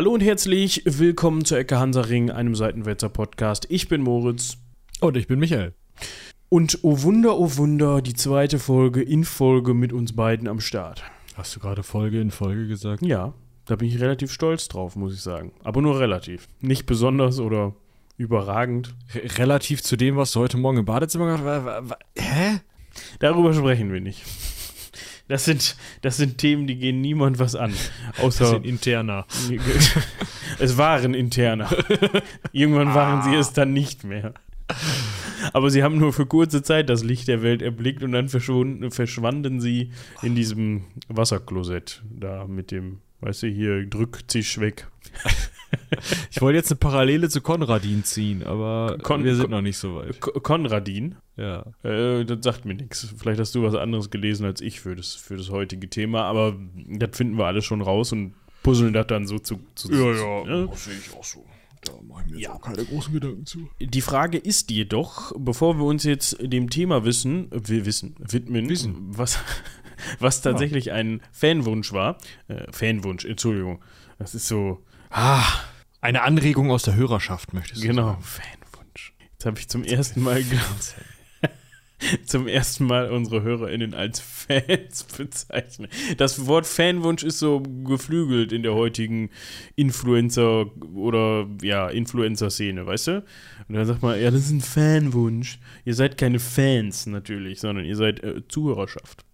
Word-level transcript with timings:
Hallo 0.00 0.14
und 0.14 0.22
herzlich 0.22 0.82
willkommen 0.86 1.44
zur 1.44 1.58
Ecke 1.58 1.78
Hansaring, 1.78 2.30
einem 2.30 2.54
Seitenwälzer 2.54 3.10
Podcast. 3.10 3.66
Ich 3.68 3.86
bin 3.86 4.00
Moritz. 4.00 4.56
Und 5.02 5.14
ich 5.14 5.26
bin 5.26 5.38
Michael. 5.38 5.74
Und 6.48 6.78
oh 6.80 7.02
Wunder, 7.02 7.36
oh 7.36 7.58
Wunder, 7.58 8.00
die 8.00 8.14
zweite 8.14 8.58
Folge 8.58 9.02
in 9.02 9.24
Folge 9.24 9.74
mit 9.74 9.92
uns 9.92 10.16
beiden 10.16 10.48
am 10.48 10.58
Start. 10.58 11.02
Hast 11.34 11.54
du 11.54 11.60
gerade 11.60 11.82
Folge 11.82 12.18
in 12.18 12.30
Folge 12.30 12.66
gesagt? 12.66 13.04
Ja, 13.04 13.34
da 13.66 13.76
bin 13.76 13.88
ich 13.88 14.00
relativ 14.00 14.32
stolz 14.32 14.68
drauf, 14.68 14.96
muss 14.96 15.12
ich 15.12 15.20
sagen. 15.20 15.52
Aber 15.64 15.82
nur 15.82 16.00
relativ. 16.00 16.48
Nicht 16.62 16.86
besonders 16.86 17.38
oder 17.38 17.74
überragend. 18.16 18.94
Re 19.14 19.36
relativ 19.36 19.82
zu 19.82 19.96
dem, 19.96 20.16
was 20.16 20.32
du 20.32 20.40
heute 20.40 20.56
Morgen 20.56 20.78
im 20.78 20.86
Badezimmer 20.86 21.36
gemacht 21.36 21.44
hast. 21.44 21.98
Hä? 22.16 22.60
Darüber 23.18 23.52
sprechen 23.52 23.92
wir 23.92 24.00
nicht. 24.00 24.22
Das 25.30 25.44
sind, 25.44 25.76
das 26.02 26.16
sind 26.16 26.38
Themen, 26.38 26.66
die 26.66 26.74
gehen 26.74 27.00
niemand 27.00 27.38
was 27.38 27.54
an. 27.54 27.72
Außer 28.20 28.40
das 28.40 28.50
sind 28.50 28.66
interner. 28.66 29.26
es 30.58 30.76
waren 30.76 31.14
interner. 31.14 31.70
Irgendwann 32.50 32.88
ah. 32.88 32.94
waren 32.96 33.22
sie 33.22 33.36
es 33.36 33.52
dann 33.52 33.72
nicht 33.72 34.02
mehr. 34.02 34.34
Aber 35.52 35.70
sie 35.70 35.84
haben 35.84 35.98
nur 35.98 36.12
für 36.12 36.26
kurze 36.26 36.64
Zeit 36.64 36.90
das 36.90 37.04
Licht 37.04 37.28
der 37.28 37.42
Welt 37.42 37.62
erblickt 37.62 38.02
und 38.02 38.10
dann 38.10 38.28
verschwanden 38.28 39.60
sie 39.60 39.92
in 40.20 40.34
diesem 40.34 40.82
Wasserklosett 41.06 42.02
da 42.10 42.48
mit 42.48 42.72
dem, 42.72 42.98
weißt 43.20 43.44
du, 43.44 43.46
hier 43.46 43.86
drückt 43.86 44.32
sich 44.32 44.58
weg. 44.58 44.88
Ich 46.30 46.40
wollte 46.40 46.56
jetzt 46.56 46.70
eine 46.70 46.78
Parallele 46.78 47.28
zu 47.28 47.40
Konradin 47.40 48.04
ziehen, 48.04 48.44
aber 48.44 48.98
Kon 49.02 49.24
wir 49.24 49.34
sind 49.34 49.44
Kon 49.44 49.50
noch 49.50 49.60
nicht 49.60 49.78
so 49.78 49.96
weit. 49.96 50.20
Konradin? 50.20 51.16
Ja. 51.36 51.66
Äh, 51.82 52.24
das 52.24 52.38
sagt 52.42 52.64
mir 52.64 52.74
nichts. 52.74 53.12
Vielleicht 53.16 53.40
hast 53.40 53.54
du 53.54 53.62
was 53.62 53.74
anderes 53.74 54.10
gelesen 54.10 54.46
als 54.46 54.60
ich 54.60 54.80
für 54.80 54.96
das, 54.96 55.14
für 55.14 55.36
das 55.36 55.50
heutige 55.50 55.88
Thema, 55.88 56.22
aber 56.24 56.56
das 56.74 57.16
finden 57.16 57.38
wir 57.38 57.46
alle 57.46 57.62
schon 57.62 57.82
raus 57.82 58.12
und 58.12 58.34
puzzeln 58.62 58.92
das 58.92 59.06
dann 59.06 59.26
so 59.26 59.38
zu. 59.38 59.60
zu 59.74 59.92
ja, 59.92 60.12
ja, 60.12 60.44
ja, 60.46 60.66
das 60.66 60.84
sehe 60.84 60.94
ich 60.94 61.14
auch 61.14 61.24
so. 61.24 61.44
Da 61.82 61.92
mache 62.06 62.24
ich 62.26 62.32
mir 62.32 62.40
ja. 62.40 62.52
auch 62.52 62.60
keine 62.60 62.84
großen 62.84 63.12
Gedanken 63.14 63.46
zu. 63.46 63.70
Die 63.80 64.00
Frage 64.02 64.36
ist 64.36 64.70
jedoch, 64.70 65.32
bevor 65.38 65.78
wir 65.78 65.84
uns 65.84 66.04
jetzt 66.04 66.36
dem 66.40 66.68
Thema 66.68 67.04
wissen, 67.04 67.48
wir 67.50 67.86
wissen, 67.86 68.16
widmen, 68.18 68.68
wissen. 68.68 68.96
was, 68.98 69.38
was 70.18 70.42
tatsächlich 70.42 70.86
ja. 70.86 70.94
ein 70.94 71.22
Fanwunsch 71.32 71.92
war, 71.92 72.18
äh, 72.48 72.70
Fanwunsch, 72.70 73.24
Entschuldigung, 73.24 73.80
das 74.18 74.34
ist 74.34 74.46
so, 74.46 74.84
ah, 75.10 75.44
eine 76.00 76.22
Anregung 76.22 76.70
aus 76.70 76.82
der 76.84 76.94
Hörerschaft, 76.94 77.52
möchtest 77.52 77.82
du 77.82 77.86
Genau, 77.88 78.12
sagen. 78.12 78.22
Fanwunsch. 78.22 79.12
Jetzt 79.32 79.46
habe 79.46 79.58
ich 79.58 79.68
zum 79.68 79.84
ersten 79.84 80.22
Mal 80.22 80.42
zum 82.24 82.48
ersten 82.48 82.84
Mal 82.86 83.10
unsere 83.10 83.42
HörerInnen 83.42 83.92
als 83.94 84.20
Fans 84.20 85.04
bezeichnet. 85.16 85.92
Das 86.16 86.46
Wort 86.46 86.66
Fanwunsch 86.66 87.22
ist 87.22 87.38
so 87.38 87.60
geflügelt 87.84 88.52
in 88.52 88.62
der 88.62 88.74
heutigen 88.74 89.30
Influencer- 89.76 90.70
oder 90.94 91.46
ja, 91.62 91.88
Influencer-Szene, 91.88 92.86
weißt 92.86 93.06
du? 93.08 93.24
Und 93.68 93.74
dann 93.74 93.86
sagt 93.86 94.02
man, 94.02 94.20
ja, 94.20 94.30
das 94.30 94.44
ist 94.44 94.50
ein 94.50 94.60
Fanwunsch. 94.62 95.58
Ihr 95.84 95.94
seid 95.94 96.16
keine 96.16 96.38
Fans 96.38 97.06
natürlich, 97.06 97.60
sondern 97.60 97.84
ihr 97.84 97.96
seid 97.96 98.22
äh, 98.22 98.42
Zuhörerschaft. 98.48 99.24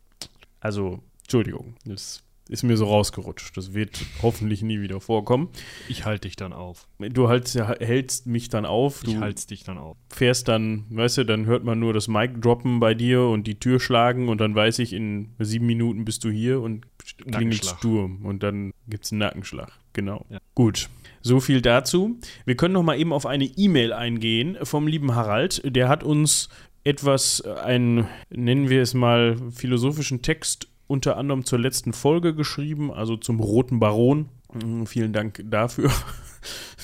Also, 0.61 1.03
Entschuldigung, 1.23 1.77
das 1.85 2.23
ist 2.49 2.63
mir 2.63 2.77
so 2.77 2.87
rausgerutscht. 2.87 3.57
Das 3.57 3.75
wird 3.75 4.01
hoffentlich 4.23 4.63
nie 4.63 4.81
wieder 4.81 5.01
vorkommen. 5.01 5.49
Ich 5.89 6.05
halte 6.05 6.29
dich 6.29 6.37
dann 6.37 6.53
auf. 6.53 6.87
Du 6.99 7.29
hältst, 7.29 7.57
hältst 7.57 8.27
mich 8.27 8.49
dann 8.49 8.65
auf. 8.65 9.03
Du 9.03 9.13
ich 9.13 9.17
halte 9.19 9.47
dich 9.47 9.65
dann 9.65 9.79
auf. 9.79 9.97
Fährst 10.11 10.49
dann, 10.49 10.87
weißt 10.91 11.19
du, 11.19 11.25
dann 11.25 11.47
hört 11.47 11.65
man 11.65 11.79
nur 11.79 11.93
das 11.93 12.09
Mic 12.09 12.41
droppen 12.41 12.81
bei 12.81 12.95
dir 12.95 13.23
und 13.23 13.47
die 13.47 13.59
Tür 13.59 13.81
schlagen 13.81 14.29
und 14.29 14.41
dann 14.41 14.55
weiß 14.55 14.79
ich, 14.79 14.93
in 14.93 15.35
sieben 15.39 15.67
Minuten 15.67 16.05
bist 16.05 16.25
du 16.25 16.31
hier 16.31 16.61
und 16.61 16.87
klingelt 17.31 17.65
Sturm 17.65 18.25
und 18.25 18.43
dann 18.43 18.73
gibt 18.87 19.05
es 19.05 19.13
einen 19.13 19.21
Nackenschlag. 19.21 19.73
Genau. 19.93 20.25
Ja. 20.29 20.39
Gut. 20.55 20.89
So 21.23 21.41
viel 21.41 21.61
dazu. 21.61 22.21
Wir 22.45 22.57
können 22.57 22.75
noch 22.75 22.85
mal 22.85 22.99
eben 23.01 23.13
auf 23.13 23.27
eine 23.27 23.45
E-Mail 23.45 23.93
eingehen 23.93 24.57
vom 24.63 24.87
lieben 24.87 25.15
Harald. 25.15 25.63
Der 25.65 25.89
hat 25.89 26.05
uns 26.05 26.49
etwas, 26.85 27.41
einen, 27.41 28.07
nennen 28.31 28.69
wir 28.69 28.81
es 28.81 28.95
mal, 28.95 29.37
philosophischen 29.51 30.23
Text 30.23 30.69
unter 30.87 31.17
anderem 31.17 31.45
zur 31.45 31.59
letzten 31.59 31.93
Folge 31.93 32.35
geschrieben, 32.35 32.93
also 32.93 33.17
zum 33.17 33.41
Roten 33.41 33.79
Baron. 33.79 34.29
Mm, 34.53 34.85
vielen 34.85 35.13
Dank 35.13 35.43
dafür. 35.45 35.91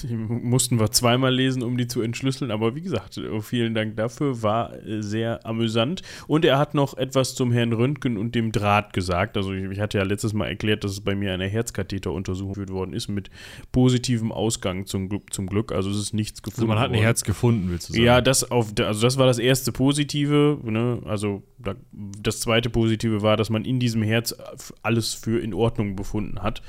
Die 0.03 0.17
mussten 0.17 0.81
wir 0.81 0.91
zweimal 0.91 1.35
lesen, 1.35 1.63
um 1.63 1.77
die 1.77 1.87
zu 1.87 2.01
entschlüsseln. 2.01 2.51
Aber 2.51 2.75
wie 2.75 2.83
gesagt, 2.83 3.21
vielen 3.43 3.75
Dank 3.75 3.97
dafür. 3.97 4.43
War 4.43 4.75
äh, 4.83 5.03
sehr 5.03 5.45
amüsant. 5.45 6.03
Und 6.27 6.45
er 6.45 6.59
hat 6.59 6.75
noch 6.75 6.97
etwas 6.97 7.35
zum 7.35 7.53
Herrn 7.53 7.73
Röntgen 7.73 8.17
und 8.17 8.35
dem 8.35 8.53
Draht 8.53 8.93
gesagt. 8.93 9.37
Also 9.37 9.53
ich, 9.53 9.65
ich 9.71 9.81
hatte 9.81 9.99
ja 9.99 10.05
letztes 10.05 10.33
Mal 10.33 10.49
erklärt, 10.49 10.85
dass 10.85 10.93
es 10.93 11.01
bei 11.01 11.15
mir 11.15 11.33
eine 11.33 11.47
Herzkatheteruntersuchung 11.47 12.62
geführt 12.62 12.71
worden 12.71 12.93
ist 12.93 13.09
mit 13.09 13.31
positivem 13.73 14.33
Ausgang 14.33 14.87
zum, 14.87 15.09
zum 15.31 15.47
Glück. 15.47 15.73
Also 15.73 15.91
es 15.91 15.99
ist 15.99 16.15
nichts 16.15 16.43
gefunden. 16.43 16.62
Also 16.62 16.69
man 16.69 16.79
hat 16.79 16.91
ein 16.91 16.95
worden. 16.95 17.03
Herz 17.03 17.25
gefunden, 17.25 17.71
willst 17.71 17.89
du 17.89 17.93
sagen? 17.95 18.05
Ja, 18.05 18.21
das 18.21 18.51
auf, 18.51 18.73
also 18.79 19.03
das 19.03 19.19
war 19.19 19.27
das 19.27 19.39
erste 19.39 19.73
Positive. 19.73 20.59
Ne? 20.62 21.01
Also 21.05 21.43
das 21.93 22.41
zweite 22.41 22.71
Positive 22.71 23.23
war, 23.23 23.37
dass 23.37 23.51
man 23.51 23.65
in 23.65 23.79
diesem 23.79 24.03
Herz 24.03 24.35
alles 24.83 25.15
für 25.15 25.41
in 25.41 25.55
Ordnung 25.55 25.97
befunden 25.97 26.43
hat 26.43 26.62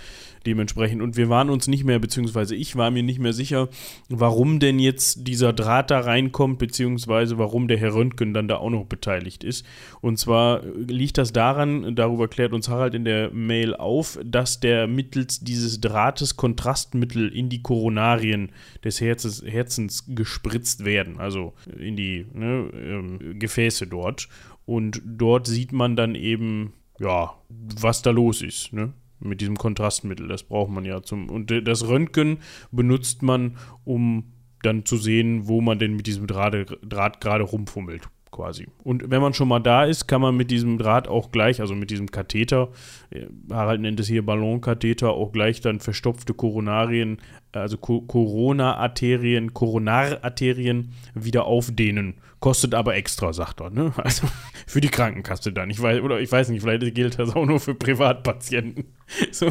dementsprechend. 0.46 1.02
Und 1.02 1.18
wir 1.18 1.30
waren 1.30 1.50
uns 1.50 1.68
nicht 1.68 1.84
mehr, 1.84 2.00
beziehungsweise 2.00 2.56
ich 2.56 2.76
war 2.76 2.92
mir 2.92 3.04
nicht 3.04 3.20
mehr 3.20 3.34
sicher, 3.34 3.70
warum 4.10 4.60
denn 4.60 4.80
jetzt 4.80 5.28
dieser 5.28 5.54
Draht 5.54 5.92
da 5.92 6.00
reinkommt, 6.00 6.60
beziehungsweise 6.60 7.38
warum 7.38 7.68
der 7.68 7.78
Herr 7.78 7.94
Röntgen 7.94 8.34
dann 8.34 8.48
da 8.48 8.58
auch 8.58 8.70
noch 8.70 8.86
beteiligt 8.86 9.44
ist. 9.44 9.66
Und 10.02 10.18
zwar 10.18 10.64
liegt 10.66 11.18
das 11.18 11.34
daran, 11.34 11.96
darüber 11.96 12.28
klärt 12.28 12.54
uns 12.54 12.70
Harald 12.70 12.94
in 12.94 13.06
der 13.06 13.32
Mail 13.32 13.76
auf, 13.76 14.20
dass 14.24 14.60
der 14.60 14.88
mittels 14.88 15.40
dieses 15.40 15.82
Drahtes 15.82 16.36
Kontrastmittel 16.38 17.30
in 17.30 17.50
die 17.50 17.62
Koronarien 17.62 18.52
des 18.84 19.02
Herzens, 19.02 19.44
Herzens 19.46 20.06
gespritzt 20.08 20.86
werden, 20.86 21.20
also 21.20 21.54
in 21.78 21.96
die 21.96 22.26
ne, 22.34 22.70
ähm, 22.74 23.40
Gefäße 23.40 23.88
dort. 23.88 24.28
Und 24.66 25.02
dort 25.06 25.48
sieht 25.48 25.72
man 25.74 25.96
dann 25.96 26.16
eben, 26.16 26.74
ja, 27.00 27.34
was 27.50 28.02
da 28.02 28.12
los 28.12 28.42
ist. 28.42 28.72
Ne? 28.74 28.94
Mit 29.24 29.42
diesem 29.42 29.58
Kontrastmittel. 29.58 30.28
Das 30.28 30.44
braucht 30.44 30.72
man 30.72 30.86
ja 30.86 31.02
zum. 31.02 31.30
Und 31.30 31.52
das 31.68 31.88
Röntgen 31.88 32.40
benutzt 32.72 33.24
man, 33.24 33.58
um 33.84 34.34
dann 34.62 34.86
zu 34.86 34.98
sehen, 34.98 35.48
wo 35.48 35.62
man 35.62 35.80
denn 35.80 35.96
mit 35.96 36.08
diesem 36.08 36.28
Draht, 36.28 36.56
Draht 36.82 37.22
gerade 37.22 37.44
rumfummelt, 37.44 38.08
quasi. 38.32 38.68
Und 38.84 39.10
wenn 39.12 39.22
man 39.22 39.34
schon 39.34 39.48
mal 39.48 39.60
da 39.60 39.84
ist, 39.84 40.08
kann 40.08 40.22
man 40.22 40.36
mit 40.36 40.52
diesem 40.52 40.78
Draht 40.78 41.08
auch 41.08 41.32
gleich, 41.32 41.60
also 41.62 41.76
mit 41.76 41.90
diesem 41.90 42.10
Katheter, 42.12 42.70
äh, 43.10 43.28
Harald 43.52 43.82
nennt 43.82 44.00
es 44.00 44.08
hier 44.08 44.26
Ballonkatheter, 44.26 45.12
auch 45.12 45.32
gleich 45.32 45.62
dann 45.62 45.80
verstopfte 45.80 46.34
Koronarien, 46.34 47.18
also 47.52 47.78
Corona-Arterien, 47.78 49.54
Koronararterien 49.54 50.92
wieder 51.14 51.46
aufdehnen 51.46 52.16
Kostet 52.44 52.74
aber 52.76 52.96
extra, 52.96 53.32
sagt 53.32 53.62
er, 53.62 53.70
ne? 53.70 53.94
Also 53.96 54.28
für 54.68 54.82
die 54.82 54.90
Krankenkasse 54.90 55.54
dann. 55.54 55.70
Ich 55.70 55.82
weiß, 55.82 56.02
oder 56.02 56.20
ich 56.20 56.30
weiß 56.30 56.50
nicht, 56.50 56.62
vielleicht 56.62 56.94
gilt 56.94 57.18
das 57.18 57.34
auch 57.38 57.46
nur 57.46 57.62
für 57.62 57.74
Privatpatienten. 57.74 58.84
So, 59.32 59.48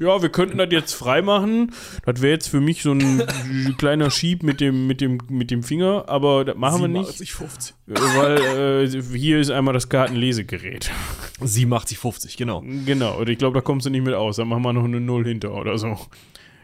ja, 0.00 0.22
wir 0.22 0.30
könnten 0.30 0.56
das 0.56 0.68
jetzt 0.70 0.94
freimachen. 0.94 1.72
Das 2.06 2.22
wäre 2.22 2.32
jetzt 2.32 2.48
für 2.48 2.60
mich 2.60 2.82
so 2.82 2.92
ein 2.92 3.22
kleiner 3.78 4.10
Schieb 4.10 4.42
mit 4.42 4.60
dem, 4.60 4.86
mit 4.86 5.00
dem, 5.02 5.18
mit 5.28 5.50
dem 5.50 5.62
Finger, 5.62 6.08
aber 6.08 6.46
das 6.46 6.56
machen 6.56 6.76
Sie 6.76 6.82
wir 6.82 6.88
nicht. 6.88 7.18
Sich 7.18 7.32
50. 7.32 7.74
Weil 7.86 8.86
äh, 8.86 9.02
hier 9.16 9.38
ist 9.38 9.50
einmal 9.50 9.74
das 9.74 9.90
Kartenlesegerät. 9.90 10.90
Sie 11.42 11.66
macht 11.66 11.88
sich 11.88 11.98
50, 11.98 12.36
genau. 12.38 12.64
Genau, 12.86 13.18
und 13.18 13.28
ich 13.28 13.38
glaube, 13.38 13.54
da 13.54 13.60
kommst 13.60 13.86
du 13.86 13.90
nicht 13.90 14.04
mit 14.04 14.14
aus. 14.14 14.36
Da 14.36 14.44
machen 14.46 14.62
wir 14.62 14.72
noch 14.72 14.84
eine 14.84 15.00
Null 15.00 15.24
hinter 15.24 15.52
oder 15.52 15.76
so. 15.76 15.98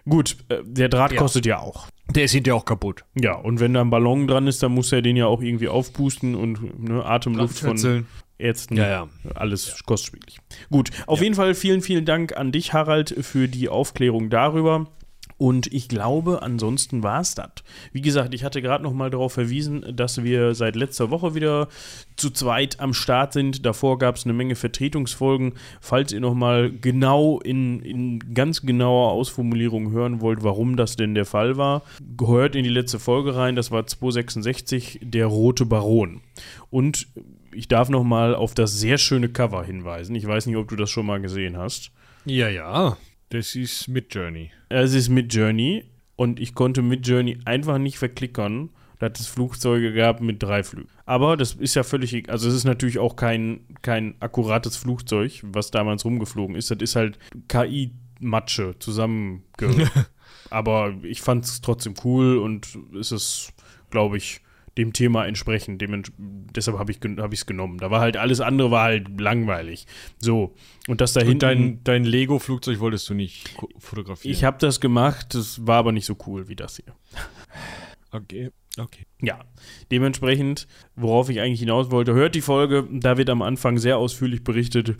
Gut, 0.09 0.39
äh, 0.49 0.63
der 0.65 0.89
Draht 0.89 1.13
ja. 1.13 1.19
kostet 1.19 1.45
ja 1.45 1.59
auch. 1.59 1.89
Der 2.15 2.25
ist 2.25 2.33
hinterher 2.33 2.57
auch 2.57 2.65
kaputt. 2.65 3.05
Ja, 3.15 3.35
und 3.35 3.61
wenn 3.61 3.75
da 3.75 3.83
ein 3.83 3.91
Ballon 3.91 4.27
dran 4.27 4.47
ist, 4.47 4.63
dann 4.63 4.73
muss 4.73 4.93
er 4.93 5.03
den 5.03 5.17
ja 5.17 5.27
auch 5.27 5.43
irgendwie 5.43 5.69
aufpusten 5.69 6.35
und 6.35 6.83
ne, 6.83 7.05
Atemluft 7.05 7.59
von 7.59 8.07
Ärzten. 8.39 8.77
Ja, 8.77 8.89
ja. 8.89 9.09
Alles 9.35 9.69
ja. 9.69 9.75
kostspielig. 9.85 10.39
Gut, 10.71 10.91
auf 11.07 11.19
ja. 11.19 11.25
jeden 11.25 11.35
Fall 11.35 11.55
vielen, 11.55 11.83
vielen 11.83 12.05
Dank 12.05 12.37
an 12.37 12.53
dich, 12.53 12.73
Harald, 12.73 13.15
für 13.21 13.49
die 13.49 13.69
Aufklärung 13.69 14.31
darüber. 14.31 14.87
Und 15.37 15.73
ich 15.73 15.89
glaube, 15.89 16.43
ansonsten 16.43 17.03
war 17.03 17.21
es 17.21 17.35
das. 17.35 17.51
Wie 17.93 18.01
gesagt, 18.01 18.35
ich 18.35 18.43
hatte 18.43 18.63
gerade 18.63 18.83
noch 18.83 18.93
mal 18.93 19.11
darauf 19.11 19.35
verwiesen, 19.35 19.85
dass 19.95 20.25
wir 20.25 20.55
seit 20.55 20.75
letzter 20.75 21.11
Woche 21.11 21.35
wieder 21.35 21.69
zu 22.17 22.31
zweit 22.31 22.81
am 22.81 22.93
Start 22.93 23.33
sind. 23.33 23.65
Davor 23.65 23.99
gab 23.99 24.17
es 24.17 24.25
eine 24.25 24.33
Menge 24.33 24.57
Vertretungsfolgen. 24.57 25.55
Falls 25.81 26.13
ihr 26.13 26.21
noch 26.21 26.35
mal 26.35 26.73
genau 26.73 27.39
in, 27.41 27.81
in 27.81 28.35
ganz 28.35 28.63
genauer 28.63 29.13
Ausformulierung 29.13 29.93
hören 29.93 30.21
wollt, 30.21 30.43
warum 30.43 30.77
das 30.77 30.97
denn 30.97 31.15
der 31.15 31.27
Fall 31.27 31.57
war, 31.57 31.83
gehört 32.17 32.57
in 32.57 32.65
die 32.65 32.71
letzte 32.71 32.99
Folge 32.99 33.37
rein. 33.37 33.55
Das 33.55 33.71
war 33.71 33.87
266, 33.87 35.01
der 35.03 35.27
Rote 35.27 35.67
Baron. 35.67 36.21
Und 36.71 37.07
ich 37.53 37.69
darf 37.69 37.89
noch 37.89 38.05
mal 38.05 38.35
auf 38.35 38.55
das 38.55 38.79
sehr 38.79 38.99
schöne 38.99 39.29
Cover 39.29 39.65
hinweisen. 39.65 40.15
Ich 40.15 40.27
weiß 40.27 40.47
nicht, 40.47 40.57
ob 40.57 40.69
du 40.69 40.77
das 40.77 40.91
schon 40.91 41.07
mal 41.07 41.21
gesehen 41.21 41.57
hast. 41.57 41.91
Ja, 42.25 42.49
ja. 42.49 42.97
Das 43.31 43.55
ist 43.55 43.89
mit 43.89 44.15
Journey. 44.15 44.51
Es 44.69 44.95
ist 44.95 45.09
mit 45.09 45.33
Journey 45.35 45.85
und 46.17 46.41
ich 46.41 46.55
konnte 46.55 46.83
mit 46.83 47.07
Journey 47.07 47.39
einfach 47.45 47.79
nicht 47.79 47.99
verklickern, 47.99 48.71
dass 48.99 49.21
es 49.21 49.27
Flugzeuge 49.27 49.93
gab 49.93 50.21
mit 50.21 50.43
drei 50.43 50.63
Flügen. 50.63 50.89
Aber 51.05 51.37
das 51.37 51.55
ist 51.55 51.75
ja 51.75 51.83
völlig, 51.83 52.29
also 52.29 52.49
es 52.49 52.55
ist 52.55 52.65
natürlich 52.65 52.99
auch 52.99 53.17
kein, 53.17 53.61
kein 53.83 54.15
akkurates 54.21 54.77
Flugzeug, 54.77 55.43
was 55.45 55.71
damals 55.71 56.05
rumgeflogen 56.05 56.57
ist. 56.57 56.71
Das 56.71 56.79
ist 56.81 56.97
halt 56.97 57.19
KI-Matsche 57.49 58.77
zusammenge 58.79 59.43
aber 60.51 60.95
ich 61.03 61.21
fand 61.21 61.45
es 61.45 61.61
trotzdem 61.61 61.95
cool 62.05 62.39
und 62.39 62.79
es 62.99 63.13
ist, 63.13 63.53
glaube 63.91 64.17
ich, 64.17 64.41
dem 64.79 64.93
Thema 64.93 65.27
entsprechend. 65.27 65.83
Dem, 65.83 66.03
deshalb 66.17 66.79
habe 66.79 66.91
ich 66.91 66.99
es 67.05 67.19
hab 67.19 67.47
genommen. 67.47 67.79
Da 67.79 67.91
war 67.91 68.01
halt 68.01 68.17
alles 68.17 68.41
andere 68.41 68.71
war 68.71 68.85
halt 68.85 69.21
langweilig. 69.21 69.87
So. 70.19 70.55
Und 70.87 71.01
das 71.01 71.13
da 71.13 71.21
hinten. 71.21 71.41
Dein, 71.41 71.85
dein 71.85 72.05
Lego-Flugzeug 72.05 72.81
wolltest 72.81 73.09
du 73.11 73.15
nicht 73.15 73.55
fotografieren. 73.79 74.33
Ich 74.33 74.45
habe 74.45 74.59
das 74.59 74.81
gemacht, 74.81 75.35
das 75.35 75.67
war 75.67 75.77
aber 75.77 75.93
nicht 75.93 76.07
so 76.07 76.17
cool 76.27 76.49
wie 76.49 76.57
das 76.57 76.77
hier. 76.77 76.95
Okay. 78.11 78.51
Okay. 78.79 79.07
Ja, 79.21 79.41
dementsprechend, 79.91 80.69
worauf 80.95 81.29
ich 81.31 81.41
eigentlich 81.41 81.61
hinaus 81.61 81.91
wollte, 81.91 82.15
hört 82.15 82.37
die 82.37 82.41
Folge. 82.41 82.87
Da 82.91 83.19
wird 83.19 83.29
am 83.29 83.43
Anfang 83.43 83.79
sehr 83.79 83.99
ausführlich 83.99 84.45
berichtet, 84.45 84.95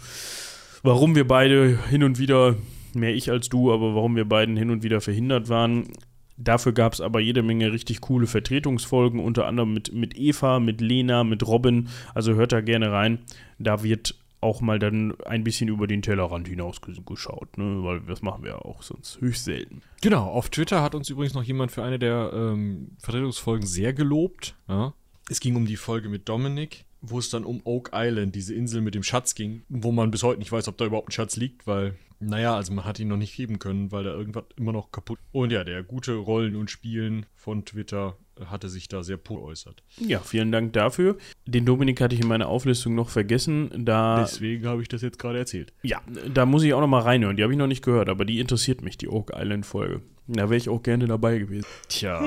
warum 0.83 1.15
wir 1.15 1.29
beide 1.29 1.79
hin 1.89 2.03
und 2.03 2.19
wieder, 2.19 2.57
mehr 2.95 3.15
ich 3.15 3.31
als 3.31 3.49
du, 3.49 3.73
aber 3.73 3.95
warum 3.95 4.17
wir 4.17 4.25
beiden 4.25 4.57
hin 4.57 4.71
und 4.71 4.83
wieder 4.83 5.01
verhindert 5.01 5.49
waren. 5.49 5.93
Dafür 6.39 6.73
gab 6.73 6.93
es 6.93 7.01
aber 7.01 7.19
jede 7.19 7.43
Menge 7.43 7.73
richtig 7.73 8.01
coole 8.01 8.29
Vertretungsfolgen, 8.29 9.19
unter 9.19 9.47
anderem 9.47 9.75
mit, 9.75 9.93
mit 9.93 10.17
Eva, 10.17 10.61
mit 10.61 10.81
Lena, 10.81 11.25
mit 11.25 11.47
Robin. 11.47 11.89
Also 12.15 12.35
hört 12.35 12.53
da 12.53 12.61
gerne 12.61 12.93
rein. 12.93 13.19
Da 13.59 13.83
wird 13.83 14.15
auch 14.41 14.61
mal 14.61 14.79
dann 14.79 15.15
ein 15.27 15.43
bisschen 15.43 15.69
über 15.69 15.89
den 15.89 16.01
Tellerrand 16.01 16.47
hinaus 16.47 16.81
geschaut, 16.81 17.59
ne? 17.59 17.83
weil 17.83 18.01
das 18.03 18.23
machen 18.23 18.45
wir 18.45 18.53
ja 18.53 18.59
auch 18.59 18.83
sonst 18.83 19.21
höchst 19.21 19.45
selten. 19.45 19.83
Genau, 20.01 20.27
auf 20.27 20.49
Twitter 20.49 20.81
hat 20.81 20.95
uns 20.95 21.11
übrigens 21.11 21.35
noch 21.35 21.43
jemand 21.43 21.73
für 21.73 21.83
eine 21.83 21.99
der 21.99 22.31
ähm, 22.33 22.93
Vertretungsfolgen 23.01 23.67
sehr 23.67 23.93
gelobt. 23.93 24.55
Ja? 24.69 24.95
Es 25.31 25.41
ging 25.41 25.57
um 25.57 25.67
die 25.67 25.77
Folge 25.77 26.09
mit 26.09 26.29
Dominik, 26.29 26.85
wo 27.01 27.19
es 27.19 27.29
dann 27.29 27.45
um 27.45 27.61
Oak 27.65 27.91
Island, 27.93 28.35
diese 28.35 28.55
Insel 28.55 28.81
mit 28.81 28.95
dem 28.95 29.03
Schatz 29.03 29.35
ging, 29.35 29.63
wo 29.69 29.93
man 29.93 30.11
bis 30.11 30.23
heute 30.23 30.39
nicht 30.39 30.53
weiß, 30.53 30.69
ob 30.69 30.79
da 30.79 30.87
überhaupt 30.87 31.09
ein 31.09 31.13
Schatz 31.13 31.37
liegt, 31.37 31.67
weil 31.67 31.95
naja, 32.21 32.57
also 32.57 32.73
man 32.73 32.85
hat 32.85 32.99
ihn 32.99 33.09
noch 33.09 33.17
nicht 33.17 33.37
heben 33.39 33.59
können, 33.61 33.93
weil 33.93 34.05
da 34.05 34.11
irgendwas 34.11 34.45
immer 34.57 34.73
noch 34.73 34.91
kaputt. 34.91 35.19
Und 35.31 35.53
ja, 35.53 35.63
der 35.63 35.85
gute 35.85 36.15
Rollen 36.15 36.57
und 36.57 36.71
Spielen 36.71 37.27
von 37.37 37.65
Twitter 37.65 38.17
hatte 38.47 38.69
sich 38.69 38.89
da 38.89 39.03
sehr 39.03 39.17
pur 39.17 39.43
äußert. 39.43 39.83
Ja, 39.99 40.19
vielen 40.21 40.51
Dank 40.51 40.73
dafür. 40.73 41.17
Den 41.47 41.65
Dominik 41.65 42.01
hatte 42.01 42.15
ich 42.15 42.21
in 42.21 42.29
meiner 42.29 42.49
Auflistung 42.49 42.95
noch 42.95 43.09
vergessen. 43.09 43.71
Da 43.85 44.21
Deswegen 44.21 44.67
habe 44.67 44.83
ich 44.83 44.89
das 44.89 45.03
jetzt 45.03 45.19
gerade 45.19 45.39
erzählt. 45.39 45.73
Ja, 45.83 46.01
da 46.33 46.47
muss 46.47 46.63
ich 46.63 46.75
auch 46.75 46.81
noch 46.81 46.89
mal 46.89 47.03
reinhören. 47.03 47.37
Die 47.37 47.43
habe 47.43 47.53
ich 47.53 47.59
noch 47.59 47.67
nicht 47.67 47.85
gehört, 47.85 48.09
aber 48.09 48.25
die 48.25 48.41
interessiert 48.41 48.83
mich, 48.83 48.97
die 48.97 49.09
Oak 49.09 49.33
Island 49.35 49.67
Folge. 49.67 50.03
Da 50.27 50.51
wäre 50.51 50.57
ich 50.57 50.69
auch 50.69 50.83
gerne 50.83 51.07
dabei 51.07 51.39
gewesen. 51.39 51.67
Tja. 51.89 52.23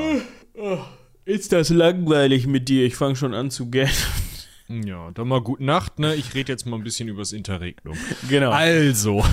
Ist 1.25 1.51
das 1.51 1.69
langweilig 1.69 2.47
mit 2.47 2.68
dir? 2.68 2.85
Ich 2.85 2.95
fange 2.95 3.15
schon 3.15 3.33
an 3.33 3.51
zu 3.51 3.69
gähnen. 3.69 3.91
Ja, 4.85 5.12
dann 5.12 5.27
mal 5.27 5.41
gute 5.41 5.63
Nacht, 5.63 6.00
ne? 6.00 6.15
Ich 6.15 6.33
rede 6.33 6.51
jetzt 6.51 6.65
mal 6.65 6.77
ein 6.77 6.83
bisschen 6.83 7.09
übers 7.09 7.33
Interregnum. 7.33 7.97
Genau. 8.29 8.51
Also. 8.51 9.23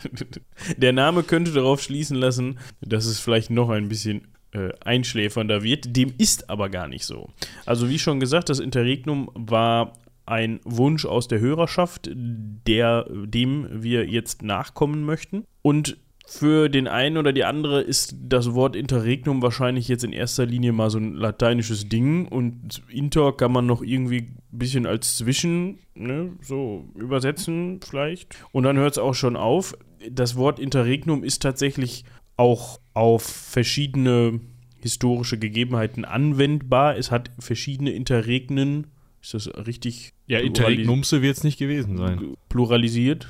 Der 0.76 0.92
Name 0.92 1.22
könnte 1.22 1.52
darauf 1.52 1.80
schließen 1.80 2.16
lassen, 2.16 2.58
dass 2.80 3.06
es 3.06 3.18
vielleicht 3.18 3.50
noch 3.50 3.70
ein 3.70 3.88
bisschen 3.88 4.28
äh, 4.52 4.70
einschläfernder 4.84 5.62
wird. 5.62 5.96
Dem 5.96 6.12
ist 6.18 6.50
aber 6.50 6.68
gar 6.68 6.88
nicht 6.88 7.06
so. 7.06 7.30
Also, 7.64 7.88
wie 7.88 7.98
schon 7.98 8.20
gesagt, 8.20 8.50
das 8.50 8.58
Interregnum 8.58 9.30
war 9.34 9.94
ein 10.26 10.60
Wunsch 10.64 11.06
aus 11.06 11.26
der 11.28 11.40
Hörerschaft, 11.40 12.10
der, 12.12 13.06
dem 13.10 13.68
wir 13.70 14.06
jetzt 14.06 14.42
nachkommen 14.42 15.04
möchten. 15.04 15.44
Und 15.62 15.96
für 16.26 16.68
den 16.68 16.88
einen 16.88 17.16
oder 17.16 17.32
die 17.32 17.44
andere 17.44 17.80
ist 17.80 18.16
das 18.20 18.52
Wort 18.52 18.74
Interregnum 18.74 19.42
wahrscheinlich 19.42 19.86
jetzt 19.86 20.02
in 20.02 20.12
erster 20.12 20.44
Linie 20.44 20.72
mal 20.72 20.90
so 20.90 20.98
ein 20.98 21.14
lateinisches 21.14 21.88
Ding 21.88 22.26
und 22.26 22.82
Inter 22.88 23.32
kann 23.32 23.52
man 23.52 23.66
noch 23.66 23.82
irgendwie 23.82 24.22
ein 24.22 24.38
bisschen 24.50 24.86
als 24.86 25.16
Zwischen, 25.16 25.78
ne, 25.94 26.32
so 26.42 26.88
übersetzen 26.96 27.80
vielleicht. 27.86 28.36
Und 28.50 28.64
dann 28.64 28.76
hört 28.76 28.92
es 28.92 28.98
auch 28.98 29.14
schon 29.14 29.36
auf. 29.36 29.78
Das 30.10 30.36
Wort 30.36 30.58
Interregnum 30.58 31.22
ist 31.22 31.42
tatsächlich 31.42 32.04
auch 32.36 32.80
auf 32.92 33.22
verschiedene 33.22 34.40
historische 34.80 35.38
Gegebenheiten 35.38 36.04
anwendbar. 36.04 36.96
Es 36.96 37.10
hat 37.10 37.30
verschiedene 37.38 37.90
Interregnen. 37.90 38.88
Ist 39.22 39.34
das 39.34 39.48
richtig? 39.66 40.12
Ja, 40.26 40.40
Interregnumse 40.40 41.22
wird 41.22 41.36
es 41.36 41.44
nicht 41.44 41.58
gewesen 41.58 41.96
sein. 41.96 42.36
Pluralisiert. 42.48 43.28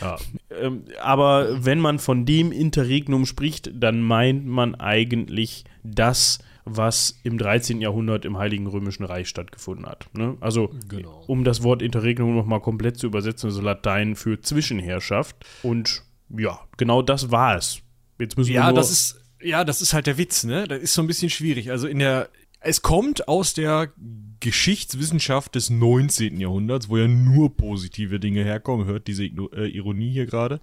Ja. 0.00 0.16
Ähm, 0.50 0.84
aber 1.02 1.64
wenn 1.64 1.80
man 1.80 1.98
von 1.98 2.24
dem 2.24 2.52
Interregnum 2.52 3.26
spricht, 3.26 3.70
dann 3.74 4.00
meint 4.02 4.46
man 4.46 4.74
eigentlich 4.74 5.64
das, 5.82 6.38
was 6.64 7.20
im 7.22 7.38
13. 7.38 7.80
Jahrhundert 7.80 8.24
im 8.24 8.38
Heiligen 8.38 8.66
Römischen 8.66 9.04
Reich 9.04 9.28
stattgefunden 9.28 9.86
hat. 9.86 10.08
Ne? 10.14 10.36
Also, 10.40 10.70
genau. 10.88 11.22
um 11.26 11.44
das 11.44 11.62
Wort 11.62 11.82
Interregnum 11.82 12.34
nochmal 12.34 12.60
komplett 12.60 12.98
zu 12.98 13.06
übersetzen, 13.06 13.48
also 13.48 13.60
Latein 13.60 14.16
für 14.16 14.40
Zwischenherrschaft. 14.40 15.36
Und 15.62 16.02
ja, 16.30 16.60
genau 16.76 17.02
das 17.02 17.30
war 17.30 17.56
es. 17.56 17.80
Jetzt 18.18 18.38
müssen 18.38 18.52
ja, 18.52 18.68
wir 18.68 18.74
das 18.74 18.90
ist 18.90 19.20
ja, 19.42 19.62
das 19.62 19.82
ist 19.82 19.92
halt 19.92 20.06
der 20.06 20.16
Witz, 20.16 20.44
ne? 20.44 20.66
Das 20.66 20.80
ist 20.80 20.94
so 20.94 21.02
ein 21.02 21.06
bisschen 21.06 21.28
schwierig. 21.28 21.70
Also 21.70 21.86
in 21.86 21.98
der 21.98 22.30
es 22.60 22.80
kommt 22.80 23.28
aus 23.28 23.52
der 23.52 23.92
Geschichtswissenschaft 24.40 25.54
des 25.54 25.70
19. 25.70 26.40
Jahrhunderts, 26.40 26.88
wo 26.88 26.96
ja 26.98 27.08
nur 27.08 27.56
positive 27.56 28.20
Dinge 28.20 28.44
herkommen. 28.44 28.86
Hört 28.86 29.06
diese 29.06 29.24
äh, 29.24 29.68
Ironie 29.68 30.10
hier 30.10 30.26
gerade. 30.26 30.60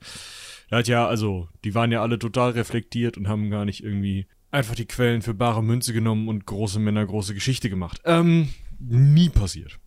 Da 0.69 0.77
hat 0.77 0.87
ja, 0.87 1.07
also, 1.07 1.49
die 1.63 1.75
waren 1.75 1.91
ja 1.91 2.01
alle 2.01 2.19
total 2.19 2.51
reflektiert 2.51 3.17
und 3.17 3.27
haben 3.27 3.49
gar 3.49 3.65
nicht 3.65 3.83
irgendwie 3.83 4.27
einfach 4.51 4.75
die 4.75 4.85
Quellen 4.85 5.21
für 5.21 5.33
bare 5.33 5.63
Münze 5.63 5.93
genommen 5.93 6.27
und 6.27 6.45
große 6.45 6.79
Männer 6.79 7.05
große 7.05 7.33
Geschichte 7.33 7.69
gemacht. 7.69 8.01
Ähm, 8.05 8.49
nie 8.79 9.29
passiert. 9.29 9.79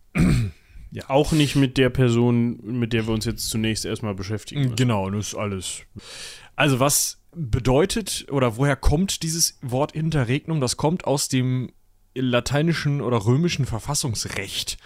ja, 0.91 1.09
auch 1.09 1.31
nicht 1.31 1.55
mit 1.55 1.77
der 1.77 1.89
Person, 1.89 2.59
mit 2.63 2.93
der 2.93 3.07
wir 3.07 3.13
uns 3.13 3.25
jetzt 3.25 3.49
zunächst 3.49 3.85
erstmal 3.85 4.15
beschäftigen. 4.15 4.61
Müssen. 4.61 4.75
Genau, 4.75 5.09
das 5.09 5.27
ist 5.27 5.35
alles. 5.35 5.81
Also, 6.55 6.79
was 6.79 7.21
bedeutet 7.35 8.27
oder 8.31 8.57
woher 8.57 8.75
kommt 8.75 9.23
dieses 9.23 9.59
Wort 9.61 9.93
Interregnum? 9.93 10.61
Das 10.61 10.77
kommt 10.77 11.05
aus 11.05 11.27
dem 11.27 11.71
lateinischen 12.15 13.01
oder 13.01 13.25
römischen 13.25 13.65
Verfassungsrecht. 13.65 14.77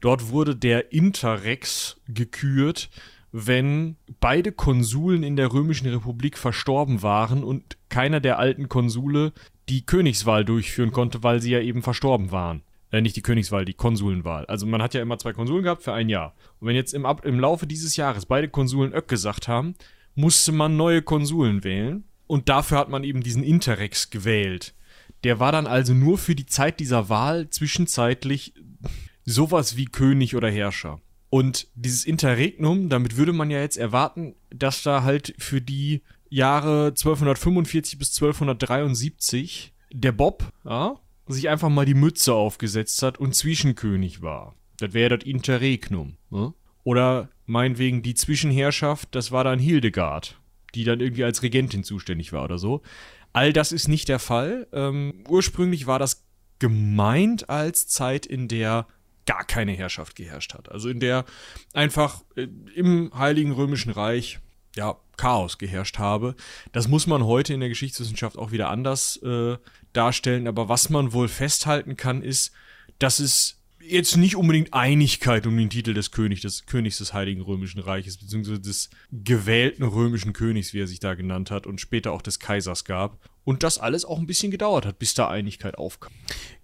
Dort 0.00 0.30
wurde 0.30 0.56
der 0.56 0.92
Interrex 0.92 2.00
gekürt, 2.08 2.90
wenn 3.32 3.96
beide 4.20 4.52
Konsuln 4.52 5.22
in 5.22 5.36
der 5.36 5.52
römischen 5.52 5.88
Republik 5.88 6.38
verstorben 6.38 7.02
waren 7.02 7.44
und 7.44 7.76
keiner 7.88 8.20
der 8.20 8.38
alten 8.38 8.68
Konsule 8.68 9.32
die 9.68 9.84
Königswahl 9.84 10.44
durchführen 10.44 10.92
konnte, 10.92 11.22
weil 11.22 11.42
sie 11.42 11.50
ja 11.50 11.60
eben 11.60 11.82
verstorben 11.82 12.30
waren. 12.30 12.62
Äh, 12.90 13.00
nicht 13.00 13.16
die 13.16 13.22
Königswahl, 13.22 13.64
die 13.64 13.74
Konsulenwahl. 13.74 14.46
Also 14.46 14.66
man 14.66 14.80
hat 14.80 14.94
ja 14.94 15.02
immer 15.02 15.18
zwei 15.18 15.32
Konsuln 15.32 15.64
gehabt 15.64 15.82
für 15.82 15.92
ein 15.92 16.08
Jahr. 16.08 16.34
Und 16.60 16.68
wenn 16.68 16.76
jetzt 16.76 16.94
im, 16.94 17.06
im 17.24 17.40
Laufe 17.40 17.66
dieses 17.66 17.96
Jahres 17.96 18.26
beide 18.26 18.48
Konsulen 18.48 18.92
Öck 18.92 19.08
gesagt 19.08 19.48
haben, 19.48 19.74
musste 20.14 20.52
man 20.52 20.76
neue 20.76 21.02
Konsulen 21.02 21.64
wählen. 21.64 22.04
Und 22.26 22.48
dafür 22.48 22.78
hat 22.78 22.88
man 22.88 23.04
eben 23.04 23.22
diesen 23.22 23.42
Interrex 23.42 24.10
gewählt. 24.10 24.74
Der 25.26 25.40
war 25.40 25.50
dann 25.50 25.66
also 25.66 25.92
nur 25.92 26.18
für 26.18 26.36
die 26.36 26.46
Zeit 26.46 26.78
dieser 26.78 27.08
Wahl 27.08 27.50
zwischenzeitlich 27.50 28.54
sowas 29.24 29.76
wie 29.76 29.86
König 29.86 30.36
oder 30.36 30.48
Herrscher. 30.48 31.00
Und 31.30 31.66
dieses 31.74 32.04
Interregnum, 32.04 32.88
damit 32.88 33.16
würde 33.16 33.32
man 33.32 33.50
ja 33.50 33.58
jetzt 33.58 33.76
erwarten, 33.76 34.36
dass 34.50 34.84
da 34.84 35.02
halt 35.02 35.34
für 35.36 35.60
die 35.60 36.02
Jahre 36.28 36.90
1245 36.90 37.98
bis 37.98 38.10
1273 38.10 39.72
der 39.92 40.12
Bob 40.12 40.48
ja, 40.64 40.94
sich 41.26 41.48
einfach 41.48 41.70
mal 41.70 41.86
die 41.86 41.94
Mütze 41.94 42.32
aufgesetzt 42.32 43.02
hat 43.02 43.18
und 43.18 43.34
Zwischenkönig 43.34 44.22
war. 44.22 44.54
Das 44.76 44.92
wäre 44.92 45.18
das 45.18 45.26
Interregnum. 45.26 46.18
Ja? 46.30 46.54
Oder 46.84 47.30
meinetwegen 47.46 48.02
die 48.02 48.14
Zwischenherrschaft, 48.14 49.08
das 49.10 49.32
war 49.32 49.42
dann 49.42 49.58
Hildegard, 49.58 50.40
die 50.76 50.84
dann 50.84 51.00
irgendwie 51.00 51.24
als 51.24 51.42
Regentin 51.42 51.82
zuständig 51.82 52.32
war 52.32 52.44
oder 52.44 52.58
so. 52.58 52.82
All 53.36 53.52
das 53.52 53.70
ist 53.70 53.86
nicht 53.86 54.08
der 54.08 54.18
Fall. 54.18 54.66
Ähm, 54.72 55.22
ursprünglich 55.28 55.86
war 55.86 55.98
das 55.98 56.24
gemeint 56.58 57.50
als 57.50 57.86
Zeit, 57.86 58.24
in 58.24 58.48
der 58.48 58.86
gar 59.26 59.44
keine 59.44 59.72
Herrschaft 59.72 60.16
geherrscht 60.16 60.54
hat. 60.54 60.72
Also 60.72 60.88
in 60.88 61.00
der 61.00 61.26
einfach 61.74 62.24
äh, 62.36 62.48
im 62.74 63.10
Heiligen 63.14 63.52
Römischen 63.52 63.92
Reich 63.92 64.38
ja, 64.74 64.96
Chaos 65.18 65.58
geherrscht 65.58 65.98
habe. 65.98 66.34
Das 66.72 66.88
muss 66.88 67.06
man 67.06 67.26
heute 67.26 67.52
in 67.52 67.60
der 67.60 67.68
Geschichtswissenschaft 67.68 68.38
auch 68.38 68.52
wieder 68.52 68.70
anders 68.70 69.18
äh, 69.18 69.58
darstellen. 69.92 70.48
Aber 70.48 70.70
was 70.70 70.88
man 70.88 71.12
wohl 71.12 71.28
festhalten 71.28 71.98
kann, 71.98 72.22
ist, 72.22 72.52
dass 72.98 73.18
es 73.18 73.55
jetzt 73.88 74.16
nicht 74.16 74.36
unbedingt 74.36 74.74
Einigkeit 74.74 75.46
um 75.46 75.56
den 75.56 75.70
Titel 75.70 75.94
des 75.94 76.10
Königs, 76.10 76.42
des 76.42 76.66
Königs 76.66 76.98
des 76.98 77.12
Heiligen 77.12 77.40
Römischen 77.40 77.80
Reiches, 77.80 78.16
beziehungsweise 78.16 78.60
des 78.60 78.90
gewählten 79.12 79.84
römischen 79.84 80.32
Königs, 80.32 80.74
wie 80.74 80.80
er 80.80 80.86
sich 80.86 81.00
da 81.00 81.14
genannt 81.14 81.50
hat, 81.50 81.66
und 81.66 81.80
später 81.80 82.12
auch 82.12 82.22
des 82.22 82.38
Kaisers 82.38 82.84
gab. 82.84 83.18
Und 83.44 83.62
das 83.62 83.78
alles 83.78 84.04
auch 84.04 84.18
ein 84.18 84.26
bisschen 84.26 84.50
gedauert 84.50 84.86
hat, 84.86 84.98
bis 84.98 85.14
da 85.14 85.28
Einigkeit 85.28 85.78
aufkam. 85.78 86.12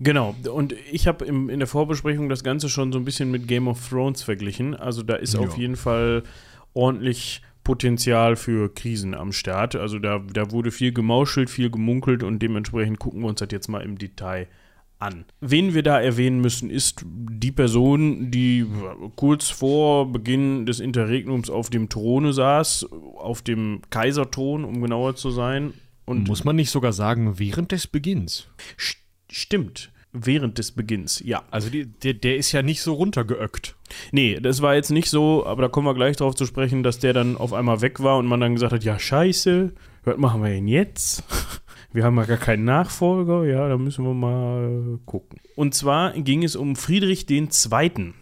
Genau, 0.01 0.35
und 0.53 0.75
ich 0.91 1.07
habe 1.07 1.25
in 1.25 1.59
der 1.59 1.69
Vorbesprechung 1.69 2.29
das 2.29 2.43
Ganze 2.43 2.69
schon 2.69 2.93
so 2.93 2.99
ein 2.99 3.05
bisschen 3.05 3.31
mit 3.31 3.47
Game 3.47 3.69
of 3.69 3.89
Thrones 3.89 4.23
verglichen. 4.23 4.75
Also 4.75 5.03
da 5.03 5.15
ist 5.15 5.35
ja. 5.35 5.41
auf 5.41 5.57
jeden 5.57 5.77
Fall 5.77 6.25
ordentlich 6.75 7.43
Potenzial 7.63 8.35
für 8.35 8.75
Krisen 8.75 9.15
am 9.15 9.31
Start. 9.31 9.77
Also 9.77 10.01
da, 10.01 10.19
da 10.19 10.51
wurde 10.51 10.73
viel 10.73 10.93
gemauschelt, 10.93 11.51
viel 11.51 11.71
gemunkelt 11.71 12.25
und 12.25 12.41
dementsprechend 12.41 12.99
gucken 12.99 13.21
wir 13.21 13.29
uns 13.29 13.39
das 13.39 13.51
jetzt 13.53 13.69
mal 13.69 13.83
im 13.83 13.97
Detail 13.97 14.43
an 14.43 14.62
an. 15.03 15.25
Wen 15.41 15.75
wir 15.75 15.83
da 15.83 16.01
erwähnen 16.01 16.41
müssen, 16.41 16.71
ist 16.71 17.05
die 17.05 17.53
Person, 17.53 18.31
die 18.31 18.67
kurz 19.17 19.51
vor 19.51 20.11
Beginn 20.11 20.65
des 20.65 20.81
Interregnums 20.81 21.51
auf 21.51 21.69
dem 21.69 21.89
Throne 21.89 22.33
saß, 22.33 22.87
auf 23.17 23.43
dem 23.43 23.83
Kaiserthron, 23.91 24.65
um 24.65 24.81
genauer 24.81 25.17
zu 25.17 25.31
sein. 25.31 25.75
Und 26.05 26.29
Muss 26.29 26.45
man 26.45 26.57
nicht 26.57 26.71
sogar 26.71 26.93
sagen, 26.93 27.39
während 27.39 27.73
des 27.73 27.87
Beginns? 27.87 28.49
St 28.79 28.99
stimmt. 29.31 29.91
Während 30.15 30.59
des 30.59 30.73
Beginns, 30.73 31.23
ja. 31.25 31.43
Also 31.51 31.71
die, 31.71 31.87
der, 31.87 32.13
der 32.13 32.37
ist 32.37 32.53
ja 32.53 32.61
nicht 32.61 32.83
so 32.83 32.93
runtergeöckt. 32.93 33.77
Nee, 34.11 34.39
das 34.41 34.61
war 34.61 34.75
jetzt 34.75 34.91
nicht 34.91 35.09
so, 35.09 35.47
aber 35.47 35.63
da 35.63 35.69
kommen 35.69 35.87
wir 35.87 35.95
gleich 35.95 36.17
drauf 36.17 36.35
zu 36.35 36.45
sprechen, 36.45 36.83
dass 36.83 36.99
der 36.99 37.15
dann 37.15 37.39
auf 37.39 37.55
einmal 37.55 37.81
weg 37.81 38.03
war 38.03 38.19
und 38.19 38.27
man 38.27 38.39
dann 38.39 38.53
gesagt 38.53 38.75
hat, 38.75 38.85
ja, 38.85 38.99
scheiße, 38.99 39.73
was 40.05 40.17
machen 40.19 40.43
wir 40.43 40.51
denn 40.51 40.69
jetzt? 40.69 41.25
Wir 41.93 42.05
haben 42.05 42.17
ja 42.17 42.25
gar 42.25 42.39
keinen 42.39 42.65
Nachfolger, 42.65 43.45
ja, 43.45 43.69
da 43.69 43.77
müssen 43.77 44.05
wir 44.05 44.15
mal 44.15 44.99
gucken. 45.05 45.39
Und 45.57 45.75
zwar 45.75 46.13
ging 46.13 46.43
es 46.43 46.57
um 46.57 46.75
Friedrich 46.75 47.29
II. 47.29 48.15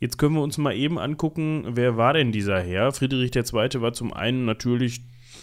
Jetzt 0.00 0.18
können 0.18 0.34
wir 0.34 0.42
uns 0.42 0.56
mal 0.56 0.74
eben 0.74 0.98
angucken, 0.98 1.64
wer 1.68 1.98
war 1.98 2.14
denn 2.14 2.32
dieser 2.32 2.60
Herr? 2.60 2.92
Friedrich 2.92 3.36
II. 3.36 3.80
war 3.82 3.92
zum 3.92 4.12
einen 4.12 4.46
natürlich 4.46 5.02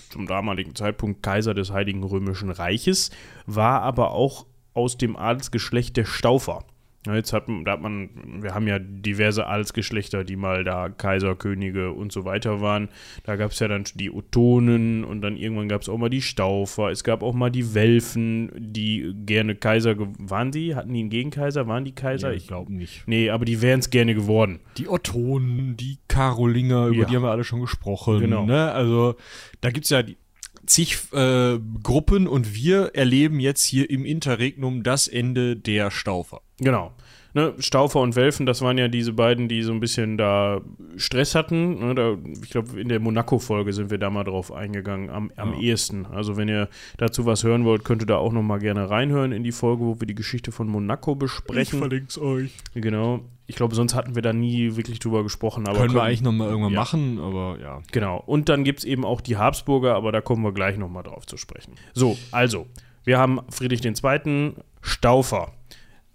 zum 0.09 0.25
damaligen 0.25 0.75
Zeitpunkt 0.75 1.21
Kaiser 1.21 1.53
des 1.53 1.71
Heiligen 1.71 2.03
Römischen 2.03 2.49
Reiches, 2.49 3.11
war 3.45 3.81
aber 3.83 4.11
auch 4.11 4.47
aus 4.73 4.97
dem 4.97 5.15
Adelsgeschlecht 5.15 5.97
der 5.97 6.05
Staufer. 6.05 6.63
Ja, 7.07 7.15
jetzt 7.15 7.33
hat, 7.33 7.45
da 7.65 7.71
hat 7.71 7.81
man, 7.81 8.09
wir 8.43 8.53
haben 8.53 8.67
ja 8.67 8.77
diverse 8.77 9.47
Adelsgeschlechter, 9.47 10.23
die 10.23 10.35
mal 10.35 10.63
da 10.63 10.89
Kaiser, 10.89 11.35
Könige 11.35 11.93
und 11.93 12.11
so 12.11 12.25
weiter 12.25 12.61
waren. 12.61 12.89
Da 13.23 13.37
gab 13.37 13.51
es 13.51 13.59
ja 13.59 13.67
dann 13.67 13.85
die 13.95 14.11
Otonen 14.11 15.03
und 15.03 15.21
dann 15.21 15.35
irgendwann 15.35 15.67
gab 15.67 15.81
es 15.81 15.89
auch 15.89 15.97
mal 15.97 16.09
die 16.09 16.21
Staufer. 16.21 16.91
Es 16.91 17.03
gab 17.03 17.23
auch 17.23 17.33
mal 17.33 17.49
die 17.49 17.73
Welfen, 17.73 18.51
die 18.55 19.15
gerne 19.25 19.55
Kaiser 19.55 19.95
waren 20.19 20.51
die? 20.51 20.75
Hatten 20.75 20.93
die 20.93 20.99
einen 20.99 21.09
Gegenkaiser? 21.09 21.67
Waren 21.67 21.85
die 21.85 21.95
Kaiser? 21.95 22.29
Ja, 22.29 22.35
ich 22.35 22.45
glaube 22.45 22.71
nicht. 22.71 23.03
Nee, 23.07 23.31
aber 23.31 23.45
die 23.45 23.63
wären 23.63 23.79
es 23.79 23.89
gerne 23.89 24.13
geworden. 24.13 24.59
Die 24.77 24.87
Otonen, 24.87 25.77
die 25.77 25.97
Karolinger, 26.07 26.87
über 26.87 26.97
ja. 26.97 27.05
die 27.05 27.15
haben 27.15 27.23
wir 27.23 27.31
alle 27.31 27.43
schon 27.43 27.61
gesprochen. 27.61 28.19
Genau. 28.19 28.45
Ne? 28.45 28.71
Also 28.71 29.15
da 29.61 29.71
gibt 29.71 29.85
es 29.85 29.89
ja 29.89 30.03
die, 30.03 30.17
zig 30.65 30.97
äh, 31.13 31.59
Gruppen 31.81 32.27
und 32.27 32.53
wir 32.55 32.91
erleben 32.93 33.39
jetzt 33.39 33.63
hier 33.63 33.89
im 33.89 34.05
Interregnum 34.05 34.83
das 34.83 35.07
Ende 35.07 35.55
der 35.55 35.91
Staufer. 35.91 36.41
Genau. 36.61 36.91
Ne, 37.33 37.53
Staufer 37.59 38.01
und 38.01 38.17
Welfen, 38.17 38.45
das 38.45 38.61
waren 38.61 38.77
ja 38.77 38.89
diese 38.89 39.13
beiden, 39.13 39.47
die 39.47 39.63
so 39.63 39.71
ein 39.71 39.79
bisschen 39.79 40.17
da 40.17 40.59
Stress 40.97 41.33
hatten. 41.33 41.79
Ne, 41.79 41.95
da, 41.95 42.17
ich 42.43 42.49
glaube, 42.49 42.79
in 42.79 42.89
der 42.89 42.99
Monaco-Folge 42.99 43.71
sind 43.71 43.89
wir 43.89 43.97
da 43.97 44.09
mal 44.09 44.25
drauf 44.25 44.51
eingegangen, 44.51 45.09
am, 45.09 45.31
am 45.37 45.53
ja. 45.53 45.59
ehesten. 45.59 46.05
Also, 46.05 46.35
wenn 46.35 46.49
ihr 46.49 46.67
dazu 46.97 47.25
was 47.25 47.45
hören 47.45 47.63
wollt, 47.63 47.85
könnt 47.85 48.03
ihr 48.03 48.05
da 48.05 48.17
auch 48.17 48.33
noch 48.33 48.41
mal 48.41 48.59
gerne 48.59 48.89
reinhören 48.89 49.31
in 49.31 49.43
die 49.43 49.53
Folge, 49.53 49.85
wo 49.85 49.99
wir 50.01 50.07
die 50.07 50.15
Geschichte 50.15 50.51
von 50.51 50.67
Monaco 50.67 51.15
besprechen. 51.15 51.61
Ich 51.61 51.69
verlinke 51.79 52.21
euch. 52.21 52.51
Genau. 52.73 53.21
Ich 53.47 53.55
glaube, 53.55 53.75
sonst 53.75 53.95
hatten 53.95 54.15
wir 54.15 54.21
da 54.21 54.33
nie 54.33 54.75
wirklich 54.75 54.99
drüber 54.99 55.23
gesprochen. 55.23 55.67
Aber 55.67 55.77
können, 55.77 55.87
können 55.87 55.99
wir 55.99 56.03
eigentlich 56.03 56.21
noch 56.21 56.33
mal 56.33 56.49
irgendwann 56.49 56.73
ja. 56.73 56.79
machen, 56.79 57.17
aber 57.19 57.57
ja. 57.61 57.81
Genau. 57.93 58.21
Und 58.25 58.49
dann 58.49 58.65
gibt 58.65 58.79
es 58.79 58.85
eben 58.85 59.05
auch 59.05 59.21
die 59.21 59.37
Habsburger, 59.37 59.95
aber 59.95 60.11
da 60.11 60.19
kommen 60.19 60.43
wir 60.43 60.51
gleich 60.51 60.77
noch 60.77 60.89
mal 60.89 61.03
drauf 61.03 61.25
zu 61.25 61.37
sprechen. 61.37 61.75
So, 61.93 62.17
also, 62.31 62.67
wir 63.05 63.17
haben 63.17 63.39
Friedrich 63.49 63.83
II., 63.85 64.53
Staufer. 64.81 65.53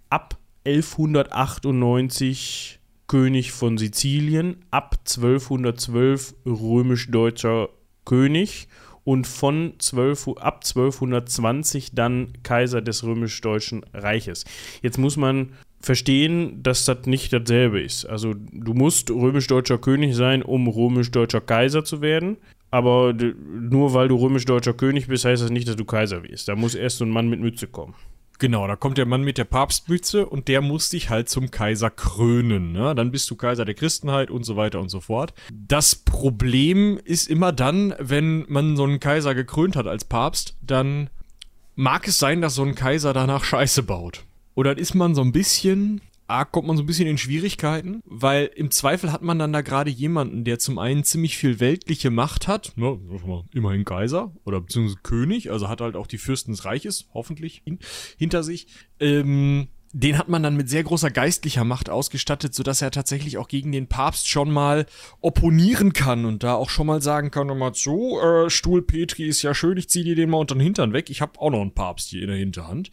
Ab 0.09 0.37
1198 0.65 2.77
König 3.07 3.53
von 3.53 3.77
Sizilien, 3.77 4.57
ab 4.69 4.97
1212 5.07 6.35
römisch-deutscher 6.45 7.69
König 8.03 8.67
und 9.05 9.27
von 9.27 9.73
12, 9.79 10.27
ab 10.37 10.65
1220 10.65 11.93
dann 11.93 12.33
Kaiser 12.43 12.81
des 12.81 13.05
römisch-deutschen 13.05 13.85
Reiches. 13.93 14.43
Jetzt 14.81 14.97
muss 14.97 15.15
man 15.15 15.53
verstehen, 15.79 16.61
dass 16.61 16.83
das 16.83 17.05
nicht 17.05 17.31
dasselbe 17.31 17.81
ist. 17.81 18.05
Also 18.05 18.33
du 18.33 18.73
musst 18.73 19.09
römisch-deutscher 19.09 19.77
König 19.77 20.15
sein, 20.15 20.43
um 20.43 20.67
römisch-deutscher 20.67 21.41
Kaiser 21.41 21.85
zu 21.85 22.01
werden. 22.01 22.37
Aber 22.69 23.13
nur 23.13 23.93
weil 23.93 24.09
du 24.09 24.17
römisch-deutscher 24.17 24.73
König 24.73 25.07
bist, 25.07 25.23
heißt 25.23 25.41
das 25.41 25.51
nicht, 25.51 25.69
dass 25.69 25.77
du 25.77 25.85
Kaiser 25.85 26.23
wirst. 26.23 26.49
Da 26.49 26.57
muss 26.57 26.75
erst 26.75 26.97
so 26.97 27.05
ein 27.05 27.09
Mann 27.09 27.29
mit 27.29 27.39
Mütze 27.39 27.67
kommen. 27.67 27.95
Genau, 28.39 28.67
da 28.67 28.75
kommt 28.75 28.99
der 28.99 29.07
Mann 29.07 29.23
mit 29.23 29.37
der 29.39 29.45
Papstmütze 29.45 30.25
und 30.25 30.47
der 30.47 30.61
muss 30.61 30.89
dich 30.89 31.09
halt 31.09 31.27
zum 31.27 31.49
Kaiser 31.49 31.89
krönen. 31.89 32.71
Ne? 32.71 32.93
Dann 32.93 33.11
bist 33.11 33.29
du 33.31 33.35
Kaiser 33.35 33.65
der 33.65 33.73
Christenheit 33.73 34.29
und 34.29 34.43
so 34.43 34.55
weiter 34.55 34.79
und 34.79 34.89
so 34.89 34.99
fort. 34.99 35.33
Das 35.51 35.95
Problem 35.95 36.99
ist 37.03 37.29
immer 37.29 37.51
dann, 37.51 37.95
wenn 37.97 38.45
man 38.47 38.75
so 38.75 38.83
einen 38.83 38.99
Kaiser 38.99 39.33
gekrönt 39.33 39.75
hat 39.75 39.87
als 39.87 40.05
Papst, 40.05 40.55
dann 40.61 41.09
mag 41.75 42.07
es 42.07 42.19
sein, 42.19 42.41
dass 42.41 42.55
so 42.55 42.63
ein 42.63 42.75
Kaiser 42.75 43.13
danach 43.13 43.43
Scheiße 43.43 43.83
baut. 43.83 44.23
Oder 44.53 44.77
ist 44.77 44.93
man 44.93 45.15
so 45.15 45.21
ein 45.21 45.31
bisschen 45.31 46.01
A, 46.27 46.43
kommt 46.45 46.67
man 46.67 46.75
so 46.77 46.83
ein 46.83 46.85
bisschen 46.85 47.07
in 47.07 47.17
Schwierigkeiten, 47.17 48.01
weil 48.05 48.51
im 48.55 48.69
Zweifel 48.69 49.11
hat 49.11 49.21
man 49.21 49.39
dann 49.39 49.53
da 49.53 49.61
gerade 49.61 49.89
jemanden, 49.89 50.43
der 50.43 50.59
zum 50.59 50.77
einen 50.77 51.03
ziemlich 51.03 51.37
viel 51.37 51.59
weltliche 51.59 52.09
Macht 52.09 52.47
hat, 52.47 52.73
ne, 52.75 52.99
immerhin 53.53 53.85
Kaiser 53.85 54.33
oder 54.43 54.59
beziehungsweise 54.59 54.99
König, 55.03 55.51
also 55.51 55.69
hat 55.69 55.81
halt 55.81 55.95
auch 55.95 56.07
die 56.07 56.17
Fürsten 56.17 56.51
des 56.51 56.65
Reiches, 56.65 57.07
hoffentlich, 57.13 57.63
hinter 58.17 58.43
sich. 58.43 58.67
Ähm, 58.99 59.69
den 59.93 60.17
hat 60.17 60.27
man 60.27 60.43
dann 60.43 60.57
mit 60.57 60.69
sehr 60.69 60.83
großer 60.83 61.11
geistlicher 61.11 61.63
Macht 61.63 61.89
ausgestattet, 61.89 62.53
sodass 62.53 62.81
er 62.81 62.91
tatsächlich 62.91 63.37
auch 63.37 63.47
gegen 63.47 63.71
den 63.71 63.87
Papst 63.87 64.27
schon 64.27 64.51
mal 64.51 64.85
opponieren 65.21 65.93
kann 65.93 66.25
und 66.25 66.43
da 66.43 66.55
auch 66.55 66.69
schon 66.69 66.87
mal 66.87 67.01
sagen 67.01 67.31
kann, 67.31 67.47
mal 67.57 67.73
so, 67.73 68.19
äh, 68.21 68.49
Stuhl 68.49 68.81
Petri 68.81 69.23
ist 69.23 69.41
ja 69.41 69.53
schön, 69.53 69.77
ich 69.77 69.89
zieh 69.89 70.03
dir 70.03 70.15
den 70.15 70.29
mal 70.29 70.37
unter 70.37 70.55
den 70.55 70.61
Hintern 70.61 70.93
weg, 70.93 71.09
ich 71.09 71.21
hab 71.21 71.39
auch 71.39 71.51
noch 71.51 71.61
einen 71.61 71.73
Papst 71.73 72.09
hier 72.09 72.21
in 72.21 72.27
der 72.27 72.37
Hinterhand. 72.37 72.91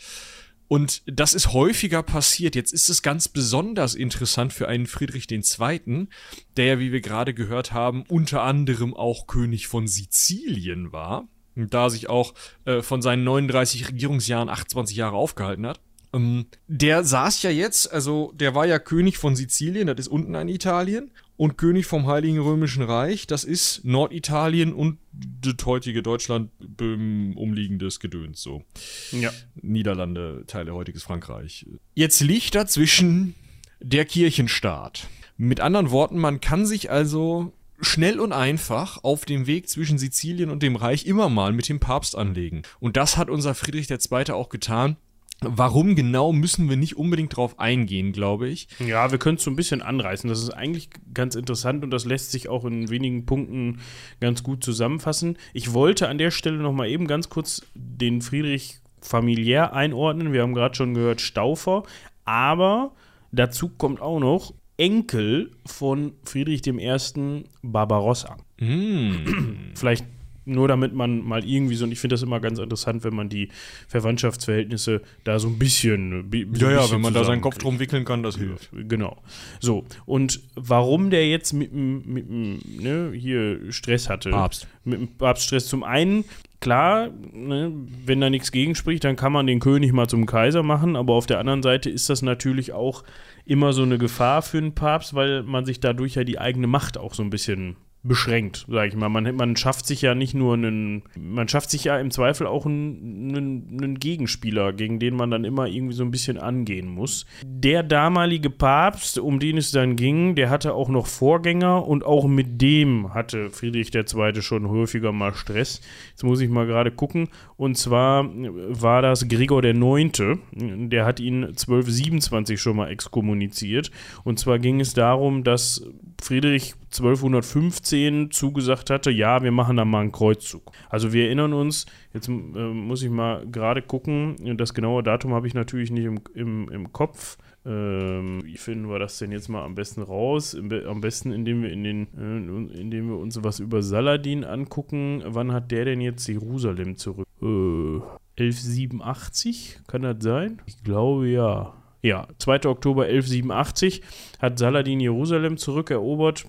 Und 0.69 1.03
das 1.07 1.35
ist 1.35 1.53
häufiger 1.53 2.03
passiert. 2.03 2.55
Jetzt 2.55 2.73
ist 2.73 2.89
es 2.89 3.03
ganz 3.03 3.29
besonders 3.29 3.95
interessant 3.95 4.53
für 4.53 4.69
einen 4.69 4.87
Friedrich 4.87 5.31
II., 5.31 6.09
der 6.57 6.79
wie 6.79 6.93
wir 6.93 7.01
gerade 7.01 7.35
gehört 7.35 7.73
haben, 7.73 8.05
unter 8.09 8.43
anderem 8.43 8.95
auch 8.95 9.27
König 9.27 9.67
von 9.67 9.87
Sizilien 9.87 10.93
war. 10.93 11.29
Und 11.55 11.73
da 11.73 11.91
sich 11.91 12.09
auch 12.09 12.35
äh, 12.65 12.83
von 12.83 13.03
seinen 13.03 13.25
39 13.25 13.89
Regierungsjahren 13.89 14.49
28 14.49 14.97
Jahre 14.97 15.17
aufgehalten 15.17 15.67
hat. 15.67 15.81
Ähm, 16.15 16.47
der 16.69 17.05
saß 17.05 17.43
ja 17.43 17.51
jetzt, 17.51 17.93
also 17.93 18.33
der 18.35 18.55
war 18.55 18.67
ja 18.67 18.79
König 18.79 19.19
von 19.19 19.37
Sizilien, 19.37 19.87
das 19.87 19.99
ist 19.99 20.09
unten 20.09 20.35
in 20.35 20.49
Italien, 20.49 21.11
und 21.37 21.59
König 21.59 21.87
vom 21.87 22.07
Heiligen 22.07 22.39
Römischen 22.39 22.85
Reich, 22.85 23.27
das 23.27 23.43
ist 23.43 23.85
Norditalien 23.85 24.73
und 24.73 24.99
das 25.13 25.67
heutige 25.67 26.03
Deutschland, 26.03 26.51
umliegendes 26.79 27.99
Gedöns, 27.99 28.41
so. 28.41 28.63
Ja. 29.11 29.33
Niederlande, 29.61 30.45
Teile 30.47 30.75
heutiges 30.75 31.03
Frankreich. 31.03 31.67
Jetzt 31.95 32.21
liegt 32.21 32.55
dazwischen 32.55 33.35
der 33.81 34.05
Kirchenstaat. 34.05 35.09
Mit 35.37 35.59
anderen 35.59 35.91
Worten, 35.91 36.19
man 36.19 36.41
kann 36.41 36.65
sich 36.65 36.91
also 36.91 37.53
schnell 37.81 38.21
und 38.21 38.33
einfach 38.33 39.03
auf 39.03 39.25
dem 39.25 39.49
Weg 39.49 39.69
zwischen 39.69 39.99
Sizilien 39.99 40.51
und 40.51 40.63
dem 40.63 40.77
Reich 40.77 41.07
immer 41.07 41.29
mal 41.29 41.53
mit 41.53 41.69
dem 41.69 41.81
Papst 41.81 42.17
anlegen. 42.17 42.63
Und 42.79 42.97
das 42.97 43.17
hat 43.17 43.29
unser 43.29 43.55
Friedrich 43.55 43.91
II. 43.91 44.31
auch 44.31 44.49
getan. 44.49 44.97
Warum 45.41 45.95
genau 45.95 46.33
müssen 46.33 46.71
wir 46.71 46.77
nicht 46.77 46.97
unbedingt 46.97 47.37
drauf 47.37 47.59
eingehen, 47.59 48.13
glaube 48.13 48.49
ich. 48.49 48.69
Ja, 48.79 49.11
wir 49.11 49.19
können 49.19 49.37
es 49.37 49.45
so 49.45 49.51
ein 49.51 49.57
bisschen 49.57 49.83
anreißen. 49.83 50.29
Das 50.29 50.43
ist 50.43 50.51
eigentlich 50.51 50.89
ganz 51.13 51.35
interessant 51.35 51.85
und 51.85 51.91
das 51.91 52.05
lässt 52.05 52.31
sich 52.31 52.49
auch 52.49 52.65
in 52.65 52.89
wenigen 52.89 53.27
Punkten 53.27 53.81
ganz 54.21 54.43
gut 54.43 54.65
zusammenfassen. 54.65 55.37
Ich 55.53 55.73
wollte 55.73 56.09
an 56.09 56.19
der 56.19 56.31
Stelle 56.31 56.59
noch 56.59 56.73
mal 56.73 56.89
eben 56.89 57.07
ganz 57.07 57.29
kurz 57.29 57.63
den 57.75 58.23
Friedrich 58.23 58.81
familiär 59.01 59.75
einordnen. 59.75 60.33
Wir 60.33 60.43
haben 60.43 60.55
gerade 60.55 60.75
schon 60.75 60.95
gehört 60.95 61.21
Staufer, 61.21 61.83
aber 62.25 62.93
dazu 63.33 63.69
kommt 63.69 64.01
auch 64.01 64.21
noch 64.21 64.55
Enkel 64.77 65.51
von 65.67 66.15
Friedrich 66.25 66.67
I. 66.67 67.45
Barbarossa. 67.63 68.37
Mm. 68.59 69.73
Vielleicht 69.75 70.05
nur 70.45 70.69
damit 70.69 70.95
man 70.95 71.21
mal 71.21 71.45
irgendwie 71.45 71.75
so, 71.75 71.85
und 71.85 71.93
ich 71.93 72.01
finde 72.01 72.15
das 72.15 72.23
immer 72.23 72.41
ganz 72.41 72.59
interessant, 72.59 73.05
wenn 73.05 73.15
man 73.15 73.29
die 73.29 73.49
Verwandtschaftsverhältnisse 73.89 75.03
da 75.25 75.39
so 75.39 75.49
ein 75.49 75.59
bisschen. 75.59 76.31
Bi 76.31 76.47
ja, 76.55 76.71
ja, 76.71 76.91
wenn 76.91 77.01
man 77.01 77.15
da 77.15 77.25
seinen 77.25 77.41
Kopf 77.41 77.59
drum 77.59 77.79
wickeln 77.79 78.05
kann, 78.05 78.23
das 78.23 78.37
hilft. 78.37 78.71
Genau. 78.73 79.23
So, 79.61 79.85
und 80.07 80.41
warum 80.55 81.11
der 81.11 81.29
jetzt 81.29 81.53
mit 81.53 81.73
dem, 81.73 82.59
ne, 82.81 83.13
hier 83.15 83.73
Stress 83.73 84.09
hatte. 84.09 84.31
Papst. 84.31 84.67
Mit 84.85 85.01
dem 85.01 85.09
Papststress 85.09 85.67
zum 85.67 85.83
einen, 85.83 86.25
klar, 86.61 87.11
ne, 87.33 87.73
wenn 88.05 88.21
da 88.21 88.31
nichts 88.31 88.53
gegenspricht, 88.53 89.05
dann 89.05 89.17
kann 89.17 89.33
man 89.33 89.47
den 89.47 89.61
König 89.61 89.93
mal 89.93 90.09
zum 90.09 90.27
Kaiser 90.27 90.63
machen, 90.63 90.97
aber 90.97 91.15
auf 91.15 91.27
der 91.27 91.39
anderen 91.39 91.63
Seite 91.63 91.91
ist 91.91 92.11
das 92.11 92.23
natürlich 92.23 92.73
auch 92.73 93.05
immer 93.47 93.73
so 93.73 93.83
eine 93.83 93.99
Gefahr 93.99 94.43
für 94.43 94.59
einen 94.59 94.75
Papst, 94.75 95.15
weil 95.15 95.43
man 95.43 95.65
sich 95.65 95.81
dadurch 95.81 96.15
ja 96.15 96.25
die 96.25 96.39
eigene 96.39 96.67
Macht 96.67 96.99
auch 96.99 97.15
so 97.15 97.23
ein 97.23 97.31
bisschen 97.31 97.77
beschränkt, 98.05 98.67
sage 98.69 98.89
ich 98.89 98.97
mal. 98.97 99.09
Man, 99.09 99.35
man 99.35 99.57
schafft 99.57 99.87
sich 99.87 100.03
ja 100.03 100.15
nicht 100.15 100.35
nur 100.35 100.55
einen, 100.55 101.03
man 101.19 101.49
schafft 101.49 101.71
sich 101.71 101.85
ja 101.85 101.99
im 101.99 102.11
Zweifel 102.11 102.47
auch 102.47 102.67
einen, 102.67 103.35
einen, 103.35 103.79
einen, 103.83 103.99
Gegenspieler, 103.99 104.75
gegen 104.75 104.99
den 104.99 105.17
man 105.17 105.31
dann 105.31 105.45
immer 105.45 105.67
irgendwie 105.67 105.95
so 105.95 106.05
ein 106.05 106.11
bisschen 106.11 106.37
angehen 106.37 106.87
muss. 106.87 107.25
Der 107.43 107.83
damalige 107.83 108.51
Papst, 108.51 109.19
um 109.19 109.41
den 109.41 109.57
es 109.57 109.71
dann 109.71 109.97
ging, 109.97 110.35
der 110.35 110.51
hatte 110.51 110.75
auch 110.75 110.91
noch 110.91 111.07
Vorgänger 111.07 111.87
und 111.87 112.05
auch 112.05 112.27
mit 112.27 112.61
dem 112.61 113.15
hatte 113.15 113.49
Friedrich 113.49 113.95
II. 113.95 114.43
schon 114.43 114.69
häufiger 114.69 115.13
mal 115.13 115.35
Stress. 115.35 115.81
Jetzt 116.11 116.25
muss 116.25 116.41
ich 116.41 116.51
mal 116.51 116.67
gerade 116.67 116.91
gucken. 116.91 117.29
Und 117.57 117.79
zwar 117.79 118.29
war 118.35 119.01
das 119.01 119.29
Gregor 119.29 119.65
IX., 119.65 120.39
der 120.53 121.07
hat 121.07 121.21
ihn 121.21 121.45
1227 121.45 122.61
schon 122.61 122.77
mal 122.77 122.91
exkommuniziert. 122.91 123.91
Und 124.25 124.39
zwar 124.39 124.59
ging 124.59 124.81
es 124.81 124.93
darum, 124.93 125.43
dass 125.43 125.87
Friedrich 126.21 126.75
1215 126.97 128.31
zugesagt 128.31 128.91
hatte, 128.91 129.11
ja, 129.11 129.43
wir 129.43 129.51
machen 129.51 129.77
da 129.77 129.85
mal 129.85 130.01
einen 130.01 130.13
Kreuzzug. 130.13 130.71
Also 130.89 131.13
wir 131.13 131.27
erinnern 131.27 131.53
uns, 131.53 131.87
jetzt 132.13 132.29
äh, 132.29 132.33
muss 132.33 133.03
ich 133.03 133.11
mal 133.11 133.45
gerade 133.47 133.83
gucken, 133.83 134.57
das 134.57 134.75
genaue 134.75 135.03
Datum 135.03 135.35
habe 135.35 135.47
ich 135.47 135.55
natürlich 135.55 135.91
nicht 135.91 136.05
im, 136.05 136.21
im, 136.35 136.69
im 136.71 136.93
Kopf. 136.93 137.37
Ähm, 137.67 138.43
wie 138.45 138.59
finden 138.59 138.91
wir 138.91 138.99
das 138.99 139.19
denn 139.19 139.33
jetzt 139.33 139.49
mal 139.49 139.65
am 139.65 139.75
besten 139.75 140.03
raus? 140.03 140.55
Am 140.55 141.01
besten, 141.01 141.33
indem 141.33 141.63
wir 141.63 141.73
in 141.73 141.83
den, 141.83 142.03
äh, 142.17 142.81
indem 142.81 143.09
wir 143.09 143.17
uns 143.17 143.43
was 143.43 143.59
über 143.59 143.83
Saladin 143.83 144.45
angucken. 144.45 145.23
Wann 145.27 145.53
hat 145.53 145.71
der 145.71 145.87
denn 145.87 146.01
jetzt 146.01 146.27
Jerusalem 146.29 146.97
zurück? 146.97 147.27
Äh, 147.41 148.01
1187, 148.39 149.81
kann 149.87 150.03
das 150.03 150.17
sein? 150.21 150.61
Ich 150.67 150.83
glaube 150.83 151.29
ja. 151.29 151.75
Ja, 152.03 152.29
2. 152.39 152.67
Oktober 152.67 153.05
1187 153.05 154.03
hat 154.39 154.59
Saladin 154.59 155.01
Jerusalem 155.01 155.57
zurückerobert 155.57 156.45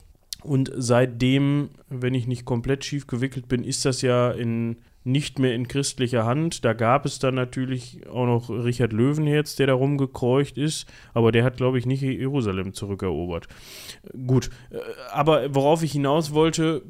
und 0.45 0.71
seitdem, 0.75 1.69
wenn 1.89 2.13
ich 2.13 2.27
nicht 2.27 2.45
komplett 2.45 2.85
schief 2.85 3.07
gewickelt 3.07 3.47
bin, 3.47 3.63
ist 3.63 3.85
das 3.85 4.01
ja 4.01 4.31
in, 4.31 4.77
nicht 5.03 5.39
mehr 5.39 5.55
in 5.55 5.67
christlicher 5.67 6.25
Hand. 6.25 6.63
Da 6.63 6.73
gab 6.73 7.05
es 7.05 7.19
dann 7.19 7.35
natürlich 7.35 8.07
auch 8.07 8.25
noch 8.25 8.49
Richard 8.49 8.93
Löwenherz, 8.93 9.55
der 9.55 9.67
da 9.67 9.73
rumgekreucht 9.73 10.57
ist, 10.57 10.87
aber 11.13 11.31
der 11.31 11.43
hat, 11.43 11.57
glaube 11.57 11.79
ich, 11.79 11.85
nicht 11.85 12.01
Jerusalem 12.01 12.73
zurückerobert. 12.73 13.47
Gut, 14.25 14.49
äh, 14.69 14.77
aber 15.11 15.53
worauf 15.53 15.83
ich 15.83 15.93
hinaus 15.93 16.33
wollte, 16.33 16.83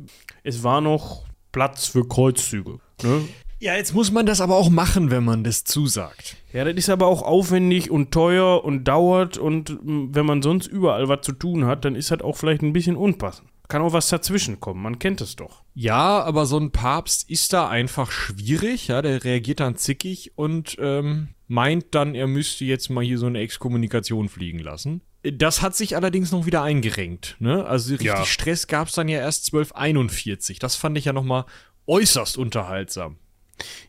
es 0.43 0.63
war 0.63 0.81
noch 0.81 1.25
Platz 1.51 1.87
für 1.87 2.07
Kreuzzüge. 2.07 2.79
Ne? 3.03 3.21
Ja, 3.65 3.75
jetzt 3.75 3.95
muss 3.95 4.11
man 4.11 4.27
das 4.27 4.41
aber 4.41 4.57
auch 4.57 4.69
machen, 4.69 5.09
wenn 5.09 5.23
man 5.23 5.43
das 5.43 5.63
zusagt. 5.63 6.37
Ja, 6.53 6.63
das 6.65 6.75
ist 6.75 6.87
aber 6.87 7.07
auch 7.07 7.23
aufwendig 7.23 7.89
und 7.89 8.11
teuer 8.11 8.63
und 8.63 8.83
dauert 8.83 9.39
und 9.39 9.69
hm, 9.69 10.13
wenn 10.13 10.23
man 10.23 10.43
sonst 10.43 10.67
überall 10.67 11.09
was 11.09 11.21
zu 11.21 11.31
tun 11.31 11.65
hat, 11.65 11.83
dann 11.83 11.95
ist 11.95 12.11
das 12.11 12.21
auch 12.21 12.37
vielleicht 12.37 12.61
ein 12.61 12.73
bisschen 12.73 12.95
unpassend. 12.95 13.49
Kann 13.67 13.81
auch 13.81 13.91
was 13.91 14.07
dazwischen 14.07 14.59
kommen, 14.59 14.83
man 14.83 14.99
kennt 14.99 15.19
es 15.19 15.35
doch. 15.35 15.63
Ja, 15.73 16.21
aber 16.21 16.45
so 16.45 16.59
ein 16.59 16.73
Papst 16.73 17.27
ist 17.27 17.53
da 17.53 17.67
einfach 17.67 18.11
schwierig, 18.11 18.89
ja, 18.89 19.01
der 19.01 19.23
reagiert 19.23 19.61
dann 19.61 19.77
zickig 19.77 20.33
und 20.35 20.77
ähm, 20.79 21.29
meint 21.47 21.95
dann, 21.95 22.13
er 22.13 22.27
müsste 22.27 22.65
jetzt 22.65 22.89
mal 22.89 23.03
hier 23.03 23.17
so 23.17 23.25
eine 23.25 23.39
Exkommunikation 23.39 24.29
fliegen 24.29 24.59
lassen. 24.59 25.01
Das 25.23 25.63
hat 25.63 25.75
sich 25.75 25.95
allerdings 25.95 26.31
noch 26.31 26.45
wieder 26.45 26.61
eingerenkt. 26.61 27.35
Ne? 27.39 27.65
Also 27.65 27.93
richtig 27.93 28.05
ja. 28.05 28.25
Stress 28.25 28.67
gab 28.67 28.89
es 28.89 28.93
dann 28.93 29.07
ja 29.07 29.17
erst 29.17 29.47
1241. 29.47 30.59
Das 30.59 30.75
fand 30.75 30.99
ich 30.99 31.05
ja 31.05 31.13
nochmal 31.13 31.45
äußerst 31.87 32.37
unterhaltsam. 32.37 33.17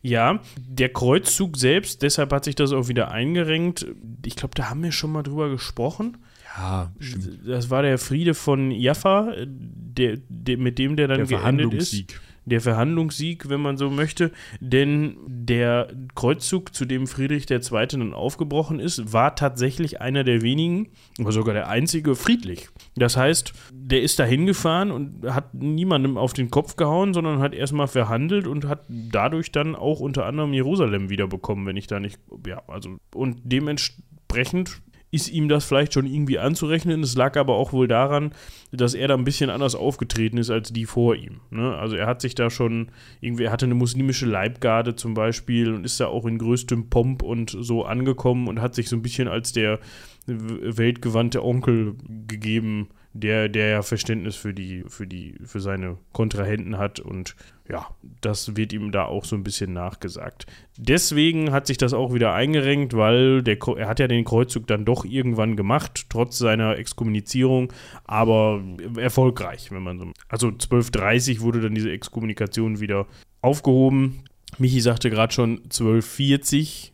Ja, 0.03 0.41
der 0.57 0.91
Kreuzzug 0.91 1.57
selbst, 1.57 2.03
deshalb 2.03 2.33
hat 2.33 2.45
sich 2.45 2.55
das 2.55 2.73
auch 2.73 2.89
wieder 2.89 3.11
eingerenkt. 3.11 3.87
Ich 4.25 4.37
glaube, 4.37 4.55
da 4.55 4.71
haben 4.71 4.83
wir 4.83 4.93
schon 4.93 5.13
mal 5.13 5.23
drüber 5.23 5.51
gesprochen. 5.51 6.19
Ja, 6.57 6.93
stimmt. 7.01 7.41
Das 7.47 7.71
war 7.71 7.83
der 7.83 7.99
Friede 7.99 8.35
von 8.35 8.71
Jaffa, 8.71 9.33
der, 9.47 10.19
der, 10.29 10.59
mit 10.59 10.79
dem 10.79 10.97
der 10.97 11.09
dann 11.09 11.27
der 11.27 11.39
geendet 11.39 11.75
ist 11.75 12.05
der 12.47 12.61
Verhandlungssieg, 12.61 13.49
wenn 13.49 13.61
man 13.61 13.77
so 13.77 13.91
möchte, 13.91 14.33
denn 14.61 15.17
der 15.27 15.89
Kreuzzug, 16.15 16.75
zu 16.75 16.85
dem 16.85 17.07
Friedrich 17.07 17.51
II. 17.51 17.87
dann 17.89 18.15
aufgebrochen 18.15 18.81
ist, 18.81 19.13
war 19.13 19.35
tatsächlich 19.35 20.01
einer 20.01 20.25
der 20.25 20.43
wenigen, 20.43 20.89
oder 21.21 21.33
sogar 21.33 21.55
der 21.55 21.69
einzige, 21.69 22.15
friedlich. 22.15 22.69
Das 22.97 23.17
heißt, 23.17 23.53
der 23.73 24.03
ist 24.03 24.19
da 24.19 24.25
hingefahren 24.25 24.91
und 24.91 25.27
hat 25.27 25.55
niemandem 25.55 26.17
auf 26.17 26.33
den 26.33 26.51
Kopf 26.51 26.77
gehauen, 26.77 27.13
sondern 27.13 27.41
hat 27.41 27.53
erstmal 27.53 27.89
verhandelt 27.89 28.47
und 28.47 28.67
hat 28.67 28.85
dadurch 28.89 29.51
dann 29.51 29.75
auch 29.75 30.01
unter 30.01 30.25
anderem 30.25 30.53
Jerusalem 30.53 31.11
wiederbekommen, 31.11 31.67
wenn 31.67 31.77
ich 31.77 31.89
da 31.89 31.99
nicht, 31.99 32.21
ja, 32.47 32.63
also, 32.69 32.99
und 33.13 33.41
dementsprechend 33.45 34.83
ist 35.11 35.29
ihm 35.31 35.49
das 35.49 35.65
vielleicht 35.65 35.95
schon 35.95 36.07
irgendwie 36.07 36.39
anzurechnen. 36.39 37.03
Es 37.03 37.15
lag 37.15 37.37
aber 37.37 37.55
auch 37.55 37.73
wohl 37.73 37.89
daran, 37.89 38.33
dass 38.73 38.95
er 38.95 39.09
da 39.09 39.15
ein 39.15 39.25
bisschen 39.25 39.51
anders 39.51 39.75
aufgetreten 39.75 40.39
ist 40.39 40.51
als 40.51 40.73
die 40.73 40.85
vor 40.85 41.15
ihm. 41.15 41.41
Ne? 41.51 41.77
Also 41.77 41.97
er 41.97 42.07
hat 42.07 42.21
sich 42.21 42.35
da 42.35 42.51
schon 42.51 42.89
irgendwie, 43.21 43.45
er 43.45 43.53
hatte 43.53 43.67
eine 43.67 43.75
muslimische 43.75 44.27
Leibgarde 44.27 44.97
zum 44.97 45.15
Beispiel 45.15 45.73
und 45.73 45.85
ist 45.85 46.01
da 46.01 46.09
auch 46.09 46.27
in 46.27 46.39
größtem 46.39 46.91
Pomp 46.91 47.23
und 47.23 47.57
so 47.59 47.85
angekommen 47.85 48.49
und 48.49 48.61
hat 48.61 48.75
sich 48.75 48.89
so 48.89 48.97
ein 48.97 49.03
bisschen 49.03 49.29
als 49.29 49.53
der 49.53 49.79
weltgewandte 50.27 51.45
Onkel 51.45 51.95
gegeben, 52.27 52.89
der, 53.21 53.49
der 53.49 53.69
ja 53.69 53.83
Verständnis 53.83 54.37
für 54.37 54.55
die, 54.55 54.85
für 54.89 55.07
die, 55.07 55.37
für 55.45 55.61
seine 55.61 55.99
Kontrahenten 56.13 56.79
hat 56.79 57.01
und 57.01 57.37
ja, 57.69 57.89
das 58.21 58.57
wird 58.57 58.73
ihm 58.73 58.93
da 58.93 59.07
auch 59.07 59.25
so 59.25 59.35
ein 59.35 59.43
bisschen 59.43 59.73
nachgesagt. 59.73 60.47
Deswegen 60.77 61.53
hat 61.53 61.67
sich 61.67 61.79
das 61.79 61.95
auch 61.95 62.15
wieder 62.15 62.33
eingerenkt, 62.33 62.95
weil 62.95 63.43
der, 63.43 63.59
er 63.77 63.89
hat 63.89 63.99
ja 63.99 64.07
den 64.07 64.25
Kreuzzug 64.25 64.67
dann 64.67 64.85
doch 64.85 65.05
irgendwann 65.05 65.57
gemacht, 65.57 66.07
trotz 66.09 66.39
seiner 66.39 66.77
Exkommunizierung, 66.79 67.73
aber 68.05 68.63
erfolgreich, 68.97 69.73
wenn 69.73 69.83
man 69.83 69.99
so. 69.99 70.13
Also 70.29 70.49
1230 70.49 71.41
wurde 71.41 71.61
dann 71.61 71.75
diese 71.75 71.91
Exkommunikation 71.91 72.81
wieder 72.81 73.07
aufgehoben. 73.41 74.25
Michi 74.59 74.81
sagte 74.81 75.11
gerade 75.11 75.33
schon 75.33 75.59
1240. 75.65 76.93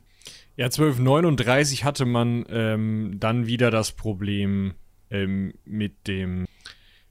Ja, 0.57 0.67
1239 0.67 1.85
hatte 1.85 2.05
man 2.05 2.45
ähm, 2.51 3.17
dann 3.19 3.47
wieder 3.47 3.71
das 3.71 3.93
Problem 3.93 4.75
ähm, 5.13 5.55
mit 5.65 6.09
dem 6.09 6.47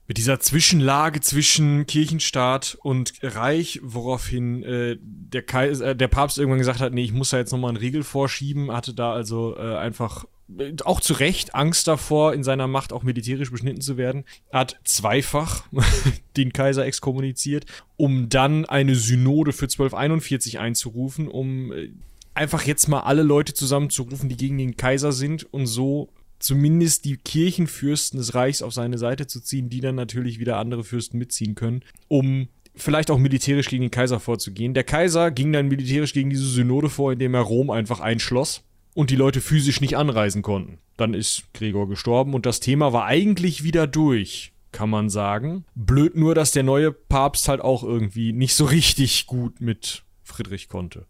mit 0.08 0.18
dieser 0.18 0.40
Zwischenlage 0.40 1.20
zwischen 1.20 1.86
Kirchenstaat 1.86 2.76
und 2.82 3.14
Reich, 3.22 3.80
woraufhin 3.82 4.62
äh, 4.62 4.98
der, 5.00 5.42
Kaiser, 5.42 5.86
äh, 5.86 5.96
der 5.96 6.08
Papst 6.08 6.36
irgendwann 6.36 6.58
gesagt 6.58 6.80
hat, 6.80 6.92
nee, 6.92 7.04
ich 7.04 7.12
muss 7.12 7.30
da 7.30 7.38
jetzt 7.38 7.52
nochmal 7.52 7.70
einen 7.70 7.78
Riegel 7.78 8.02
vorschieben, 8.02 8.72
hatte 8.72 8.92
da 8.92 9.12
also 9.12 9.56
äh, 9.56 9.76
einfach 9.76 10.26
äh, 10.58 10.74
auch 10.84 11.00
zu 11.00 11.14
Recht 11.14 11.54
Angst 11.54 11.88
davor, 11.88 12.34
in 12.34 12.42
seiner 12.44 12.66
Macht 12.66 12.92
auch 12.92 13.04
militärisch 13.04 13.50
beschnitten 13.50 13.80
zu 13.80 13.96
werden, 13.96 14.24
hat 14.52 14.78
zweifach 14.84 15.64
den 16.36 16.52
Kaiser 16.52 16.84
exkommuniziert, 16.84 17.64
um 17.96 18.28
dann 18.28 18.64
eine 18.64 18.96
Synode 18.96 19.52
für 19.52 19.64
1241 19.66 20.58
einzurufen, 20.58 21.28
um 21.28 21.72
äh, 21.72 21.90
einfach 22.34 22.64
jetzt 22.64 22.88
mal 22.88 23.00
alle 23.00 23.22
Leute 23.22 23.54
zusammenzurufen, 23.54 24.28
die 24.28 24.36
gegen 24.36 24.58
den 24.58 24.76
Kaiser 24.76 25.12
sind 25.12 25.44
und 25.54 25.66
so 25.66 26.10
zumindest 26.42 27.04
die 27.04 27.16
Kirchenfürsten 27.16 28.18
des 28.18 28.34
Reichs 28.34 28.62
auf 28.62 28.74
seine 28.74 28.98
Seite 28.98 29.26
zu 29.26 29.40
ziehen, 29.40 29.70
die 29.70 29.80
dann 29.80 29.94
natürlich 29.94 30.38
wieder 30.38 30.58
andere 30.58 30.84
Fürsten 30.84 31.18
mitziehen 31.18 31.54
können, 31.54 31.82
um 32.08 32.48
vielleicht 32.74 33.10
auch 33.10 33.18
militärisch 33.18 33.68
gegen 33.68 33.84
den 33.84 33.90
Kaiser 33.90 34.18
vorzugehen. 34.18 34.74
Der 34.74 34.84
Kaiser 34.84 35.30
ging 35.30 35.52
dann 35.52 35.68
militärisch 35.68 36.12
gegen 36.12 36.30
diese 36.30 36.46
Synode 36.46 36.88
vor, 36.88 37.12
indem 37.12 37.34
er 37.34 37.42
Rom 37.42 37.70
einfach 37.70 38.00
einschloss 38.00 38.64
und 38.94 39.10
die 39.10 39.16
Leute 39.16 39.40
physisch 39.40 39.80
nicht 39.80 39.96
anreisen 39.96 40.42
konnten. 40.42 40.78
Dann 40.96 41.14
ist 41.14 41.44
Gregor 41.54 41.88
gestorben 41.88 42.34
und 42.34 42.44
das 42.44 42.60
Thema 42.60 42.92
war 42.92 43.04
eigentlich 43.04 43.62
wieder 43.62 43.86
durch, 43.86 44.52
kann 44.72 44.90
man 44.90 45.10
sagen. 45.10 45.64
Blöd 45.74 46.16
nur, 46.16 46.34
dass 46.34 46.50
der 46.50 46.62
neue 46.62 46.92
Papst 46.92 47.48
halt 47.48 47.60
auch 47.60 47.84
irgendwie 47.84 48.32
nicht 48.32 48.54
so 48.54 48.64
richtig 48.64 49.26
gut 49.26 49.60
mit 49.60 50.02
Friedrich 50.24 50.68
konnte. 50.68 51.06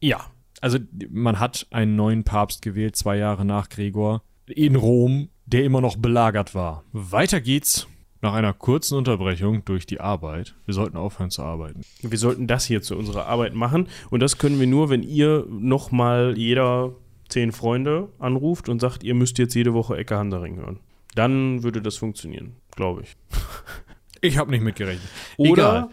Ja, 0.00 0.30
also 0.60 0.78
man 1.10 1.38
hat 1.38 1.66
einen 1.70 1.96
neuen 1.96 2.24
Papst 2.24 2.62
gewählt, 2.62 2.96
zwei 2.96 3.16
Jahre 3.16 3.44
nach 3.44 3.68
Gregor 3.68 4.22
in 4.46 4.76
Rom, 4.76 5.28
der 5.46 5.64
immer 5.64 5.80
noch 5.80 5.96
belagert 5.96 6.54
war. 6.54 6.84
Weiter 6.92 7.40
geht's 7.40 7.86
nach 8.20 8.34
einer 8.34 8.52
kurzen 8.54 8.96
Unterbrechung 8.96 9.64
durch 9.64 9.86
die 9.86 10.00
Arbeit. 10.00 10.54
Wir 10.64 10.74
sollten 10.74 10.96
aufhören 10.96 11.30
zu 11.30 11.42
arbeiten. 11.42 11.82
Wir 12.00 12.18
sollten 12.18 12.46
das 12.46 12.64
hier 12.64 12.80
zu 12.80 12.96
unserer 12.96 13.26
Arbeit 13.26 13.54
machen 13.54 13.88
und 14.10 14.20
das 14.20 14.38
können 14.38 14.58
wir 14.58 14.66
nur, 14.66 14.88
wenn 14.88 15.02
ihr 15.02 15.46
nochmal 15.50 16.34
jeder 16.36 16.94
zehn 17.28 17.52
Freunde 17.52 18.08
anruft 18.18 18.68
und 18.68 18.80
sagt, 18.80 19.02
ihr 19.02 19.14
müsst 19.14 19.38
jetzt 19.38 19.54
jede 19.54 19.74
Woche 19.74 19.96
Ecke 19.96 20.16
Hansaring 20.16 20.56
hören. 20.56 20.80
Dann 21.14 21.62
würde 21.62 21.82
das 21.82 21.96
funktionieren, 21.96 22.56
glaube 22.74 23.02
ich. 23.02 23.16
Ich 24.20 24.38
habe 24.38 24.50
nicht 24.50 24.62
mitgerechnet. 24.62 25.06
Oder 25.36 25.50
Egal. 25.50 25.88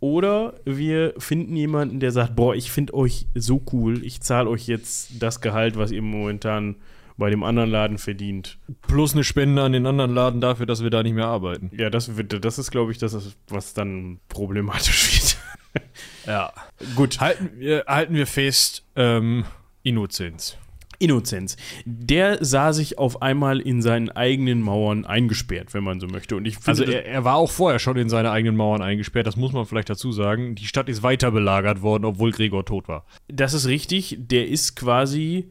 Oder 0.00 0.54
wir 0.66 1.14
finden 1.16 1.56
jemanden, 1.56 2.00
der 2.00 2.12
sagt, 2.12 2.36
boah, 2.36 2.54
ich 2.54 2.70
finde 2.70 2.92
euch 2.92 3.26
so 3.34 3.62
cool, 3.72 4.04
ich 4.04 4.20
zahle 4.20 4.50
euch 4.50 4.66
jetzt 4.66 5.12
das 5.18 5.40
Gehalt, 5.40 5.78
was 5.78 5.92
ihr 5.92 6.02
momentan 6.02 6.76
bei 7.16 7.30
dem 7.30 7.42
anderen 7.44 7.70
Laden 7.70 7.98
verdient. 7.98 8.58
Plus 8.82 9.14
eine 9.14 9.24
Spende 9.24 9.62
an 9.62 9.72
den 9.72 9.86
anderen 9.86 10.14
Laden 10.14 10.40
dafür, 10.40 10.66
dass 10.66 10.82
wir 10.82 10.90
da 10.90 11.02
nicht 11.02 11.14
mehr 11.14 11.26
arbeiten. 11.26 11.70
Ja, 11.76 11.90
das, 11.90 12.16
wird, 12.16 12.44
das 12.44 12.58
ist, 12.58 12.70
glaube 12.70 12.92
ich, 12.92 12.98
das, 12.98 13.36
was 13.48 13.74
dann 13.74 14.18
problematisch 14.28 15.36
wird. 15.74 15.84
ja. 16.26 16.52
Gut. 16.96 17.20
Halten 17.20 17.50
wir, 17.58 17.84
halten 17.86 18.14
wir 18.14 18.26
fest, 18.26 18.84
ähm, 18.96 19.44
Innozenz. 19.82 20.56
Innozenz. 20.98 21.56
Der 21.84 22.44
sah 22.44 22.72
sich 22.72 22.98
auf 22.98 23.22
einmal 23.22 23.60
in 23.60 23.82
seinen 23.82 24.10
eigenen 24.10 24.60
Mauern 24.62 25.04
eingesperrt, 25.04 25.74
wenn 25.74 25.84
man 25.84 26.00
so 26.00 26.06
möchte. 26.06 26.36
Und 26.36 26.46
ich 26.46 26.54
finde, 26.54 26.70
also 26.70 26.84
er, 26.84 27.04
er, 27.04 27.24
war 27.24 27.36
auch 27.36 27.50
vorher 27.50 27.78
schon 27.78 27.96
in 27.96 28.08
seine 28.08 28.30
eigenen 28.30 28.56
Mauern 28.56 28.82
eingesperrt, 28.82 29.26
das 29.26 29.36
muss 29.36 29.52
man 29.52 29.66
vielleicht 29.66 29.90
dazu 29.90 30.12
sagen. 30.12 30.54
Die 30.54 30.66
Stadt 30.66 30.88
ist 30.88 31.02
weiter 31.02 31.30
belagert 31.30 31.82
worden, 31.82 32.04
obwohl 32.04 32.30
Gregor 32.30 32.64
tot 32.64 32.88
war. 32.88 33.04
Das 33.28 33.54
ist 33.54 33.66
richtig. 33.66 34.16
Der 34.18 34.48
ist 34.48 34.76
quasi 34.76 35.50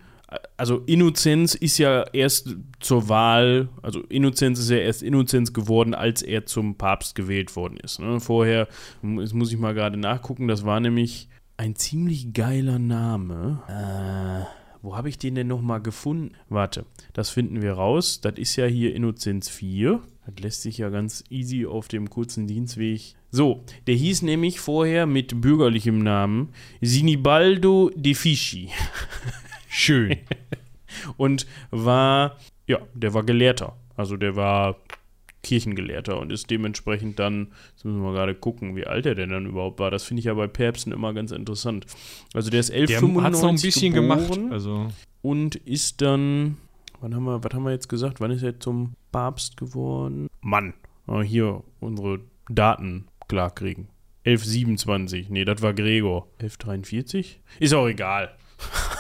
also 0.58 0.80
Innozenz 0.86 1.56
ist 1.56 1.78
ja 1.78 2.04
erst 2.14 2.56
zur 2.80 3.10
Wahl, 3.10 3.70
also 3.82 4.02
Innozenz 4.10 4.60
ist 4.60 4.70
ja 4.70 4.78
erst 4.78 5.04
Innozenz 5.04 5.54
geworden, 5.54 5.94
als 5.94 6.22
er 6.22 6.46
zum 6.46 6.76
Papst 6.76 7.16
gewählt 7.16 7.56
worden 7.56 7.78
ist. 7.78 8.00
Ne? 8.00 8.20
Vorher, 8.20 8.68
jetzt 9.02 9.34
muss 9.34 9.52
ich 9.52 9.58
mal 9.58 9.74
gerade 9.74 9.98
nachgucken, 9.98 10.48
das 10.48 10.66
war 10.66 10.80
nämlich 10.80 11.30
ein 11.58 11.76
ziemlich 11.76 12.34
geiler 12.34 12.80
Name. 12.80 13.62
Äh, 13.68 14.64
wo 14.82 14.98
habe 14.98 15.08
ich 15.08 15.18
den 15.18 15.36
denn 15.36 15.48
nochmal 15.48 15.82
gefunden? 15.82 16.36
Warte, 16.50 16.86
das 17.14 17.30
finden 17.30 17.62
wir 17.62 17.74
raus. 17.74 18.20
Das 18.20 18.34
ist 18.38 18.58
ja 18.58 18.66
hier 18.66 18.94
Innozenz 18.94 19.48
4. 19.48 20.02
Das 20.26 20.44
lässt 20.44 20.62
sich 20.62 20.78
ja 20.78 20.90
ganz 20.90 21.24
easy 21.30 21.66
auf 21.66 21.88
dem 21.88 22.10
kurzen 22.10 22.48
Dienstweg. 22.48 23.16
So, 23.32 23.64
der 23.88 23.96
hieß 23.96 24.24
nämlich 24.24 24.60
vorher 24.60 25.06
mit 25.06 25.40
bürgerlichem 25.42 26.00
Namen 26.00 26.50
Sinibaldo 26.82 27.92
de 27.96 28.14
Fischi. 28.14 28.70
Schön. 29.74 30.18
Und 31.18 31.48
war, 31.72 32.38
ja, 32.68 32.80
der 32.94 33.14
war 33.14 33.24
Gelehrter. 33.24 33.76
Also 33.96 34.18
der 34.18 34.36
war 34.36 34.78
Kirchengelehrter 35.42 36.20
und 36.20 36.32
ist 36.32 36.50
dementsprechend 36.50 37.20
dann, 37.20 37.52
jetzt 37.72 37.84
müssen 37.84 38.02
wir 38.02 38.14
gerade 38.14 38.34
gucken, 38.34 38.76
wie 38.76 38.88
alt 38.88 39.06
er 39.06 39.14
denn 39.14 39.30
dann 39.30 39.46
überhaupt 39.46 39.80
war. 39.80 39.92
Das 39.92 40.04
finde 40.04 40.20
ich 40.20 40.26
ja 40.26 40.34
bei 40.36 40.48
Päpsten 40.48 40.94
immer 40.94 41.14
ganz 41.14 41.32
interessant. 41.32 41.86
Also 42.34 42.50
der 42.50 42.62
ist 42.62 42.72
1195 42.72 43.42
Der 43.42 43.42
noch 43.42 43.50
ein 43.50 43.56
bisschen 43.56 43.94
geboren 43.94 44.40
gemacht. 44.40 44.54
Also, 44.54 44.88
und 45.22 45.56
ist 45.56 46.02
dann, 46.02 46.58
wann 47.02 47.14
haben 47.14 47.26
wir, 47.26 47.44
was 47.44 47.54
haben 47.54 47.64
wir 47.66 47.72
jetzt 47.72 47.90
gesagt? 47.90 48.22
Wann 48.22 48.32
ist 48.32 48.44
er 48.44 48.60
zum 48.60 48.94
Papst 49.12 49.58
geworden? 49.58 50.28
Mann, 50.42 50.74
Ah, 51.08 51.22
hier 51.22 51.64
unsere 51.80 52.22
Daten 52.50 53.08
klarkriegen. 53.28 53.88
1127, 54.26 55.30
nee, 55.30 55.44
das 55.44 55.62
war 55.62 55.74
Gregor. 55.74 56.28
1143? 56.40 57.42
Ist 57.60 57.74
auch 57.74 57.88
egal. 57.88 58.34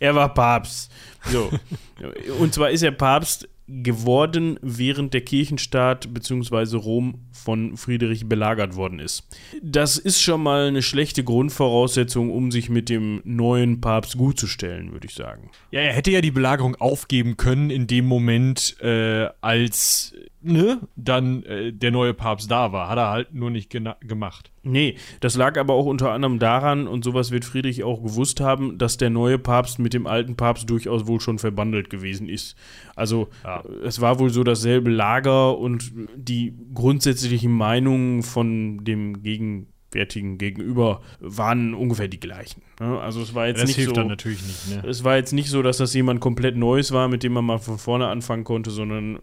er 0.00 0.14
war 0.14 0.32
Papst. 0.32 0.90
So. 1.30 1.50
Und 2.38 2.54
zwar 2.54 2.70
ist 2.70 2.82
er 2.82 2.92
Papst 2.92 3.48
geworden, 3.66 4.58
während 4.60 5.14
der 5.14 5.22
Kirchenstaat 5.22 6.12
bzw. 6.12 6.76
Rom 6.76 7.20
von 7.32 7.78
Friedrich 7.78 8.28
belagert 8.28 8.76
worden 8.76 8.98
ist. 8.98 9.26
Das 9.62 9.96
ist 9.96 10.20
schon 10.20 10.42
mal 10.42 10.66
eine 10.66 10.82
schlechte 10.82 11.24
Grundvoraussetzung, 11.24 12.30
um 12.30 12.50
sich 12.50 12.68
mit 12.68 12.90
dem 12.90 13.22
neuen 13.24 13.80
Papst 13.80 14.18
gutzustellen, 14.18 14.92
würde 14.92 15.06
ich 15.06 15.14
sagen. 15.14 15.50
ja, 15.70 15.80
er 15.80 15.94
hätte 15.94 16.10
ja 16.10 16.20
die 16.20 16.30
Belagerung 16.30 16.76
aufgeben 16.76 17.38
können 17.38 17.70
in 17.70 17.86
dem 17.86 18.04
Moment, 18.04 18.76
äh, 18.82 19.28
als 19.40 20.14
ne, 20.44 20.80
dann 20.96 21.42
äh, 21.44 21.72
der 21.72 21.90
neue 21.90 22.14
Papst 22.14 22.50
da 22.50 22.72
war. 22.72 22.88
Hat 22.88 22.98
er 22.98 23.10
halt 23.10 23.34
nur 23.34 23.50
nicht 23.50 23.70
gemacht. 23.70 24.50
Nee, 24.62 24.96
das 25.20 25.36
lag 25.36 25.58
aber 25.58 25.74
auch 25.74 25.86
unter 25.86 26.12
anderem 26.12 26.38
daran, 26.38 26.86
und 26.86 27.04
sowas 27.04 27.30
wird 27.30 27.44
Friedrich 27.44 27.82
auch 27.84 28.02
gewusst 28.02 28.40
haben, 28.40 28.78
dass 28.78 28.96
der 28.96 29.10
neue 29.10 29.38
Papst 29.38 29.78
mit 29.78 29.92
dem 29.94 30.06
alten 30.06 30.36
Papst 30.36 30.70
durchaus 30.70 31.06
wohl 31.06 31.20
schon 31.20 31.38
verbandelt 31.38 31.90
gewesen 31.90 32.28
ist. 32.28 32.56
Also 32.96 33.28
Ja. 33.44 33.62
es 33.84 34.00
war 34.00 34.18
wohl 34.18 34.30
so 34.30 34.44
dasselbe 34.44 34.90
Lager 34.90 35.58
und 35.58 35.92
die 36.16 36.54
grundsätzlichen 36.72 37.52
Meinungen 37.52 38.22
von 38.22 38.84
dem 38.84 39.22
gegenwärtigen 39.22 40.38
Gegenüber 40.38 41.02
waren 41.20 41.74
ungefähr 41.74 42.08
die 42.08 42.20
gleichen. 42.20 42.62
ne? 42.80 42.98
Also 43.00 43.20
es 43.20 43.34
war 43.34 43.46
jetzt 43.48 43.60
Das 43.60 43.66
nicht 43.68 43.76
hilft 43.76 43.90
so, 43.90 43.94
dann 43.96 44.08
natürlich 44.08 44.42
nicht, 44.42 44.82
ne? 44.82 44.88
es 44.88 45.04
war 45.04 45.16
jetzt 45.16 45.32
nicht 45.32 45.50
so, 45.50 45.62
dass 45.62 45.76
das 45.78 45.92
jemand 45.94 46.20
komplett 46.20 46.56
Neues 46.56 46.90
war, 46.92 47.08
mit 47.08 47.22
dem 47.22 47.32
man 47.34 47.44
mal 47.44 47.58
von 47.58 47.78
vorne 47.78 48.06
anfangen 48.08 48.44
konnte, 48.44 48.70
sondern 48.70 49.18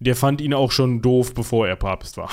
der 0.00 0.16
fand 0.16 0.40
ihn 0.40 0.54
auch 0.54 0.72
schon 0.72 1.02
doof, 1.02 1.34
bevor 1.34 1.68
er 1.68 1.76
Papst 1.76 2.16
war. 2.16 2.30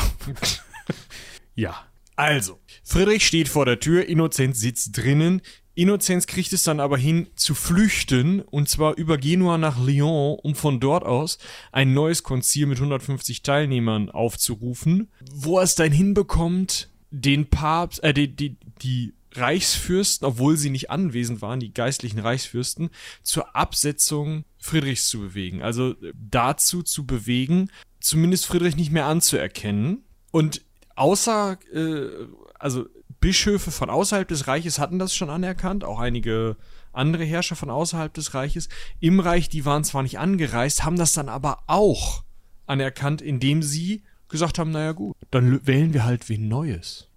ja. 1.56 1.76
Also, 2.16 2.60
Friedrich 2.84 3.26
steht 3.26 3.50
vor 3.50 3.66
der 3.66 3.80
Tür, 3.80 4.06
Innozenz 4.06 4.60
sitzt 4.60 4.96
drinnen. 4.96 5.42
Innozenz 5.76 6.28
kriegt 6.28 6.54
es 6.54 6.62
dann 6.62 6.80
aber 6.80 6.98
hin 6.98 7.28
zu 7.36 7.56
flüchten 7.56 8.42
und 8.42 8.70
zwar 8.70 8.96
über 8.96 9.18
Genua 9.18 9.58
nach 9.58 9.84
Lyon, 9.84 10.38
um 10.44 10.54
von 10.54 10.80
dort 10.80 11.04
aus 11.04 11.40
ein 11.72 11.94
neues 11.94 12.22
Konzil 12.22 12.68
mit 12.68 12.78
150 12.78 13.42
Teilnehmern 13.42 14.12
aufzurufen, 14.12 15.10
wo 15.32 15.58
er 15.58 15.64
es 15.64 15.74
dann 15.74 15.92
hinbekommt, 15.92 16.90
den 17.10 17.48
Papst, 17.48 18.04
äh, 18.04 18.14
die, 18.14 18.36
die, 18.36 18.56
die 18.84 19.14
Reichsfürsten, 19.36 20.28
obwohl 20.28 20.58
sie 20.58 20.70
nicht 20.70 20.90
anwesend 20.90 21.42
waren, 21.42 21.60
die 21.60 21.74
geistlichen 21.74 22.20
Reichsfürsten, 22.20 22.90
zur 23.24 23.56
Absetzung 23.56 24.46
Friedrichs 24.58 25.08
zu 25.08 25.20
bewegen. 25.20 25.62
Also 25.62 25.96
dazu 26.14 26.84
zu 26.84 27.06
bewegen, 27.06 27.70
zumindest 28.00 28.46
Friedrich 28.46 28.76
nicht 28.76 28.92
mehr 28.92 29.06
anzuerkennen. 29.06 30.04
Und 30.32 30.62
außer, 30.96 31.58
äh, 31.74 32.28
also 32.60 32.86
Bischöfe 33.20 33.72
von 33.72 33.90
außerhalb 33.90 34.28
des 34.28 34.48
Reiches 34.48 34.80
hatten 34.80 35.00
das 35.00 35.16
schon 35.16 35.30
anerkannt, 35.30 35.84
auch 35.84 36.00
einige 36.00 36.58
andere 36.92 37.24
Herrscher 37.24 37.56
von 37.56 37.70
außerhalb 37.70 38.14
des 38.14 38.34
Reiches. 38.34 38.70
Im 39.00 39.20
Reich, 39.20 39.50
die 39.50 39.66
waren 39.66 39.84
zwar 39.84 40.04
nicht 40.04 40.20
angereist, 40.20 40.84
haben 40.84 40.98
das 40.98 41.14
dann 41.14 41.30
aber 41.30 41.64
auch 41.68 42.24
anerkannt, 42.66 43.22
indem 43.22 43.64
sie 43.64 44.04
gesagt 44.28 44.60
haben, 44.60 44.72
naja 44.72 44.92
gut, 44.92 45.16
dann 45.32 45.66
wählen 45.66 45.94
wir 45.94 46.06
halt 46.06 46.30
wen 46.30 46.48
Neues. 46.48 47.08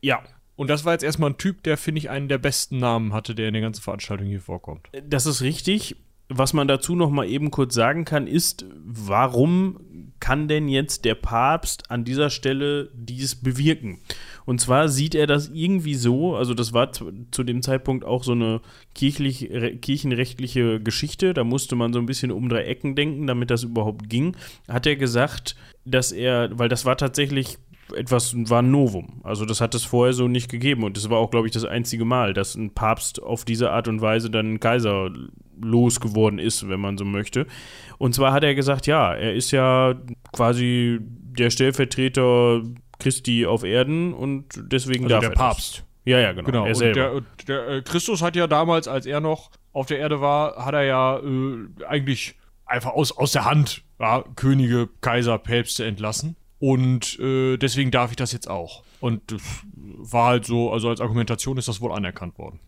Ja, 0.00 0.22
Und 0.56 0.70
das 0.70 0.84
war 0.84 0.92
jetzt 0.92 1.04
erstmal 1.04 1.30
ein 1.30 1.38
Typ, 1.38 1.62
der, 1.62 1.76
finde 1.76 1.98
ich, 1.98 2.10
einen 2.10 2.28
der 2.28 2.38
besten 2.38 2.78
Namen 2.78 3.12
hatte, 3.12 3.34
der 3.34 3.48
in 3.48 3.54
der 3.54 3.62
ganzen 3.62 3.82
Veranstaltung 3.82 4.26
hier 4.26 4.40
vorkommt. 4.40 4.88
Das 5.06 5.26
ist 5.26 5.42
richtig. 5.42 5.96
Was 6.30 6.54
man 6.54 6.68
dazu 6.68 6.96
noch 6.96 7.10
mal 7.10 7.28
eben 7.28 7.50
kurz 7.50 7.74
sagen 7.74 8.06
kann, 8.06 8.26
ist, 8.26 8.64
warum 8.82 10.12
kann 10.20 10.48
denn 10.48 10.68
jetzt 10.68 11.04
der 11.04 11.16
Papst 11.16 11.90
an 11.90 12.04
dieser 12.04 12.30
Stelle 12.30 12.90
dies 12.94 13.34
bewirken? 13.34 13.98
Und 14.46 14.58
zwar 14.58 14.88
sieht 14.88 15.14
er 15.14 15.26
das 15.26 15.50
irgendwie 15.52 15.94
so, 15.94 16.34
also 16.34 16.54
das 16.54 16.72
war 16.72 16.92
zu, 16.92 17.12
dem 17.42 17.60
Zeitpunkt 17.60 18.06
auch 18.06 18.24
so 18.24 18.32
eine 18.32 18.62
kirchlich, 18.94 19.50
re, 19.50 19.76
kirchenrechtliche 19.76 20.80
Geschichte, 20.80 21.34
da 21.34 21.44
musste 21.44 21.76
man 21.76 21.92
so 21.92 21.98
ein 21.98 22.06
bisschen 22.06 22.30
um 22.30 22.48
drei 22.48 22.64
Ecken 22.64 22.94
denken, 22.94 23.26
damit 23.26 23.50
das 23.50 23.62
überhaupt 23.62 24.08
ging, 24.08 24.34
hat 24.66 24.86
er 24.86 24.96
gesagt, 24.96 25.56
dass 25.84 26.10
er, 26.10 26.58
weil 26.58 26.70
das 26.70 26.86
war 26.86 26.96
tatsächlich 26.96 27.58
etwas 27.94 28.34
war 28.50 28.62
ein 28.62 28.70
Novum. 28.70 29.20
Also 29.22 29.44
das 29.44 29.60
hat 29.60 29.74
es 29.74 29.84
vorher 29.84 30.12
so 30.12 30.28
nicht 30.28 30.50
gegeben 30.50 30.84
und 30.84 30.96
das 30.96 31.10
war 31.10 31.18
auch, 31.18 31.30
glaube 31.30 31.46
ich, 31.46 31.52
das 31.52 31.64
einzige 31.64 32.04
Mal, 32.04 32.34
dass 32.34 32.54
ein 32.54 32.74
Papst 32.74 33.22
auf 33.22 33.44
diese 33.44 33.70
Art 33.70 33.88
und 33.88 34.00
Weise 34.00 34.30
dann 34.30 34.60
Kaiser 34.60 35.10
losgeworden 35.60 36.38
ist, 36.38 36.68
wenn 36.68 36.80
man 36.80 36.98
so 36.98 37.04
möchte. 37.04 37.46
Und 37.98 38.14
zwar 38.14 38.32
hat 38.32 38.44
er 38.44 38.54
gesagt, 38.54 38.86
ja, 38.86 39.14
er 39.14 39.34
ist 39.34 39.50
ja 39.50 39.94
quasi 40.32 40.98
der 41.00 41.50
Stellvertreter 41.50 42.62
Christi 42.98 43.46
auf 43.46 43.64
Erden 43.64 44.12
und 44.14 44.46
deswegen 44.56 45.04
Also 45.04 45.14
darf 45.14 45.20
der 45.20 45.30
er 45.30 45.34
das. 45.34 45.38
Papst. 45.38 45.84
Ja, 46.04 46.18
ja, 46.18 46.32
genau. 46.32 46.46
Genau, 46.46 46.66
er 46.66 46.74
selber. 46.74 47.22
der, 47.46 47.66
der 47.66 47.76
äh, 47.76 47.82
Christus 47.82 48.20
hat 48.22 48.36
ja 48.36 48.46
damals, 48.46 48.88
als 48.88 49.06
er 49.06 49.20
noch 49.20 49.50
auf 49.72 49.86
der 49.86 49.98
Erde 49.98 50.20
war, 50.20 50.64
hat 50.64 50.74
er 50.74 50.82
ja 50.84 51.18
äh, 51.18 51.84
eigentlich 51.88 52.36
einfach 52.66 52.92
aus, 52.92 53.12
aus 53.12 53.32
der 53.32 53.44
Hand 53.44 53.82
ja, 53.98 54.24
Könige, 54.36 54.88
Kaiser, 55.00 55.38
Päpste 55.38 55.84
entlassen. 55.84 56.36
Und 56.64 57.18
äh, 57.20 57.58
deswegen 57.58 57.90
darf 57.90 58.10
ich 58.10 58.16
das 58.16 58.32
jetzt 58.32 58.48
auch. 58.48 58.84
Und 58.98 59.20
das 59.30 59.42
war 59.98 60.28
halt 60.28 60.46
so, 60.46 60.72
also 60.72 60.88
als 60.88 61.02
Argumentation 61.02 61.58
ist 61.58 61.68
das 61.68 61.82
wohl 61.82 61.92
anerkannt 61.92 62.38
worden. 62.38 62.58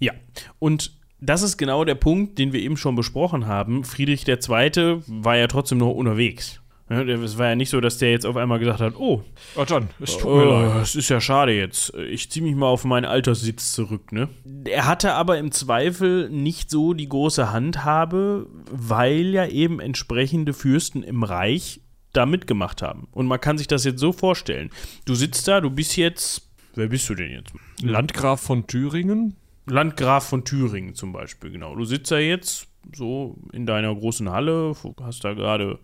Ja, 0.00 0.14
und 0.58 0.98
das 1.20 1.42
ist 1.42 1.56
genau 1.56 1.84
der 1.84 1.94
Punkt, 1.94 2.40
den 2.40 2.52
wir 2.52 2.60
eben 2.60 2.76
schon 2.76 2.96
besprochen 2.96 3.46
haben. 3.46 3.84
Friedrich 3.84 4.26
II. 4.26 5.00
war 5.06 5.36
ja 5.36 5.46
trotzdem 5.46 5.78
noch 5.78 5.92
unterwegs. 5.92 6.60
Es 6.88 7.38
war 7.38 7.50
ja 7.50 7.54
nicht 7.54 7.70
so, 7.70 7.80
dass 7.80 7.98
der 7.98 8.10
jetzt 8.10 8.26
auf 8.26 8.36
einmal 8.36 8.58
gesagt 8.58 8.80
hat, 8.80 8.96
oh, 8.96 9.22
Ja, 9.56 9.64
dann, 9.64 9.90
es 10.00 10.16
tut 10.16 10.24
oh, 10.28 10.36
mir 10.36 10.44
leid. 10.44 10.82
es 10.82 10.96
ist 10.96 11.08
ja 11.08 11.20
schade 11.20 11.52
jetzt. 11.52 11.94
Ich 11.94 12.28
ziehe 12.32 12.44
mich 12.44 12.56
mal 12.56 12.66
auf 12.66 12.84
meinen 12.84 13.04
Alterssitz 13.04 13.72
zurück, 13.72 14.10
ne? 14.10 14.28
Er 14.64 14.86
hatte 14.86 15.14
aber 15.14 15.38
im 15.38 15.52
Zweifel 15.52 16.30
nicht 16.30 16.68
so 16.68 16.94
die 16.94 17.08
große 17.08 17.52
Handhabe, 17.52 18.48
weil 18.72 19.26
ja 19.26 19.46
eben 19.46 19.78
entsprechende 19.78 20.52
Fürsten 20.52 21.04
im 21.04 21.22
Reich 21.22 21.80
da 22.16 22.26
mitgemacht 22.26 22.82
haben. 22.82 23.08
Und 23.12 23.26
man 23.26 23.40
kann 23.40 23.58
sich 23.58 23.66
das 23.66 23.84
jetzt 23.84 24.00
so 24.00 24.12
vorstellen. 24.12 24.70
Du 25.04 25.14
sitzt 25.14 25.46
da, 25.48 25.60
du 25.60 25.70
bist 25.70 25.96
jetzt, 25.96 26.48
wer 26.74 26.88
bist 26.88 27.08
du 27.08 27.14
denn 27.14 27.30
jetzt? 27.30 27.52
Landgraf 27.82 28.40
von 28.40 28.66
Thüringen? 28.66 29.36
Landgraf 29.66 30.28
von 30.28 30.44
Thüringen 30.44 30.94
zum 30.94 31.12
Beispiel, 31.12 31.50
genau. 31.50 31.74
Du 31.74 31.84
sitzt 31.84 32.10
da 32.10 32.18
jetzt 32.18 32.68
so 32.94 33.36
in 33.52 33.66
deiner 33.66 33.94
großen 33.94 34.30
Halle, 34.30 34.74
hast 35.02 35.24
da 35.24 35.34
gerade 35.34 35.78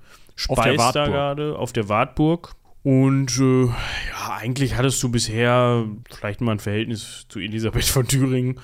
Auf 0.48 0.62
der 0.62 0.74
Speis 0.74 0.92
da 0.92 1.06
gerade 1.06 1.58
auf 1.58 1.72
der 1.72 1.88
Wartburg. 1.88 2.54
Und 2.84 3.38
äh, 3.38 3.66
ja, 3.66 4.36
eigentlich 4.38 4.76
hattest 4.76 5.02
du 5.02 5.10
bisher 5.10 5.84
vielleicht 6.10 6.40
mal 6.40 6.52
ein 6.52 6.58
Verhältnis 6.58 7.26
zu 7.28 7.38
Elisabeth 7.38 7.84
von 7.84 8.06
Thüringen, 8.08 8.60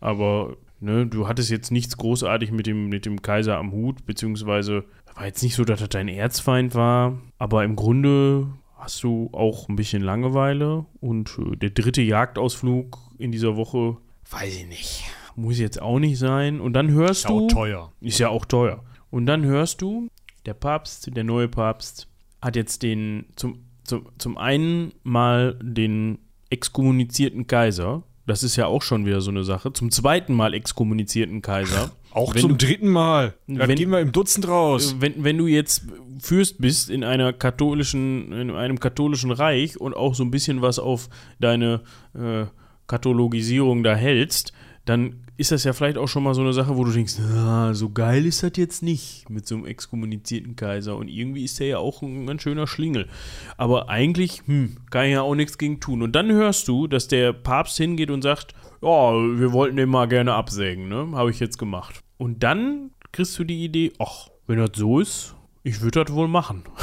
aber 0.00 0.56
ne, 0.80 1.06
du 1.06 1.28
hattest 1.28 1.50
jetzt 1.50 1.70
nichts 1.70 1.96
großartig 1.96 2.52
mit 2.52 2.66
dem, 2.66 2.88
mit 2.88 3.06
dem 3.06 3.22
Kaiser 3.22 3.58
am 3.58 3.72
Hut, 3.72 4.04
beziehungsweise 4.06 4.84
war 5.14 5.26
jetzt 5.26 5.42
nicht 5.42 5.54
so, 5.54 5.64
dass 5.64 5.80
er 5.80 5.88
dein 5.88 6.08
Erzfeind 6.08 6.74
war, 6.74 7.18
aber 7.38 7.64
im 7.64 7.76
Grunde 7.76 8.48
hast 8.76 9.02
du 9.02 9.28
auch 9.32 9.68
ein 9.68 9.76
bisschen 9.76 10.02
Langeweile 10.02 10.86
und 11.00 11.38
äh, 11.38 11.56
der 11.56 11.70
dritte 11.70 12.02
Jagdausflug 12.02 12.98
in 13.18 13.30
dieser 13.30 13.56
Woche, 13.56 13.98
weiß 14.30 14.56
ich 14.56 14.66
nicht, 14.66 15.04
muss 15.36 15.58
jetzt 15.58 15.80
auch 15.80 15.98
nicht 15.98 16.18
sein. 16.18 16.60
Und 16.60 16.72
dann 16.72 16.90
hörst 16.90 17.24
Ist 17.24 17.24
ja 17.24 17.30
du, 17.30 17.44
auch 17.44 17.48
teuer. 17.48 17.92
ist 18.00 18.18
ja 18.18 18.28
auch 18.28 18.44
teuer. 18.44 18.82
Und 19.10 19.26
dann 19.26 19.44
hörst 19.44 19.82
du, 19.82 20.08
der 20.46 20.54
Papst, 20.54 21.14
der 21.14 21.24
neue 21.24 21.48
Papst, 21.48 22.08
hat 22.40 22.56
jetzt 22.56 22.82
den 22.82 23.26
zum, 23.36 23.64
zum, 23.84 24.06
zum 24.18 24.38
einen 24.38 24.92
mal 25.02 25.58
den 25.62 26.18
exkommunizierten 26.48 27.46
Kaiser. 27.46 28.02
Das 28.30 28.44
ist 28.44 28.54
ja 28.54 28.66
auch 28.66 28.82
schon 28.82 29.04
wieder 29.06 29.20
so 29.20 29.30
eine 29.32 29.42
Sache. 29.42 29.72
Zum 29.72 29.90
zweiten 29.90 30.34
Mal 30.34 30.54
exkommunizierten 30.54 31.42
Kaiser. 31.42 31.90
Auch 32.12 32.32
Wenn 32.34 32.40
zum 32.42 32.56
du- 32.56 32.64
dritten 32.66 32.88
Mal. 32.88 33.34
Dann 33.48 33.66
Wenn- 33.68 33.76
gehen 33.76 33.90
wir 33.90 33.98
im 34.00 34.12
Dutzend 34.12 34.46
raus. 34.46 34.94
wenn, 35.00 35.24
wenn 35.24 35.36
du 35.36 35.48
jetzt 35.48 35.82
Fürst 36.20 36.58
bist 36.60 36.90
in 36.90 37.02
einer 37.02 37.32
katholischen, 37.32 38.30
in 38.32 38.50
einem 38.52 38.78
katholischen 38.78 39.32
Reich 39.32 39.80
und 39.80 39.94
auch 39.96 40.14
so 40.14 40.22
ein 40.22 40.30
bisschen 40.30 40.62
was 40.62 40.78
auf 40.78 41.08
deine 41.40 41.80
äh, 42.14 42.44
Kathologisierung 42.86 43.82
da 43.82 43.94
hältst, 43.94 44.52
dann 44.84 45.26
ist 45.36 45.52
das 45.52 45.64
ja 45.64 45.72
vielleicht 45.72 45.98
auch 45.98 46.08
schon 46.08 46.22
mal 46.22 46.34
so 46.34 46.40
eine 46.40 46.52
Sache, 46.52 46.76
wo 46.76 46.84
du 46.84 46.92
denkst, 46.92 47.18
ah, 47.20 47.72
so 47.74 47.90
geil 47.90 48.26
ist 48.26 48.42
das 48.42 48.52
jetzt 48.56 48.82
nicht 48.82 49.28
mit 49.28 49.46
so 49.46 49.54
einem 49.54 49.66
exkommunizierten 49.66 50.56
Kaiser. 50.56 50.96
Und 50.96 51.08
irgendwie 51.08 51.44
ist 51.44 51.60
der 51.60 51.66
ja 51.66 51.78
auch 51.78 52.02
ein 52.02 52.26
ganz 52.26 52.42
schöner 52.42 52.66
Schlingel. 52.66 53.08
Aber 53.56 53.88
eigentlich, 53.88 54.42
hm, 54.46 54.78
kann 54.90 55.06
ich 55.06 55.12
ja 55.12 55.22
auch 55.22 55.34
nichts 55.34 55.58
gegen 55.58 55.80
tun. 55.80 56.02
Und 56.02 56.12
dann 56.12 56.30
hörst 56.32 56.66
du, 56.68 56.86
dass 56.86 57.08
der 57.08 57.32
Papst 57.32 57.76
hingeht 57.76 58.10
und 58.10 58.22
sagt, 58.22 58.54
ja, 58.82 59.12
wir 59.12 59.52
wollten 59.52 59.76
den 59.76 59.88
mal 59.88 60.08
gerne 60.08 60.34
absägen, 60.34 60.88
ne? 60.88 61.10
Habe 61.12 61.30
ich 61.30 61.40
jetzt 61.40 61.58
gemacht. 61.58 62.00
Und 62.16 62.42
dann 62.42 62.90
kriegst 63.12 63.38
du 63.38 63.44
die 63.44 63.64
Idee, 63.64 63.92
ach, 63.98 64.28
wenn 64.46 64.58
das 64.58 64.70
so 64.74 65.00
ist, 65.00 65.34
ich 65.62 65.82
würde 65.82 66.04
das 66.04 66.14
wohl 66.14 66.28
machen. 66.28 66.64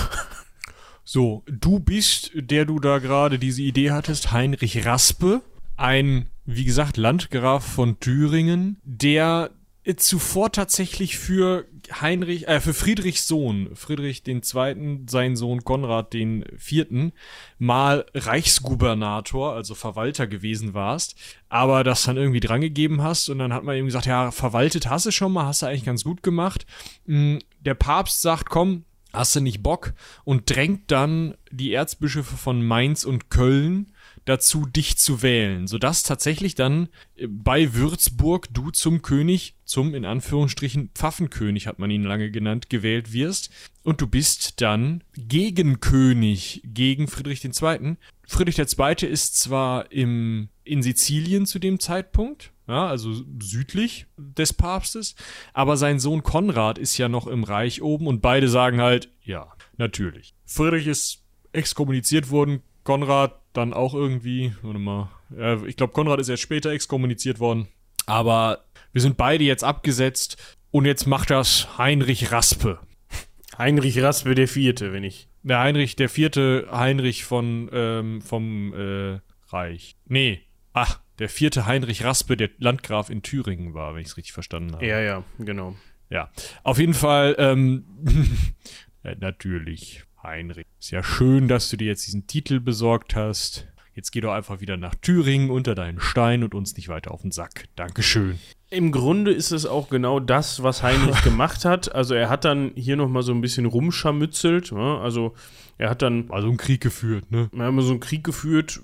So, 1.09 1.41
du 1.45 1.79
bist, 1.79 2.31
der 2.35 2.65
du 2.65 2.81
da 2.81 2.99
gerade 2.99 3.39
diese 3.39 3.61
Idee 3.61 3.91
hattest, 3.91 4.33
Heinrich 4.33 4.85
Raspe, 4.85 5.41
ein, 5.77 6.27
wie 6.47 6.63
gesagt, 6.63 6.95
Landgraf 6.95 7.63
von 7.63 7.99
Thüringen, 7.99 8.79
der 8.83 9.51
zuvor 9.97 10.51
tatsächlich 10.51 11.17
für 11.17 11.65
Heinrich, 12.01 12.47
äh, 12.47 12.61
für 12.61 12.73
Friedrichs 12.73 13.27
Sohn, 13.27 13.69
Friedrich 13.73 14.23
Zweiten, 14.43 15.07
sein 15.09 15.35
Sohn 15.35 15.65
Konrad 15.65 16.13
Vierten, 16.57 17.11
mal 17.57 18.05
Reichsgubernator, 18.13 19.53
also 19.53 19.75
Verwalter 19.75 20.25
gewesen 20.25 20.73
warst, 20.73 21.15
aber 21.49 21.83
das 21.83 22.03
dann 22.03 22.17
irgendwie 22.17 22.39
drangegeben 22.39 23.01
hast 23.01 23.29
und 23.29 23.39
dann 23.39 23.53
hat 23.53 23.63
man 23.63 23.77
ihm 23.77 23.85
gesagt, 23.85 24.05
ja, 24.05 24.31
verwaltet 24.31 24.89
hast 24.89 25.05
du 25.05 25.11
schon 25.11 25.33
mal, 25.33 25.45
hast 25.45 25.61
du 25.61 25.65
eigentlich 25.67 25.85
ganz 25.85 26.03
gut 26.05 26.23
gemacht. 26.23 26.65
Mm, 27.05 27.37
der 27.59 27.75
Papst 27.75 28.21
sagt, 28.21 28.49
komm, 28.49 28.85
hast 29.13 29.35
du 29.35 29.41
nicht 29.41 29.63
Bock 29.63 29.93
und 30.23 30.49
drängt 30.49 30.91
dann 30.91 31.35
die 31.51 31.73
Erzbischöfe 31.73 32.37
von 32.37 32.65
Mainz 32.65 33.03
und 33.03 33.29
Köln 33.29 33.91
dazu, 34.27 34.65
dich 34.65 34.97
zu 34.97 35.21
wählen, 35.21 35.67
sodass 35.67 36.03
tatsächlich 36.03 36.55
dann 36.55 36.89
äh, 37.15 37.27
bei 37.27 37.73
Würzburg 37.73 38.47
du 38.51 38.71
zum 38.71 39.01
König, 39.01 39.55
zum 39.63 39.95
in 39.95 40.05
Anführungsstrichen 40.05 40.91
Pfaffenkönig 40.93 41.67
hat 41.67 41.79
man 41.79 41.89
ihn 41.89 42.03
lange 42.03 42.29
genannt, 42.29 42.69
gewählt 42.69 43.13
wirst 43.13 43.49
und 43.83 44.01
du 44.01 44.07
bist 44.07 44.61
dann 44.61 45.03
Gegenkönig 45.13 46.61
gegen 46.65 47.07
Friedrich 47.07 47.43
II. 47.43 47.95
Friedrich 48.27 48.59
II. 48.59 49.09
ist 49.09 49.39
zwar 49.39 49.91
im, 49.91 50.49
in 50.63 50.83
Sizilien 50.83 51.45
zu 51.45 51.59
dem 51.59 51.79
Zeitpunkt, 51.79 52.51
ja, 52.67 52.87
also 52.87 53.13
südlich 53.41 54.07
des 54.17 54.51
Papstes, 54.51 55.15
aber 55.53 55.77
sein 55.77 55.99
Sohn 55.99 56.23
Konrad 56.23 56.77
ist 56.77 56.97
ja 56.97 57.07
noch 57.07 57.27
im 57.27 57.45
Reich 57.45 57.81
oben 57.81 58.07
und 58.07 58.21
beide 58.21 58.49
sagen 58.49 58.81
halt, 58.81 59.09
ja, 59.23 59.53
natürlich. 59.77 60.35
Friedrich 60.45 60.87
ist 60.87 61.23
exkommuniziert 61.53 62.29
worden, 62.29 62.61
Konrad 62.87 63.41
dann 63.51 63.73
auch 63.73 63.93
irgendwie, 63.93 64.53
warte 64.61 64.79
mal, 64.79 65.09
ja, 65.37 65.61
ich 65.65 65.75
glaube, 65.75 65.91
Konrad 65.91 66.21
ist 66.21 66.29
erst 66.29 66.41
später 66.41 66.71
exkommuniziert 66.71 67.37
worden, 67.37 67.67
aber 68.05 68.63
wir 68.93 69.01
sind 69.01 69.17
beide 69.17 69.43
jetzt 69.43 69.65
abgesetzt 69.65 70.37
und 70.71 70.85
jetzt 70.85 71.05
macht 71.05 71.29
das 71.29 71.77
Heinrich 71.77 72.31
Raspe. 72.31 72.79
Heinrich 73.57 74.01
Raspe 74.01 74.35
der 74.35 74.47
Vierte, 74.47 74.93
wenn 74.93 75.03
ich. 75.03 75.27
Der 75.43 75.59
Heinrich, 75.59 75.97
der 75.97 76.07
vierte 76.07 76.69
Heinrich 76.71 77.25
von, 77.25 77.69
ähm, 77.73 78.21
vom 78.21 78.73
äh, 78.73 79.19
Reich. 79.49 79.97
Nee, 80.05 80.39
ach, 80.71 81.01
der 81.19 81.27
vierte 81.27 81.65
Heinrich 81.65 82.05
Raspe, 82.05 82.37
der 82.37 82.51
Landgraf 82.57 83.09
in 83.09 83.21
Thüringen 83.21 83.73
war, 83.73 83.95
wenn 83.95 84.01
ich 84.01 84.07
es 84.07 84.15
richtig 84.15 84.31
verstanden 84.31 84.75
habe. 84.75 84.87
Ja, 84.87 85.01
ja, 85.01 85.25
genau. 85.39 85.75
Ja, 86.09 86.31
auf 86.63 86.79
jeden 86.79 86.93
Fall, 86.93 87.35
ähm, 87.37 87.83
natürlich, 89.19 90.06
Heinrich. 90.27 90.65
Ist 90.79 90.91
ja 90.91 91.01
schön, 91.01 91.47
dass 91.47 91.69
du 91.69 91.77
dir 91.77 91.87
jetzt 91.87 92.05
diesen 92.05 92.27
Titel 92.27 92.59
besorgt 92.59 93.15
hast. 93.15 93.67
Jetzt 93.95 94.11
geh 94.11 94.21
doch 94.21 94.33
einfach 94.33 94.61
wieder 94.61 94.77
nach 94.77 94.93
Thüringen 94.93 95.49
unter 95.49 95.73
deinen 95.73 95.99
Stein 95.99 96.43
und 96.43 96.53
uns 96.53 96.75
nicht 96.75 96.87
weiter 96.87 97.11
auf 97.11 97.23
den 97.23 97.31
Sack. 97.31 97.65
Dankeschön. 97.75 98.37
Im 98.69 98.91
Grunde 98.91 99.31
ist 99.31 99.51
es 99.51 99.65
auch 99.65 99.89
genau 99.89 100.19
das, 100.19 100.61
was 100.61 100.83
Heinrich 100.83 101.21
gemacht 101.23 101.65
hat. 101.65 101.95
Also 101.95 102.13
er 102.13 102.29
hat 102.29 102.45
dann 102.45 102.73
hier 102.75 102.95
nochmal 102.95 103.23
so 103.23 103.31
ein 103.31 103.41
bisschen 103.41 103.65
rumscharmützelt. 103.65 104.69
Ja? 104.69 104.99
Also 104.99 105.33
er 105.79 105.89
hat 105.89 106.03
dann. 106.03 106.29
Also 106.29 106.47
einen 106.47 106.57
Krieg 106.57 106.81
geführt, 106.81 107.31
ne? 107.31 107.49
Wir 107.51 107.63
haben 107.63 107.81
so 107.81 107.89
einen 107.89 107.99
Krieg 107.99 108.23
geführt. 108.23 108.81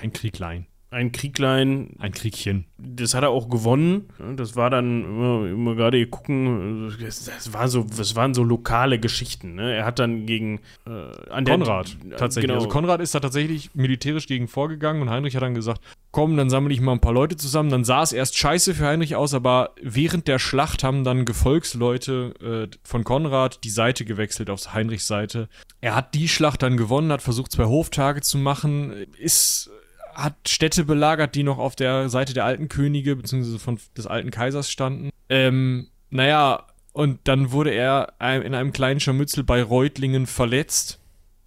Ein 0.00 0.12
Krieglein 0.12 0.66
ein 0.90 1.10
Krieglein. 1.10 1.90
Ein 1.98 2.12
Kriegchen. 2.12 2.64
Das 2.78 3.14
hat 3.14 3.24
er 3.24 3.30
auch 3.30 3.48
gewonnen. 3.48 4.08
Das 4.36 4.54
war 4.54 4.70
dann 4.70 5.04
immer, 5.04 5.46
immer 5.46 5.74
gerade 5.74 5.96
hier 5.96 6.08
gucken, 6.08 6.94
das, 7.00 7.52
war 7.52 7.68
so, 7.68 7.84
das 7.84 8.14
waren 8.14 8.34
so 8.34 8.44
lokale 8.44 9.00
Geschichten. 9.00 9.56
Ne? 9.56 9.74
Er 9.74 9.84
hat 9.84 9.98
dann 9.98 10.26
gegen 10.26 10.60
äh, 10.86 11.42
Konrad 11.44 11.96
der, 12.04 12.16
tatsächlich. 12.16 12.48
Genau. 12.48 12.60
Also 12.60 12.68
Konrad 12.68 13.00
ist 13.00 13.14
da 13.14 13.20
tatsächlich 13.20 13.74
militärisch 13.74 14.28
gegen 14.28 14.46
vorgegangen 14.46 15.02
und 15.02 15.10
Heinrich 15.10 15.34
hat 15.34 15.42
dann 15.42 15.54
gesagt, 15.54 15.80
komm, 16.12 16.36
dann 16.36 16.50
sammle 16.50 16.72
ich 16.72 16.80
mal 16.80 16.92
ein 16.92 17.00
paar 17.00 17.12
Leute 17.12 17.36
zusammen. 17.36 17.70
Dann 17.70 17.84
sah 17.84 18.02
es 18.02 18.12
erst 18.12 18.38
scheiße 18.38 18.74
für 18.74 18.86
Heinrich 18.86 19.16
aus, 19.16 19.34
aber 19.34 19.74
während 19.82 20.28
der 20.28 20.38
Schlacht 20.38 20.84
haben 20.84 21.02
dann 21.02 21.24
Gefolgsleute 21.24 22.68
äh, 22.72 22.76
von 22.84 23.02
Konrad 23.02 23.64
die 23.64 23.70
Seite 23.70 24.04
gewechselt 24.04 24.50
auf 24.50 24.72
Heinrichs 24.72 25.08
Seite. 25.08 25.48
Er 25.80 25.96
hat 25.96 26.14
die 26.14 26.28
Schlacht 26.28 26.62
dann 26.62 26.76
gewonnen, 26.76 27.10
hat 27.10 27.22
versucht, 27.22 27.50
zwei 27.50 27.64
Hoftage 27.64 28.20
zu 28.20 28.38
machen, 28.38 28.92
ist 29.18 29.70
hat 30.16 30.48
Städte 30.48 30.84
belagert, 30.84 31.34
die 31.34 31.42
noch 31.42 31.58
auf 31.58 31.76
der 31.76 32.08
Seite 32.08 32.34
der 32.34 32.44
alten 32.44 32.68
Könige 32.68 33.16
bzw. 33.16 33.58
von 33.58 33.78
des 33.96 34.06
alten 34.06 34.30
Kaisers 34.30 34.70
standen. 34.70 35.10
Ähm, 35.28 35.88
naja, 36.10 36.66
und 36.92 37.20
dann 37.24 37.52
wurde 37.52 37.70
er 37.70 38.14
in 38.20 38.54
einem 38.54 38.72
kleinen 38.72 39.00
Scharmützel 39.00 39.44
bei 39.44 39.62
Reutlingen 39.62 40.26
verletzt 40.26 40.98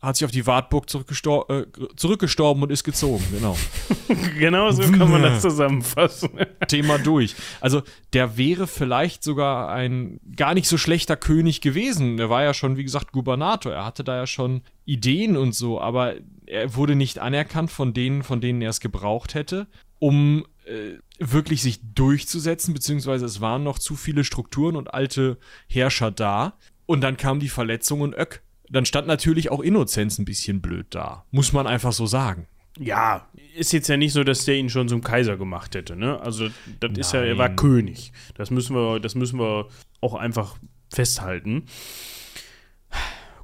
hat 0.01 0.15
sich 0.15 0.25
auf 0.25 0.31
die 0.31 0.47
Wartburg 0.47 0.85
äh, 0.85 1.65
zurückgestorben 1.95 2.63
und 2.63 2.71
ist 2.71 2.83
gezogen, 2.83 3.23
genau. 3.31 3.57
genau 4.39 4.71
so 4.71 4.81
kann 4.83 5.11
man 5.11 5.23
das 5.23 5.41
zusammenfassen. 5.41 6.29
Thema 6.67 6.97
durch. 6.97 7.35
Also 7.59 7.83
der 8.13 8.37
wäre 8.37 8.65
vielleicht 8.67 9.23
sogar 9.23 9.69
ein 9.69 10.19
gar 10.35 10.53
nicht 10.53 10.67
so 10.67 10.77
schlechter 10.77 11.17
König 11.17 11.59
gewesen. 11.59 12.17
Er 12.17 12.29
war 12.29 12.43
ja 12.43 12.53
schon, 12.53 12.77
wie 12.77 12.83
gesagt, 12.83 13.11
Gubernator. 13.11 13.73
Er 13.73 13.85
hatte 13.85 14.05
da 14.05 14.15
ja 14.15 14.27
schon 14.27 14.61
Ideen 14.85 15.35
und 15.35 15.53
so, 15.53 15.81
aber 15.81 16.15
er 16.49 16.75
wurde 16.75 16.95
nicht 16.95 17.19
anerkannt 17.19 17.71
von 17.71 17.93
denen, 17.93 18.23
von 18.23 18.41
denen 18.41 18.61
er 18.61 18.71
es 18.71 18.79
gebraucht 18.79 19.33
hätte, 19.33 19.67
um 19.99 20.45
äh, 20.65 20.97
wirklich 21.19 21.61
sich 21.61 21.79
durchzusetzen, 21.93 22.73
beziehungsweise 22.73 23.25
es 23.25 23.41
waren 23.41 23.63
noch 23.63 23.79
zu 23.79 23.95
viele 23.95 24.23
Strukturen 24.23 24.75
und 24.75 24.93
alte 24.93 25.37
Herrscher 25.67 26.11
da. 26.11 26.57
Und 26.85 27.01
dann 27.01 27.17
kam 27.17 27.39
die 27.39 27.49
Verletzung 27.49 28.01
und 28.01 28.15
Öck 28.15 28.41
dann 28.69 28.85
stand 28.85 29.07
natürlich 29.07 29.51
auch 29.51 29.59
Innozenz 29.61 30.19
ein 30.19 30.25
bisschen 30.25 30.61
blöd 30.61 30.87
da. 30.91 31.25
Muss 31.31 31.53
man 31.53 31.67
einfach 31.67 31.91
so 31.91 32.05
sagen. 32.05 32.47
Ja, 32.77 33.27
ist 33.55 33.73
jetzt 33.73 33.89
ja 33.89 33.97
nicht 33.97 34.13
so, 34.13 34.23
dass 34.23 34.45
der 34.45 34.55
ihn 34.55 34.69
schon 34.69 34.87
zum 34.87 35.01
Kaiser 35.03 35.37
gemacht 35.37 35.75
hätte, 35.75 35.95
ne? 35.95 36.19
Also, 36.21 36.49
das 36.79 36.91
ist 36.97 37.13
ja, 37.13 37.21
er 37.21 37.37
war 37.37 37.49
König. 37.49 38.13
Das 38.35 38.51
müssen 38.51 38.75
wir, 38.75 38.99
das 38.99 39.15
müssen 39.15 39.39
wir 39.39 39.67
auch 40.01 40.13
einfach 40.13 40.55
festhalten. 40.89 41.65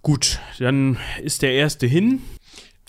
Gut, 0.01 0.39
dann 0.59 0.97
ist 1.21 1.41
der 1.41 1.53
erste 1.53 1.87
hin. 1.87 2.21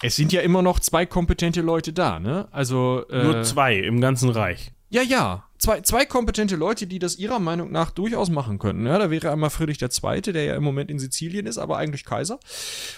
Es 0.02 0.16
sind 0.16 0.32
ja 0.32 0.42
immer 0.42 0.62
noch 0.62 0.80
zwei 0.80 1.06
kompetente 1.06 1.60
Leute 1.62 1.92
da, 1.92 2.20
ne? 2.20 2.48
Also. 2.50 3.04
Äh, 3.08 3.24
Nur 3.24 3.42
zwei 3.42 3.76
im 3.76 4.00
ganzen 4.00 4.30
Reich. 4.30 4.72
Ja, 4.90 5.02
ja. 5.02 5.44
Zwei, 5.58 5.80
zwei 5.80 6.04
kompetente 6.04 6.54
Leute, 6.54 6.86
die 6.86 6.98
das 6.98 7.18
ihrer 7.18 7.38
Meinung 7.38 7.72
nach 7.72 7.90
durchaus 7.90 8.28
machen 8.28 8.58
könnten. 8.58 8.86
Ja, 8.86 8.98
da 8.98 9.10
wäre 9.10 9.32
einmal 9.32 9.50
Friedrich 9.50 9.80
II., 9.80 10.20
der 10.20 10.44
ja 10.44 10.54
im 10.54 10.62
Moment 10.62 10.90
in 10.90 10.98
Sizilien 10.98 11.46
ist, 11.46 11.56
aber 11.56 11.78
eigentlich 11.78 12.04
Kaiser. 12.04 12.38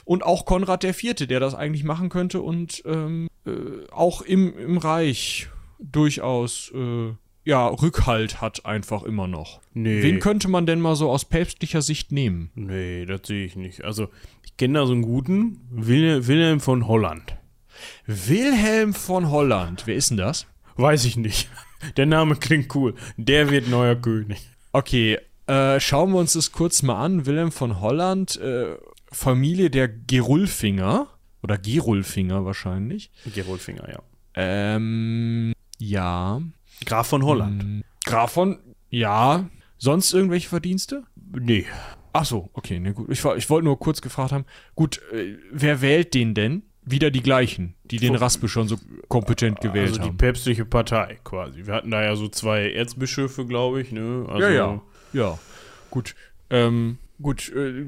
Und 0.05 0.25
auch 0.25 0.45
Konrad 0.45 0.83
IV., 0.83 1.15
der 1.27 1.41
das 1.41 1.55
eigentlich 1.55 1.85
machen 1.85 2.09
könnte 2.09 2.41
und 2.43 2.83
ähm, 2.85 3.29
äh, 3.47 3.51
auch 3.93 4.23
im, 4.23 4.59
im 4.59 4.77
Reich 4.77 5.49
durchaus 5.79 6.73
äh, 6.75 7.13
ja, 7.45 7.67
Rückhalt 7.67 8.43
hat 8.43 8.67
einfach 8.67 9.05
immer 9.05 9.27
noch. 9.27 9.63
Nee. 9.73 10.03
Wen 10.03 10.21
könnte 10.21 10.49
man 10.49 10.67
denn 10.67 10.83
mal 10.83 10.97
so 10.97 11.11
aus 11.11 11.25
päpstlicher 11.25 11.81
Sicht 11.81 12.13
nehmen? 12.13 12.51
Nee, 12.55 13.07
das 13.07 13.21
sehe 13.25 13.47
ich 13.47 13.57
nicht. 13.57 13.85
Also, 13.85 14.09
kenne 14.59 14.81
da 14.81 14.87
so 14.87 14.92
einen 14.92 15.03
guten, 15.03 15.66
Wil 15.71 16.27
Wilhelm 16.27 16.61
von 16.61 16.87
Holland. 16.87 17.37
Wilhelm 18.07 18.92
von 18.92 19.31
Holland, 19.31 19.87
wer 19.87 19.94
ist 19.94 20.11
denn 20.11 20.18
das? 20.18 20.47
Weiß 20.77 21.05
ich 21.05 21.16
nicht. 21.16 21.49
Der 21.97 22.07
Name 22.07 22.37
klingt 22.37 22.75
cool. 22.75 22.94
Der 23.16 23.51
wird 23.51 23.68
neuer 23.68 23.94
König. 23.94 24.40
Okay, 24.73 25.18
äh, 25.47 25.81
schauen 25.81 26.12
wir 26.12 26.18
uns 26.18 26.33
das 26.33 26.53
kurz 26.53 26.83
mal 26.83 27.03
an. 27.03 27.25
Wilhelm 27.25 27.53
von 27.53 27.81
Holland, 27.81 28.37
äh, 28.37 28.77
Familie 29.11 29.71
der 29.71 29.88
Gerulfinger. 29.88 31.07
Oder 31.42 31.57
Gerulfinger 31.57 32.44
wahrscheinlich. 32.44 33.12
Gerulfinger, 33.33 33.88
ja. 33.88 34.03
Ähm, 34.35 35.53
ja. 35.79 36.42
Graf 36.85 37.07
von 37.07 37.25
Holland. 37.25 37.62
Hm, 37.62 37.85
Graf 38.05 38.33
von, 38.33 38.59
ja. 38.90 39.49
Sonst 39.79 40.12
irgendwelche 40.12 40.49
Verdienste? 40.49 41.05
Nee. 41.14 41.66
Ach 42.12 42.25
so, 42.25 42.51
okay, 42.53 42.81
ne, 42.81 42.94
gut. 42.94 43.09
Ich, 43.11 43.25
ich 43.25 43.51
wollte 43.51 43.64
nur 43.64 43.79
kurz 43.79 44.01
gefragt 44.01 44.33
haben. 44.33 44.44
Gut, 44.75 45.01
äh, 45.12 45.37
wer 45.53 45.81
wählt 45.81 46.14
den 46.14 46.35
denn? 46.35 46.62
wieder 46.90 47.11
die 47.11 47.23
gleichen, 47.23 47.75
die 47.85 47.99
den 47.99 48.14
Raspe 48.14 48.49
schon 48.49 48.68
so 48.68 48.77
kompetent 49.09 49.61
gewählt 49.61 49.90
haben. 49.92 49.99
Also 49.99 50.11
die 50.11 50.16
päpstliche 50.16 50.64
Partei 50.64 51.18
quasi. 51.25 51.66
Wir 51.66 51.75
hatten 51.75 51.90
da 51.90 52.03
ja 52.03 52.16
so 52.16 52.29
zwei 52.29 52.73
Erzbischöfe, 52.73 53.47
glaube 53.47 53.83
ich. 53.83 53.92
Ne? 53.92 54.27
Also 54.29 54.49
ja, 54.49 54.51
ja. 54.51 54.83
Ja, 55.12 55.38
gut. 55.90 56.14
Ähm, 56.51 56.99
gut, 57.21 57.53
äh, 57.55 57.87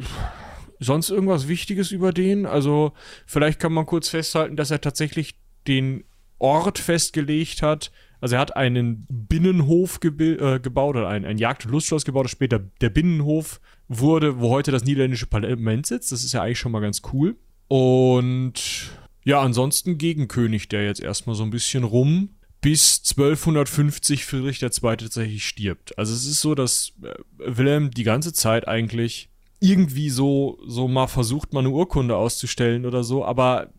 sonst 0.81 1.11
irgendwas 1.11 1.49
Wichtiges 1.49 1.93
über 1.93 2.13
den? 2.13 2.47
Also 2.47 2.93
vielleicht 3.27 3.61
kann 3.61 3.73
man 3.73 3.87
kurz 3.87 4.09
festhalten, 4.09 4.57
dass 4.57 4.71
er 4.71 4.81
tatsächlich 4.81 5.37
den 5.67 6.05
Ort 6.39 6.79
festgelegt 6.79 7.63
hat, 7.63 7.91
Also 8.23 8.37
er 8.37 8.41
hat 8.41 8.57
einen 8.57 9.07
Binnenhof 9.09 10.01
äh, 10.03 10.59
gebaut 10.59 10.97
oder 10.97 11.09
ein, 11.09 11.25
ein 11.25 11.39
Jagd- 11.39 11.67
und 11.67 11.73
Lustschloss 11.73 12.05
gebaut, 12.05 12.25
das 12.25 12.33
später 12.33 12.59
der 12.59 12.91
Binnenhof 12.91 13.61
wurde, 13.91 14.39
wo 14.39 14.51
heute 14.51 14.71
das 14.71 14.85
niederländische 14.85 15.27
Parlament 15.27 15.85
sitzt. 15.85 16.13
Das 16.13 16.23
ist 16.23 16.33
ja 16.33 16.43
eigentlich 16.43 16.61
schon 16.61 16.73
mal 16.73 16.81
ganz 16.81 17.03
cool. 17.13 17.37
Und 17.67 18.93
ja, 19.25 19.41
ansonsten 19.43 19.99
Gegenkönig 19.99 20.69
der 20.69 20.85
jetzt 20.85 21.01
erstmal 21.01 21.35
so 21.35 21.43
ein 21.43 21.51
bisschen 21.51 21.83
rum, 21.85 22.31
bis 22.61 23.03
1250 23.11 24.25
Friedrich 24.25 24.63
II. 24.63 24.97
tatsächlich 24.97 25.45
stirbt. 25.45 25.99
Also 25.99 26.15
es 26.15 26.25
ist 26.25 26.41
so, 26.41 26.55
dass 26.55 26.93
äh, 27.03 27.15
Wilhelm 27.39 27.91
die 27.91 28.05
ganze 28.05 28.33
Zeit 28.33 28.69
eigentlich 28.69 29.29
irgendwie 29.59 30.09
so, 30.09 30.59
so 30.67 30.87
mal 30.87 31.09
versucht, 31.09 31.53
mal 31.53 31.61
eine 31.61 31.71
Urkunde 31.71 32.17
auszustellen 32.17 32.87
oder 32.87 33.03
so, 33.03 33.25
aber 33.25 33.73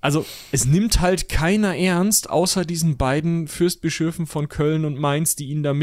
also 0.00 0.24
es 0.50 0.64
nimmt 0.64 1.00
halt 1.00 1.28
keiner 1.28 1.76
ernst, 1.76 2.30
außer 2.30 2.64
diesen 2.64 2.96
beiden 2.96 3.48
Fürstbischöfen 3.48 4.26
von 4.26 4.48
Köln 4.48 4.84
und 4.84 4.98
Mainz, 4.98 5.36
die 5.36 5.46
ihn 5.46 5.62
da 5.62 5.74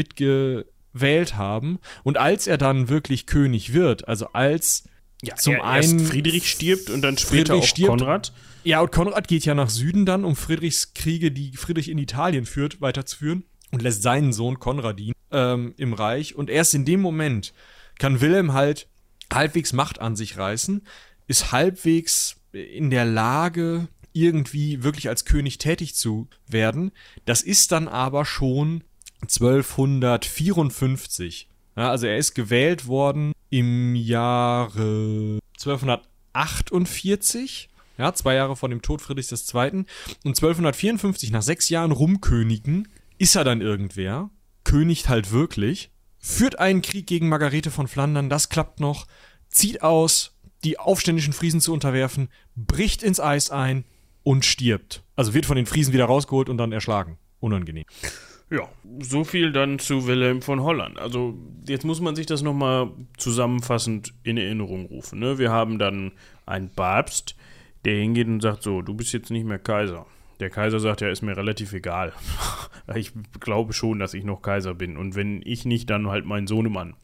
mitgewählt 0.94 1.36
haben. 1.36 1.78
Und 2.02 2.16
als 2.16 2.46
er 2.46 2.58
dann 2.58 2.88
wirklich 2.88 3.26
König 3.26 3.72
wird, 3.72 4.08
also 4.08 4.28
als 4.32 4.84
ja, 5.22 5.34
zum 5.36 5.54
er, 5.54 5.64
einen 5.64 6.00
Friedrich 6.00 6.50
stirbt 6.50 6.90
und 6.90 7.02
dann 7.02 7.18
später 7.18 7.54
Friedrich 7.54 7.62
auch 7.62 7.68
stirbt, 7.68 7.88
Konrad. 7.90 8.32
Ja, 8.64 8.80
und 8.80 8.92
Konrad 8.92 9.28
geht 9.28 9.44
ja 9.44 9.54
nach 9.54 9.68
Süden 9.68 10.06
dann, 10.06 10.24
um 10.24 10.36
Friedrichs 10.36 10.94
Kriege, 10.94 11.30
die 11.30 11.52
Friedrich 11.56 11.90
in 11.90 11.98
Italien 11.98 12.46
führt, 12.46 12.80
weiterzuführen 12.80 13.44
und 13.70 13.82
lässt 13.82 14.02
seinen 14.02 14.32
Sohn 14.32 14.58
Konradin 14.58 15.12
ähm, 15.30 15.74
im 15.76 15.92
Reich. 15.92 16.34
Und 16.34 16.48
erst 16.48 16.74
in 16.74 16.84
dem 16.84 17.00
Moment 17.00 17.52
kann 17.98 18.20
Wilhelm 18.20 18.52
halt 18.52 18.88
halbwegs 19.32 19.72
Macht 19.72 20.00
an 20.00 20.16
sich 20.16 20.38
reißen, 20.38 20.86
ist 21.26 21.52
halbwegs 21.52 22.36
in 22.52 22.90
der 22.90 23.04
Lage, 23.04 23.88
irgendwie 24.12 24.84
wirklich 24.84 25.08
als 25.08 25.24
König 25.24 25.58
tätig 25.58 25.96
zu 25.96 26.28
werden. 26.46 26.92
Das 27.24 27.42
ist 27.42 27.72
dann 27.72 27.88
aber 27.88 28.24
schon 28.24 28.84
1254. 29.24 31.48
Ja, 31.76 31.90
also 31.90 32.06
er 32.06 32.16
ist 32.16 32.34
gewählt 32.34 32.86
worden 32.86 33.32
im 33.50 33.94
Jahre 33.94 35.40
1248. 35.58 37.68
Ja, 37.98 38.14
zwei 38.14 38.34
Jahre 38.34 38.56
vor 38.56 38.68
dem 38.68 38.82
Tod 38.82 39.02
Friedrichs 39.02 39.32
II. 39.32 39.84
Und 40.24 40.24
1254, 40.24 41.30
nach 41.30 41.42
sechs 41.42 41.68
Jahren 41.68 41.92
Rumkönigen, 41.92 42.88
ist 43.18 43.36
er 43.36 43.44
dann 43.44 43.60
irgendwer, 43.60 44.30
königt 44.64 45.08
halt 45.08 45.30
wirklich, 45.30 45.92
führt 46.18 46.58
einen 46.58 46.82
Krieg 46.82 47.06
gegen 47.06 47.28
Margarete 47.28 47.70
von 47.70 47.86
Flandern, 47.86 48.28
das 48.28 48.48
klappt 48.48 48.80
noch, 48.80 49.06
zieht 49.48 49.82
aus, 49.82 50.36
die 50.64 50.78
aufständischen 50.78 51.32
Friesen 51.32 51.60
zu 51.60 51.72
unterwerfen, 51.72 52.28
bricht 52.56 53.04
ins 53.04 53.20
Eis 53.20 53.50
ein, 53.50 53.84
und 54.24 54.44
stirbt. 54.44 55.04
Also 55.14 55.34
wird 55.34 55.46
von 55.46 55.56
den 55.56 55.66
Friesen 55.66 55.92
wieder 55.92 56.06
rausgeholt 56.06 56.48
und 56.48 56.58
dann 56.58 56.72
erschlagen. 56.72 57.18
Unangenehm. 57.38 57.84
Ja, 58.50 58.68
so 59.00 59.24
viel 59.24 59.52
dann 59.52 59.78
zu 59.78 60.06
Wilhelm 60.06 60.42
von 60.42 60.62
Holland. 60.62 60.98
Also 60.98 61.34
jetzt 61.66 61.84
muss 61.84 62.00
man 62.00 62.14
sich 62.14 62.26
das 62.26 62.42
nochmal 62.42 62.90
zusammenfassend 63.16 64.12
in 64.22 64.36
Erinnerung 64.36 64.86
rufen. 64.86 65.18
Ne? 65.18 65.38
Wir 65.38 65.50
haben 65.50 65.78
dann 65.78 66.12
einen 66.46 66.68
Papst, 66.68 67.36
der 67.84 67.96
hingeht 67.96 68.28
und 68.28 68.40
sagt 68.40 68.62
so, 68.62 68.82
du 68.82 68.94
bist 68.94 69.12
jetzt 69.12 69.30
nicht 69.30 69.46
mehr 69.46 69.58
Kaiser. 69.58 70.06
Der 70.40 70.50
Kaiser 70.50 70.80
sagt, 70.80 71.00
ja, 71.00 71.08
ist 71.08 71.22
mir 71.22 71.36
relativ 71.36 71.72
egal. 71.72 72.12
ich 72.94 73.12
glaube 73.40 73.72
schon, 73.72 73.98
dass 73.98 74.14
ich 74.14 74.24
noch 74.24 74.42
Kaiser 74.42 74.74
bin. 74.74 74.96
Und 74.96 75.14
wenn 75.14 75.40
ich 75.44 75.64
nicht, 75.64 75.88
dann 75.90 76.08
halt 76.08 76.26
mein 76.26 76.46
Sohnemann. 76.46 76.94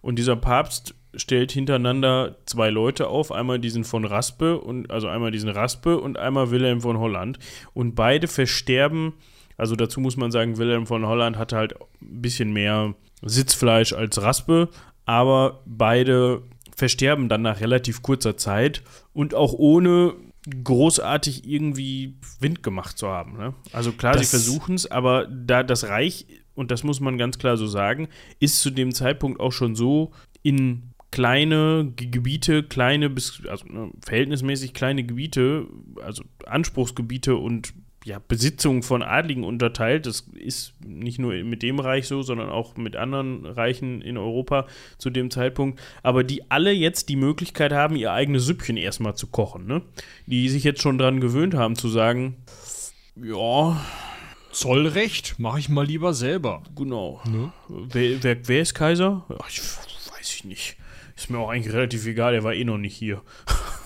Und 0.00 0.18
dieser 0.18 0.36
Papst 0.36 0.94
stellt 1.14 1.52
hintereinander 1.52 2.36
zwei 2.46 2.70
Leute 2.70 3.08
auf, 3.08 3.32
einmal 3.32 3.58
diesen 3.58 3.84
von 3.84 4.04
Raspe 4.04 4.58
und 4.58 4.90
also 4.90 5.08
einmal 5.08 5.30
diesen 5.30 5.50
Raspe 5.50 5.98
und 5.98 6.18
einmal 6.18 6.50
Wilhelm 6.50 6.80
von 6.80 6.98
Holland 6.98 7.38
und 7.74 7.94
beide 7.94 8.28
versterben. 8.28 9.14
Also 9.60 9.76
dazu 9.76 10.00
muss 10.00 10.16
man 10.16 10.30
sagen, 10.30 10.56
Wilhelm 10.56 10.86
von 10.86 11.04
Holland 11.06 11.36
hatte 11.36 11.56
halt 11.56 11.74
ein 12.00 12.22
bisschen 12.22 12.50
mehr 12.50 12.94
Sitzfleisch 13.20 13.92
als 13.92 14.22
Raspe, 14.22 14.70
aber 15.04 15.60
beide 15.66 16.42
versterben 16.74 17.28
dann 17.28 17.42
nach 17.42 17.60
relativ 17.60 18.00
kurzer 18.00 18.38
Zeit 18.38 18.82
und 19.12 19.34
auch 19.34 19.52
ohne 19.52 20.14
großartig 20.64 21.46
irgendwie 21.46 22.16
Wind 22.40 22.62
gemacht 22.62 22.96
zu 22.96 23.08
haben. 23.08 23.36
Ne? 23.36 23.54
Also 23.72 23.92
klar, 23.92 24.14
das 24.14 24.22
sie 24.22 24.28
versuchen 24.28 24.76
es, 24.76 24.90
aber 24.90 25.26
da 25.26 25.62
das 25.62 25.86
Reich, 25.88 26.24
und 26.54 26.70
das 26.70 26.82
muss 26.82 27.00
man 27.00 27.18
ganz 27.18 27.36
klar 27.36 27.58
so 27.58 27.66
sagen, 27.66 28.08
ist 28.38 28.62
zu 28.62 28.70
dem 28.70 28.94
Zeitpunkt 28.94 29.40
auch 29.40 29.52
schon 29.52 29.76
so 29.76 30.12
in 30.42 30.94
kleine 31.10 31.92
Gebiete, 31.96 32.62
kleine 32.62 33.10
bis, 33.10 33.42
also 33.46 33.66
ne, 33.66 33.90
verhältnismäßig 34.00 34.72
kleine 34.72 35.04
Gebiete, 35.04 35.66
also 36.02 36.24
Anspruchsgebiete 36.46 37.36
und 37.36 37.74
ja, 38.04 38.18
Besitzungen 38.26 38.82
von 38.82 39.02
Adligen 39.02 39.44
unterteilt. 39.44 40.06
Das 40.06 40.24
ist 40.32 40.72
nicht 40.84 41.18
nur 41.18 41.34
mit 41.44 41.62
dem 41.62 41.78
Reich 41.78 42.08
so, 42.08 42.22
sondern 42.22 42.48
auch 42.48 42.76
mit 42.76 42.96
anderen 42.96 43.44
Reichen 43.44 44.00
in 44.00 44.16
Europa 44.16 44.66
zu 44.98 45.10
dem 45.10 45.30
Zeitpunkt. 45.30 45.80
Aber 46.02 46.24
die 46.24 46.50
alle 46.50 46.72
jetzt 46.72 47.08
die 47.08 47.16
Möglichkeit 47.16 47.72
haben, 47.72 47.96
ihr 47.96 48.12
eigenes 48.12 48.46
Süppchen 48.46 48.76
erstmal 48.76 49.16
zu 49.16 49.26
kochen. 49.26 49.66
Ne? 49.66 49.82
Die 50.26 50.48
sich 50.48 50.64
jetzt 50.64 50.80
schon 50.80 50.98
daran 50.98 51.20
gewöhnt 51.20 51.54
haben 51.54 51.76
zu 51.76 51.88
sagen, 51.88 52.36
ja. 53.16 53.80
Zollrecht 54.52 55.38
mache 55.38 55.60
ich 55.60 55.68
mal 55.68 55.86
lieber 55.86 56.12
selber. 56.12 56.62
Genau. 56.74 57.20
Ne? 57.24 57.52
Wer, 57.68 58.22
wer, 58.22 58.48
wer, 58.48 58.62
ist 58.62 58.74
Kaiser? 58.74 59.24
Ach, 59.38 59.48
ich 59.48 59.60
weiß 59.60 60.34
ich 60.34 60.44
nicht. 60.44 60.76
Ist 61.14 61.30
mir 61.30 61.38
auch 61.38 61.50
eigentlich 61.50 61.72
relativ 61.72 62.06
egal, 62.06 62.34
er 62.34 62.42
war 62.42 62.54
eh 62.54 62.64
noch 62.64 62.78
nicht 62.78 62.96
hier. 62.96 63.22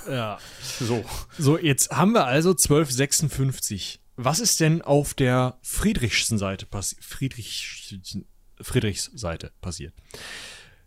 Ja. 0.08 0.38
So. 0.80 1.04
So, 1.38 1.58
jetzt 1.58 1.90
haben 1.92 2.12
wir 2.12 2.26
also 2.26 2.50
1256. 2.50 4.00
Was 4.16 4.40
ist 4.40 4.60
denn 4.60 4.82
auf 4.82 5.14
der 5.14 5.58
Friedrichschen 5.62 6.38
Seite 6.38 6.66
passiert? 6.66 7.02
Friedrich, 7.02 7.98
Friedrichs 8.60 9.10
Seite 9.14 9.52
passiert. 9.60 9.92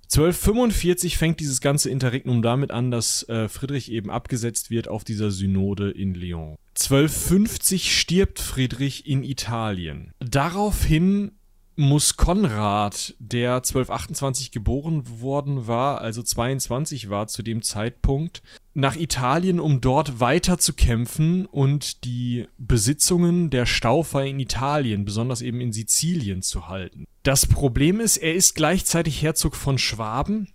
1245 0.03 1.17
fängt 1.17 1.41
dieses 1.41 1.59
ganze 1.59 1.89
Interregnum 1.89 2.41
damit 2.41 2.71
an, 2.71 2.91
dass 2.91 3.27
äh, 3.27 3.49
Friedrich 3.49 3.91
eben 3.91 4.09
abgesetzt 4.09 4.69
wird 4.69 4.87
auf 4.87 5.03
dieser 5.03 5.31
Synode 5.31 5.91
in 5.91 6.13
Lyon. 6.13 6.55
1250 6.75 7.99
stirbt 7.99 8.39
Friedrich 8.39 9.05
in 9.05 9.23
Italien. 9.23 10.13
Daraufhin 10.19 11.31
muss 11.77 12.17
Konrad, 12.17 13.15
der 13.19 13.55
1228 13.55 14.51
geboren 14.51 15.03
worden 15.21 15.67
war, 15.67 16.01
also 16.01 16.23
22 16.23 17.09
war 17.09 17.27
zu 17.27 17.43
dem 17.43 17.61
Zeitpunkt, 17.61 18.41
nach 18.73 18.95
Italien, 18.95 19.59
um 19.59 19.79
dort 19.79 20.19
weiter 20.19 20.57
zu 20.57 20.73
kämpfen 20.73 21.45
und 21.45 22.03
die 22.03 22.47
Besitzungen 22.57 23.51
der 23.51 23.65
Staufer 23.65 24.25
in 24.25 24.39
Italien, 24.39 25.05
besonders 25.05 25.41
eben 25.41 25.61
in 25.61 25.71
Sizilien, 25.71 26.41
zu 26.41 26.67
halten. 26.67 27.05
Das 27.23 27.45
Problem 27.45 27.99
ist, 27.99 28.17
er 28.17 28.33
ist 28.33 28.55
gleichzeitig 28.55 29.21
Herzog 29.21 29.55
von 29.55 29.77
Schwaben 29.77 30.49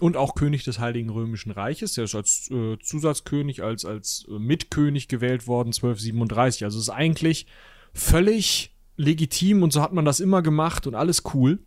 und 0.00 0.16
auch 0.16 0.34
König 0.34 0.64
des 0.64 0.80
Heiligen 0.80 1.10
Römischen 1.10 1.52
Reiches. 1.52 1.96
Er 1.96 2.04
ist 2.04 2.16
als 2.16 2.50
äh, 2.50 2.78
Zusatzkönig, 2.80 3.62
als, 3.62 3.84
als 3.84 4.26
äh, 4.28 4.38
Mitkönig 4.38 5.06
gewählt 5.06 5.46
worden, 5.46 5.68
1237. 5.68 6.64
Also 6.64 6.80
ist 6.80 6.90
eigentlich 6.90 7.46
völlig 7.92 8.73
legitim 8.96 9.62
und 9.62 9.72
so 9.72 9.82
hat 9.82 9.92
man 9.92 10.04
das 10.04 10.20
immer 10.20 10.42
gemacht 10.42 10.86
und 10.86 10.94
alles 10.94 11.22
cool. 11.34 11.58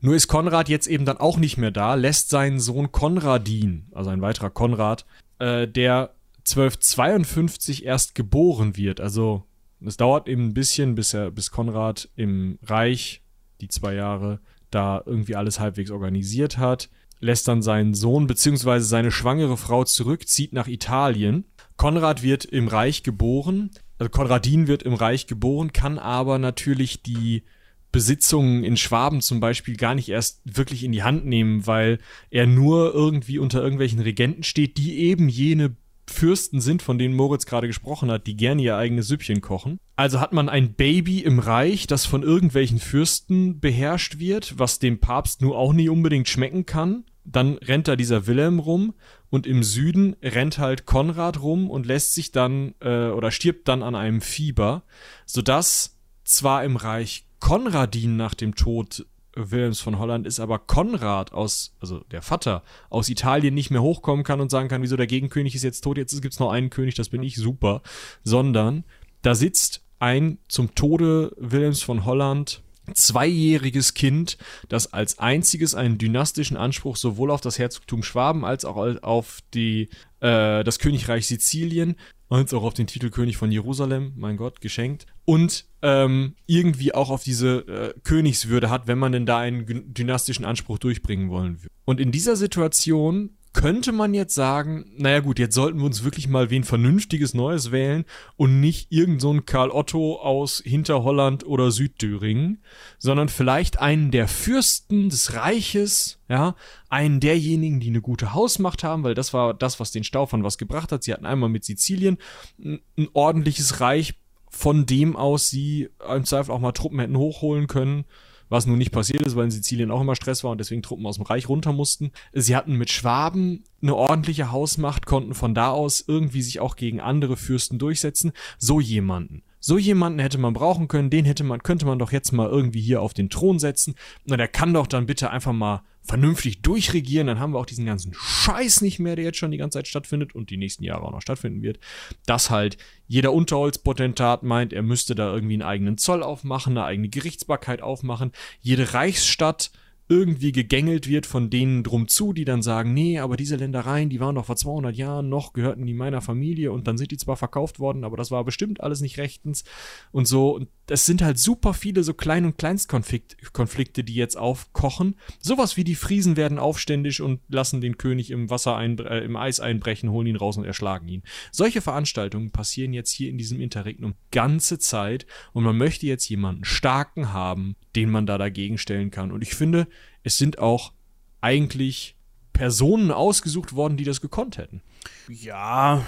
Nur 0.00 0.14
ist 0.14 0.28
Konrad 0.28 0.68
jetzt 0.68 0.86
eben 0.86 1.04
dann 1.04 1.18
auch 1.18 1.36
nicht 1.36 1.56
mehr 1.56 1.70
da, 1.70 1.94
lässt 1.94 2.30
seinen 2.30 2.60
Sohn 2.60 2.90
Konradin, 2.90 3.86
also 3.92 4.10
ein 4.10 4.22
weiterer 4.22 4.50
Konrad, 4.50 5.06
äh, 5.38 5.68
der 5.68 6.14
1252 6.44 7.84
erst 7.84 8.14
geboren 8.14 8.76
wird. 8.76 9.00
Also 9.00 9.44
es 9.84 9.96
dauert 9.96 10.28
eben 10.28 10.48
ein 10.48 10.54
bisschen, 10.54 10.94
bis 10.94 11.14
er, 11.14 11.30
bis 11.30 11.50
Konrad 11.50 12.08
im 12.16 12.58
Reich, 12.62 13.22
die 13.60 13.68
zwei 13.68 13.94
Jahre, 13.94 14.40
da 14.70 15.02
irgendwie 15.04 15.36
alles 15.36 15.60
halbwegs 15.60 15.90
organisiert 15.90 16.58
hat, 16.58 16.88
lässt 17.20 17.46
dann 17.46 17.62
seinen 17.62 17.94
Sohn 17.94 18.26
bzw. 18.26 18.80
seine 18.80 19.12
schwangere 19.12 19.56
Frau 19.56 19.84
zurück, 19.84 20.26
zieht 20.26 20.52
nach 20.52 20.66
Italien. 20.66 21.44
Konrad 21.76 22.22
wird 22.22 22.44
im 22.44 22.68
Reich 22.68 23.02
geboren, 23.02 23.70
also 24.02 24.10
Konradin 24.10 24.66
wird 24.66 24.82
im 24.82 24.94
Reich 24.94 25.28
geboren, 25.28 25.72
kann 25.72 25.96
aber 25.96 26.40
natürlich 26.40 27.02
die 27.02 27.44
Besitzungen 27.92 28.64
in 28.64 28.76
Schwaben 28.76 29.20
zum 29.20 29.38
Beispiel 29.38 29.76
gar 29.76 29.94
nicht 29.94 30.08
erst 30.08 30.40
wirklich 30.44 30.82
in 30.82 30.90
die 30.90 31.04
Hand 31.04 31.24
nehmen, 31.24 31.68
weil 31.68 32.00
er 32.30 32.48
nur 32.48 32.92
irgendwie 32.94 33.38
unter 33.38 33.62
irgendwelchen 33.62 34.00
Regenten 34.00 34.42
steht, 34.42 34.76
die 34.76 34.98
eben 34.98 35.28
jene 35.28 35.76
Fürsten 36.08 36.60
sind, 36.60 36.82
von 36.82 36.98
denen 36.98 37.14
Moritz 37.14 37.46
gerade 37.46 37.68
gesprochen 37.68 38.10
hat, 38.10 38.26
die 38.26 38.36
gerne 38.36 38.62
ihr 38.62 38.76
eigenes 38.76 39.06
Süppchen 39.06 39.40
kochen. 39.40 39.78
Also 39.94 40.18
hat 40.18 40.32
man 40.32 40.48
ein 40.48 40.74
Baby 40.74 41.20
im 41.20 41.38
Reich, 41.38 41.86
das 41.86 42.04
von 42.04 42.24
irgendwelchen 42.24 42.80
Fürsten 42.80 43.60
beherrscht 43.60 44.18
wird, 44.18 44.58
was 44.58 44.80
dem 44.80 44.98
Papst 44.98 45.42
nur 45.42 45.56
auch 45.56 45.72
nie 45.72 45.88
unbedingt 45.88 46.28
schmecken 46.28 46.66
kann. 46.66 47.04
Dann 47.24 47.58
rennt 47.58 47.88
da 47.88 47.96
dieser 47.96 48.26
Wilhelm 48.26 48.58
rum 48.58 48.94
und 49.30 49.46
im 49.46 49.62
Süden 49.62 50.16
rennt 50.22 50.58
halt 50.58 50.86
Konrad 50.86 51.40
rum 51.40 51.70
und 51.70 51.86
lässt 51.86 52.14
sich 52.14 52.32
dann 52.32 52.74
äh, 52.80 53.08
oder 53.08 53.30
stirbt 53.30 53.68
dann 53.68 53.82
an 53.82 53.94
einem 53.94 54.20
Fieber, 54.20 54.82
sodass 55.24 55.96
zwar 56.24 56.64
im 56.64 56.76
Reich 56.76 57.26
Konradin 57.40 58.16
nach 58.16 58.34
dem 58.34 58.54
Tod 58.54 59.06
Wilhelms 59.34 59.80
von 59.80 59.98
Holland 59.98 60.26
ist, 60.26 60.40
aber 60.40 60.58
Konrad 60.58 61.32
aus, 61.32 61.74
also 61.80 62.00
der 62.10 62.22
Vater, 62.22 62.62
aus 62.90 63.08
Italien 63.08 63.54
nicht 63.54 63.70
mehr 63.70 63.82
hochkommen 63.82 64.24
kann 64.24 64.40
und 64.40 64.50
sagen 64.50 64.68
kann, 64.68 64.82
wieso 64.82 64.96
der 64.96 65.06
Gegenkönig 65.06 65.54
ist 65.54 65.62
jetzt 65.62 65.82
tot, 65.82 65.96
jetzt 65.96 66.20
gibt 66.20 66.34
es 66.34 66.40
noch 66.40 66.50
einen 66.50 66.70
König, 66.70 66.94
das 66.94 67.08
bin 67.08 67.22
ich, 67.22 67.36
super, 67.36 67.82
sondern 68.22 68.84
da 69.22 69.34
sitzt 69.34 69.82
ein 69.98 70.38
zum 70.48 70.74
Tode 70.74 71.32
Wilhelms 71.38 71.82
von 71.82 72.04
Holland 72.04 72.62
zweijähriges 72.94 73.94
Kind, 73.94 74.38
das 74.68 74.92
als 74.92 75.18
einziges 75.18 75.74
einen 75.74 75.98
dynastischen 75.98 76.56
Anspruch 76.56 76.96
sowohl 76.96 77.30
auf 77.30 77.40
das 77.40 77.58
Herzogtum 77.58 78.02
Schwaben 78.02 78.44
als 78.44 78.64
auch 78.64 78.76
auf 79.02 79.38
die, 79.54 79.88
äh, 80.20 80.64
das 80.64 80.78
Königreich 80.78 81.26
Sizilien 81.26 81.96
als 82.32 82.54
auch 82.54 82.62
auf 82.62 82.74
den 82.74 82.86
Titel 82.86 83.10
König 83.10 83.36
von 83.36 83.52
Jerusalem, 83.52 84.12
mein 84.16 84.36
Gott, 84.36 84.60
geschenkt. 84.60 85.06
Und 85.24 85.66
ähm, 85.82 86.34
irgendwie 86.46 86.94
auch 86.94 87.10
auf 87.10 87.22
diese 87.22 87.58
äh, 87.68 88.00
Königswürde 88.04 88.70
hat, 88.70 88.86
wenn 88.86 88.98
man 88.98 89.12
denn 89.12 89.26
da 89.26 89.38
einen 89.38 89.92
dynastischen 89.92 90.44
Anspruch 90.44 90.78
durchbringen 90.78 91.28
wollen 91.28 91.62
würde. 91.62 91.68
Und 91.84 92.00
in 92.00 92.10
dieser 92.10 92.36
Situation 92.36 93.36
könnte 93.52 93.92
man 93.92 94.14
jetzt 94.14 94.34
sagen, 94.34 94.86
naja 94.96 95.20
gut, 95.20 95.38
jetzt 95.38 95.54
sollten 95.54 95.78
wir 95.78 95.84
uns 95.84 96.04
wirklich 96.04 96.28
mal 96.28 96.50
wen 96.50 96.64
Vernünftiges 96.64 97.34
Neues 97.34 97.70
wählen 97.70 98.04
und 98.36 98.60
nicht 98.60 98.90
irgend 98.90 99.20
so 99.20 99.38
Karl 99.44 99.70
Otto 99.70 100.16
aus 100.20 100.62
Hinterholland 100.64 101.46
oder 101.46 101.70
Südthüringen, 101.70 102.62
sondern 102.98 103.28
vielleicht 103.28 103.78
einen 103.78 104.10
der 104.10 104.26
Fürsten 104.28 105.10
des 105.10 105.34
Reiches, 105.34 106.18
ja, 106.28 106.54
einen 106.88 107.20
derjenigen, 107.20 107.80
die 107.80 107.88
eine 107.88 108.00
gute 108.00 108.32
Hausmacht 108.32 108.84
haben, 108.84 109.04
weil 109.04 109.14
das 109.14 109.34
war 109.34 109.52
das, 109.54 109.80
was 109.80 109.90
den 109.90 110.04
Staufern 110.04 110.44
was 110.44 110.56
gebracht 110.56 110.90
hat. 110.90 111.02
Sie 111.02 111.12
hatten 111.12 111.26
einmal 111.26 111.50
mit 111.50 111.64
Sizilien 111.64 112.18
ein 112.58 113.08
ordentliches 113.12 113.80
Reich, 113.80 114.14
von 114.48 114.86
dem 114.86 115.16
aus 115.16 115.48
sie 115.48 115.88
im 116.14 116.24
Zweifel 116.24 116.52
auch 116.52 116.60
mal 116.60 116.72
Truppen 116.72 117.00
hätten 117.00 117.16
hochholen 117.16 117.66
können 117.66 118.04
was 118.48 118.66
nun 118.66 118.78
nicht 118.78 118.92
passiert 118.92 119.22
ist, 119.22 119.36
weil 119.36 119.44
in 119.44 119.50
Sizilien 119.50 119.90
auch 119.90 120.00
immer 120.00 120.16
Stress 120.16 120.44
war 120.44 120.50
und 120.50 120.58
deswegen 120.58 120.82
Truppen 120.82 121.06
aus 121.06 121.16
dem 121.16 121.24
Reich 121.24 121.48
runter 121.48 121.72
mussten. 121.72 122.12
Sie 122.32 122.56
hatten 122.56 122.76
mit 122.76 122.90
Schwaben 122.90 123.64
eine 123.80 123.94
ordentliche 123.94 124.50
Hausmacht, 124.50 125.06
konnten 125.06 125.34
von 125.34 125.54
da 125.54 125.70
aus 125.70 126.04
irgendwie 126.06 126.42
sich 126.42 126.60
auch 126.60 126.76
gegen 126.76 127.00
andere 127.00 127.36
Fürsten 127.36 127.78
durchsetzen. 127.78 128.32
So 128.58 128.80
jemanden. 128.80 129.42
So 129.64 129.78
jemanden 129.78 130.18
hätte 130.18 130.38
man 130.38 130.54
brauchen 130.54 130.88
können, 130.88 131.08
den 131.08 131.24
hätte 131.24 131.44
man, 131.44 131.62
könnte 131.62 131.86
man 131.86 132.00
doch 132.00 132.10
jetzt 132.10 132.32
mal 132.32 132.48
irgendwie 132.48 132.80
hier 132.80 133.00
auf 133.00 133.14
den 133.14 133.30
Thron 133.30 133.60
setzen. 133.60 133.94
Na, 134.24 134.36
der 134.36 134.48
kann 134.48 134.74
doch 134.74 134.88
dann 134.88 135.06
bitte 135.06 135.30
einfach 135.30 135.52
mal 135.52 135.84
vernünftig 136.02 136.62
durchregieren, 136.62 137.28
dann 137.28 137.38
haben 137.38 137.54
wir 137.54 137.60
auch 137.60 137.66
diesen 137.66 137.86
ganzen 137.86 138.12
Scheiß 138.12 138.80
nicht 138.80 138.98
mehr, 138.98 139.14
der 139.14 139.24
jetzt 139.24 139.38
schon 139.38 139.52
die 139.52 139.56
ganze 139.56 139.78
Zeit 139.78 139.86
stattfindet 139.86 140.34
und 140.34 140.50
die 140.50 140.56
nächsten 140.56 140.82
Jahre 140.82 141.04
auch 141.04 141.12
noch 141.12 141.22
stattfinden 141.22 141.62
wird, 141.62 141.78
dass 142.26 142.50
halt 142.50 142.76
jeder 143.06 143.32
Unterholzpotentat 143.32 144.42
meint, 144.42 144.72
er 144.72 144.82
müsste 144.82 145.14
da 145.14 145.32
irgendwie 145.32 145.54
einen 145.54 145.62
eigenen 145.62 145.98
Zoll 145.98 146.24
aufmachen, 146.24 146.76
eine 146.76 146.86
eigene 146.86 147.08
Gerichtsbarkeit 147.08 147.82
aufmachen, 147.82 148.32
jede 148.60 148.94
Reichsstadt 148.94 149.70
irgendwie 150.12 150.52
gegängelt 150.52 151.08
wird 151.08 151.24
von 151.24 151.48
denen 151.48 151.82
drum 151.82 152.06
zu, 152.06 152.34
die 152.34 152.44
dann 152.44 152.60
sagen, 152.60 152.92
nee, 152.92 153.18
aber 153.18 153.38
diese 153.38 153.56
Ländereien, 153.56 154.10
die 154.10 154.20
waren 154.20 154.34
doch 154.34 154.44
vor 154.44 154.56
200 154.56 154.94
Jahren 154.94 155.30
noch, 155.30 155.54
gehörten 155.54 155.86
die 155.86 155.94
meiner 155.94 156.20
Familie 156.20 156.70
und 156.70 156.86
dann 156.86 156.98
sind 156.98 157.12
die 157.12 157.16
zwar 157.16 157.38
verkauft 157.38 157.80
worden, 157.80 158.04
aber 158.04 158.18
das 158.18 158.30
war 158.30 158.44
bestimmt 158.44 158.82
alles 158.82 159.00
nicht 159.00 159.16
rechtens 159.16 159.64
und 160.12 160.28
so. 160.28 160.54
Und 160.54 160.68
es 160.92 161.06
sind 161.06 161.22
halt 161.22 161.38
super 161.38 161.72
viele 161.72 162.04
so 162.04 162.12
Klein- 162.12 162.44
und 162.44 162.58
Kleinstkonflikte, 162.58 164.04
die 164.04 164.14
jetzt 164.14 164.36
aufkochen. 164.36 165.16
Sowas 165.40 165.78
wie 165.78 165.84
die 165.84 165.94
Friesen 165.94 166.36
werden 166.36 166.58
aufständisch 166.58 167.20
und 167.20 167.40
lassen 167.48 167.80
den 167.80 167.96
König 167.96 168.30
im 168.30 168.50
Wasser, 168.50 168.76
ein, 168.76 168.98
äh, 168.98 169.20
im 169.20 169.36
Eis 169.36 169.58
einbrechen, 169.58 170.10
holen 170.10 170.26
ihn 170.26 170.36
raus 170.36 170.58
und 170.58 170.64
erschlagen 170.64 171.08
ihn. 171.08 171.22
Solche 171.50 171.80
Veranstaltungen 171.80 172.50
passieren 172.50 172.92
jetzt 172.92 173.10
hier 173.10 173.30
in 173.30 173.38
diesem 173.38 173.60
Interregnum 173.60 174.14
ganze 174.30 174.78
Zeit 174.78 175.26
und 175.54 175.64
man 175.64 175.78
möchte 175.78 176.06
jetzt 176.06 176.28
jemanden 176.28 176.64
starken 176.64 177.32
haben, 177.32 177.74
den 177.96 178.10
man 178.10 178.26
da 178.26 178.36
dagegen 178.36 178.76
stellen 178.76 179.10
kann. 179.10 179.32
Und 179.32 179.42
ich 179.42 179.54
finde, 179.54 179.88
es 180.24 180.36
sind 180.36 180.58
auch 180.58 180.92
eigentlich 181.40 182.16
Personen 182.52 183.10
ausgesucht 183.10 183.72
worden, 183.72 183.96
die 183.96 184.04
das 184.04 184.20
gekonnt 184.20 184.58
hätten. 184.58 184.82
Ja. 185.28 186.04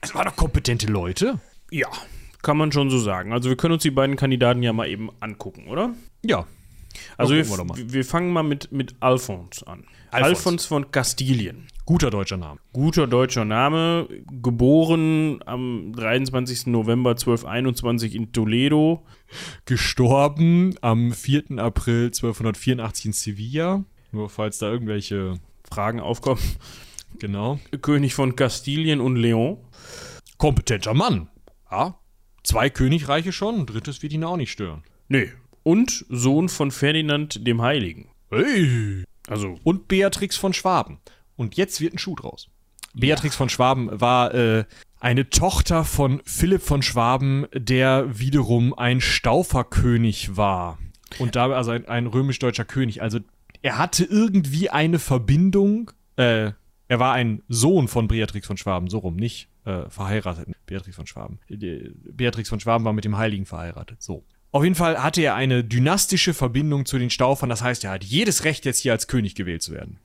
Es 0.00 0.14
waren 0.14 0.26
doch 0.26 0.36
kompetente 0.36 0.86
Leute. 0.86 1.40
Ja, 1.72 1.90
kann 2.42 2.56
man 2.56 2.72
schon 2.72 2.90
so 2.90 2.98
sagen. 2.98 3.32
Also 3.32 3.48
wir 3.48 3.56
können 3.56 3.74
uns 3.74 3.82
die 3.82 3.90
beiden 3.90 4.16
Kandidaten 4.16 4.62
ja 4.62 4.72
mal 4.72 4.88
eben 4.88 5.10
angucken, 5.20 5.68
oder? 5.68 5.94
Ja. 6.24 6.46
Also 7.16 7.34
wir, 7.34 7.46
wir, 7.46 7.92
wir, 7.92 8.04
fangen 8.04 8.32
mal 8.32 8.42
mit, 8.42 8.72
mit 8.72 8.94
Alphons 9.00 9.62
an. 9.62 9.84
Alphons. 10.10 10.28
Alphons 10.28 10.66
von 10.66 10.90
Kastilien. 10.90 11.68
Guter 11.84 12.10
deutscher 12.10 12.36
Name. 12.36 12.60
Guter 12.72 13.06
deutscher 13.06 13.44
Name. 13.44 14.08
Geboren 14.42 15.40
am 15.46 15.92
23. 15.94 16.66
November 16.66 17.10
1221 17.10 18.14
in 18.14 18.32
Toledo. 18.32 19.04
Gestorben 19.64 20.74
am 20.80 21.12
4. 21.12 21.58
April 21.58 22.06
1284 22.06 23.06
in 23.06 23.12
Sevilla. 23.12 23.84
Nur 24.12 24.28
falls 24.28 24.58
da 24.58 24.70
irgendwelche 24.70 25.34
Fragen 25.70 26.00
aufkommen. 26.00 26.42
Genau. 27.18 27.58
König 27.82 28.14
von 28.14 28.36
Kastilien 28.36 29.00
und 29.00 29.16
Leon. 29.16 29.58
Kompetenter 30.36 30.94
Mann. 30.94 31.28
Ja. 31.70 31.98
Zwei 32.48 32.70
Königreiche 32.70 33.30
schon, 33.30 33.56
ein 33.56 33.66
drittes 33.66 34.02
wird 34.02 34.14
ihn 34.14 34.24
auch 34.24 34.38
nicht 34.38 34.50
stören. 34.50 34.82
Nee. 35.08 35.30
Und 35.64 36.06
Sohn 36.08 36.48
von 36.48 36.70
Ferdinand 36.70 37.46
dem 37.46 37.60
Heiligen. 37.60 38.08
Hey. 38.30 39.04
Also. 39.28 39.58
Und 39.64 39.86
Beatrix 39.86 40.38
von 40.38 40.54
Schwaben. 40.54 40.96
Und 41.36 41.58
jetzt 41.58 41.82
wird 41.82 41.92
ein 41.92 41.98
Schuh 41.98 42.14
draus. 42.14 42.48
Beatrix 42.94 43.34
ja. 43.34 43.36
von 43.36 43.50
Schwaben 43.50 44.00
war 44.00 44.32
äh, 44.32 44.64
eine 44.98 45.28
Tochter 45.28 45.84
von 45.84 46.22
Philipp 46.24 46.62
von 46.62 46.80
Schwaben, 46.80 47.46
der 47.52 48.18
wiederum 48.18 48.72
ein 48.72 49.02
Stauferkönig 49.02 50.38
war. 50.38 50.78
Und 51.18 51.36
da, 51.36 51.50
also 51.50 51.72
ein, 51.72 51.86
ein 51.86 52.06
römisch-deutscher 52.06 52.64
König. 52.64 53.02
Also 53.02 53.18
er 53.60 53.76
hatte 53.76 54.04
irgendwie 54.04 54.70
eine 54.70 54.98
Verbindung. 54.98 55.90
Äh, 56.16 56.52
er 56.88 56.98
war 56.98 57.12
ein 57.12 57.42
Sohn 57.48 57.88
von 57.88 58.08
Beatrix 58.08 58.46
von 58.46 58.56
Schwaben, 58.56 58.88
so 58.88 59.00
rum, 59.00 59.16
nicht 59.16 59.48
äh, 59.68 59.90
verheiratet. 59.90 60.48
Beatrix 60.66 60.96
von 60.96 61.06
Schwaben. 61.06 61.38
Beatrix 61.48 62.48
von 62.48 62.58
Schwaben 62.58 62.84
war 62.84 62.92
mit 62.92 63.04
dem 63.04 63.18
Heiligen 63.18 63.44
verheiratet. 63.44 64.02
So. 64.02 64.24
Auf 64.50 64.64
jeden 64.64 64.74
Fall 64.74 65.02
hatte 65.02 65.20
er 65.20 65.34
eine 65.34 65.62
dynastische 65.62 66.32
Verbindung 66.32 66.86
zu 66.86 66.98
den 66.98 67.10
Staufern. 67.10 67.50
Das 67.50 67.62
heißt, 67.62 67.84
er 67.84 67.90
hat 67.90 68.04
jedes 68.04 68.44
Recht, 68.44 68.64
jetzt 68.64 68.80
hier 68.80 68.92
als 68.92 69.06
König 69.06 69.34
gewählt 69.34 69.62
zu 69.62 69.72
werden. 69.72 69.98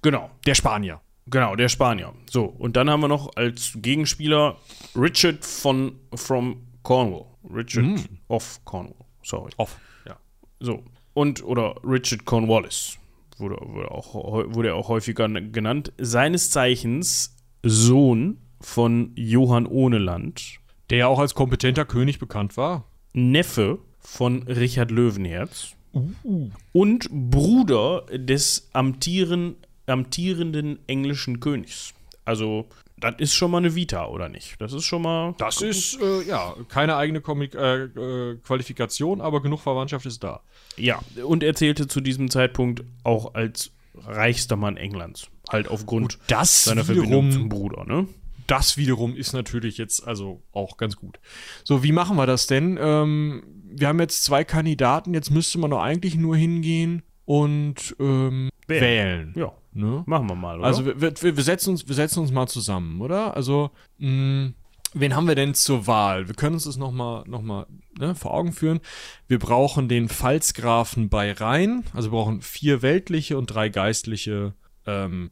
Genau. 0.00 0.30
Der 0.46 0.54
Spanier. 0.54 1.00
Genau, 1.26 1.54
der 1.54 1.68
Spanier. 1.68 2.14
So, 2.28 2.44
und 2.44 2.76
dann 2.76 2.88
haben 2.88 3.00
wir 3.00 3.08
noch 3.08 3.36
als 3.36 3.72
Gegenspieler 3.76 4.56
Richard 4.96 5.44
von 5.44 5.96
from 6.14 6.66
Cornwall. 6.82 7.26
Richard 7.54 7.84
mm. 7.84 7.98
of 8.28 8.60
Cornwall. 8.64 9.06
Sorry. 9.22 9.52
Off, 9.58 9.78
ja. 10.06 10.16
So. 10.60 10.82
Und, 11.12 11.44
oder 11.44 11.76
Richard 11.84 12.24
Cornwallis. 12.24 12.96
Wurde, 13.36 13.56
wurde, 13.60 13.90
auch, 13.90 14.14
wurde 14.14 14.74
auch 14.74 14.88
häufiger 14.88 15.28
genannt. 15.28 15.92
Seines 15.98 16.50
Zeichens 16.50 17.36
Sohn 17.62 18.38
von 18.60 19.12
Johann 19.14 19.66
Ohneland. 19.66 20.58
Der 20.90 20.98
ja 20.98 21.06
auch 21.06 21.18
als 21.18 21.34
kompetenter 21.34 21.84
König 21.84 22.18
bekannt 22.18 22.56
war. 22.56 22.84
Neffe 23.12 23.78
von 23.98 24.42
Richard 24.44 24.90
Löwenherz. 24.90 25.74
Uh. 25.92 26.50
Und 26.72 27.08
Bruder 27.10 28.06
des 28.12 28.70
amtieren, 28.72 29.56
amtierenden 29.86 30.78
englischen 30.86 31.40
Königs. 31.40 31.94
Also, 32.24 32.66
das 32.96 33.14
ist 33.18 33.34
schon 33.34 33.50
mal 33.50 33.58
eine 33.58 33.74
Vita, 33.74 34.06
oder 34.06 34.28
nicht? 34.28 34.60
Das 34.60 34.72
ist 34.72 34.84
schon 34.84 35.02
mal. 35.02 35.34
Das 35.38 35.62
ist, 35.62 36.00
äh, 36.00 36.22
ja, 36.22 36.54
keine 36.68 36.96
eigene 36.96 37.20
Komik 37.20 37.54
äh, 37.54 37.84
äh, 37.84 38.36
Qualifikation, 38.36 39.20
aber 39.20 39.42
genug 39.42 39.60
Verwandtschaft 39.60 40.06
ist 40.06 40.22
da. 40.22 40.40
Ja, 40.76 41.00
und 41.24 41.42
er 41.42 41.54
zählte 41.54 41.88
zu 41.88 42.00
diesem 42.00 42.30
Zeitpunkt 42.30 42.84
auch 43.02 43.34
als 43.34 43.72
reichster 43.94 44.56
Mann 44.56 44.76
Englands. 44.76 45.28
Halt 45.48 45.68
aufgrund 45.68 46.18
seiner 46.28 46.84
Verbindung 46.84 47.32
zum 47.32 47.48
Bruder, 47.48 47.84
ne? 47.84 48.06
Das 48.50 48.76
wiederum 48.76 49.14
ist 49.14 49.32
natürlich 49.32 49.78
jetzt 49.78 50.06
also 50.06 50.42
auch 50.50 50.76
ganz 50.76 50.96
gut. 50.96 51.20
So, 51.62 51.84
wie 51.84 51.92
machen 51.92 52.16
wir 52.16 52.26
das 52.26 52.48
denn? 52.48 52.76
Ähm, 52.80 53.44
wir 53.64 53.86
haben 53.86 54.00
jetzt 54.00 54.24
zwei 54.24 54.42
Kandidaten, 54.42 55.14
jetzt 55.14 55.30
müsste 55.30 55.58
man 55.58 55.70
doch 55.70 55.80
eigentlich 55.80 56.16
nur 56.16 56.36
hingehen 56.36 57.02
und 57.24 57.94
ähm, 58.00 58.50
wählen. 58.66 58.82
wählen. 58.82 59.34
Ja. 59.36 59.52
Ne? 59.72 60.02
Machen 60.04 60.28
wir 60.28 60.34
mal, 60.34 60.58
oder? 60.58 60.66
Also 60.66 60.84
wir, 60.84 61.00
wir, 61.00 61.36
wir, 61.36 61.44
setzen 61.44 61.70
uns, 61.70 61.86
wir 61.86 61.94
setzen 61.94 62.18
uns 62.18 62.32
mal 62.32 62.48
zusammen, 62.48 63.00
oder? 63.00 63.36
Also, 63.36 63.70
mh, 63.98 64.08
mm, 64.08 64.54
wen 64.94 65.14
haben 65.14 65.28
wir 65.28 65.36
denn 65.36 65.54
zur 65.54 65.86
Wahl? 65.86 66.26
Wir 66.26 66.34
können 66.34 66.54
uns 66.54 66.64
das 66.64 66.76
nochmal 66.76 67.22
noch 67.28 67.42
mal, 67.42 67.66
ne, 68.00 68.16
vor 68.16 68.34
Augen 68.34 68.52
führen. 68.52 68.80
Wir 69.28 69.38
brauchen 69.38 69.88
den 69.88 70.08
Pfalzgrafen 70.08 71.08
bei 71.08 71.30
Rhein. 71.30 71.84
Also 71.92 72.10
wir 72.10 72.18
brauchen 72.18 72.42
vier 72.42 72.82
weltliche 72.82 73.38
und 73.38 73.46
drei 73.46 73.68
geistliche 73.68 74.54
ähm, 74.86 75.30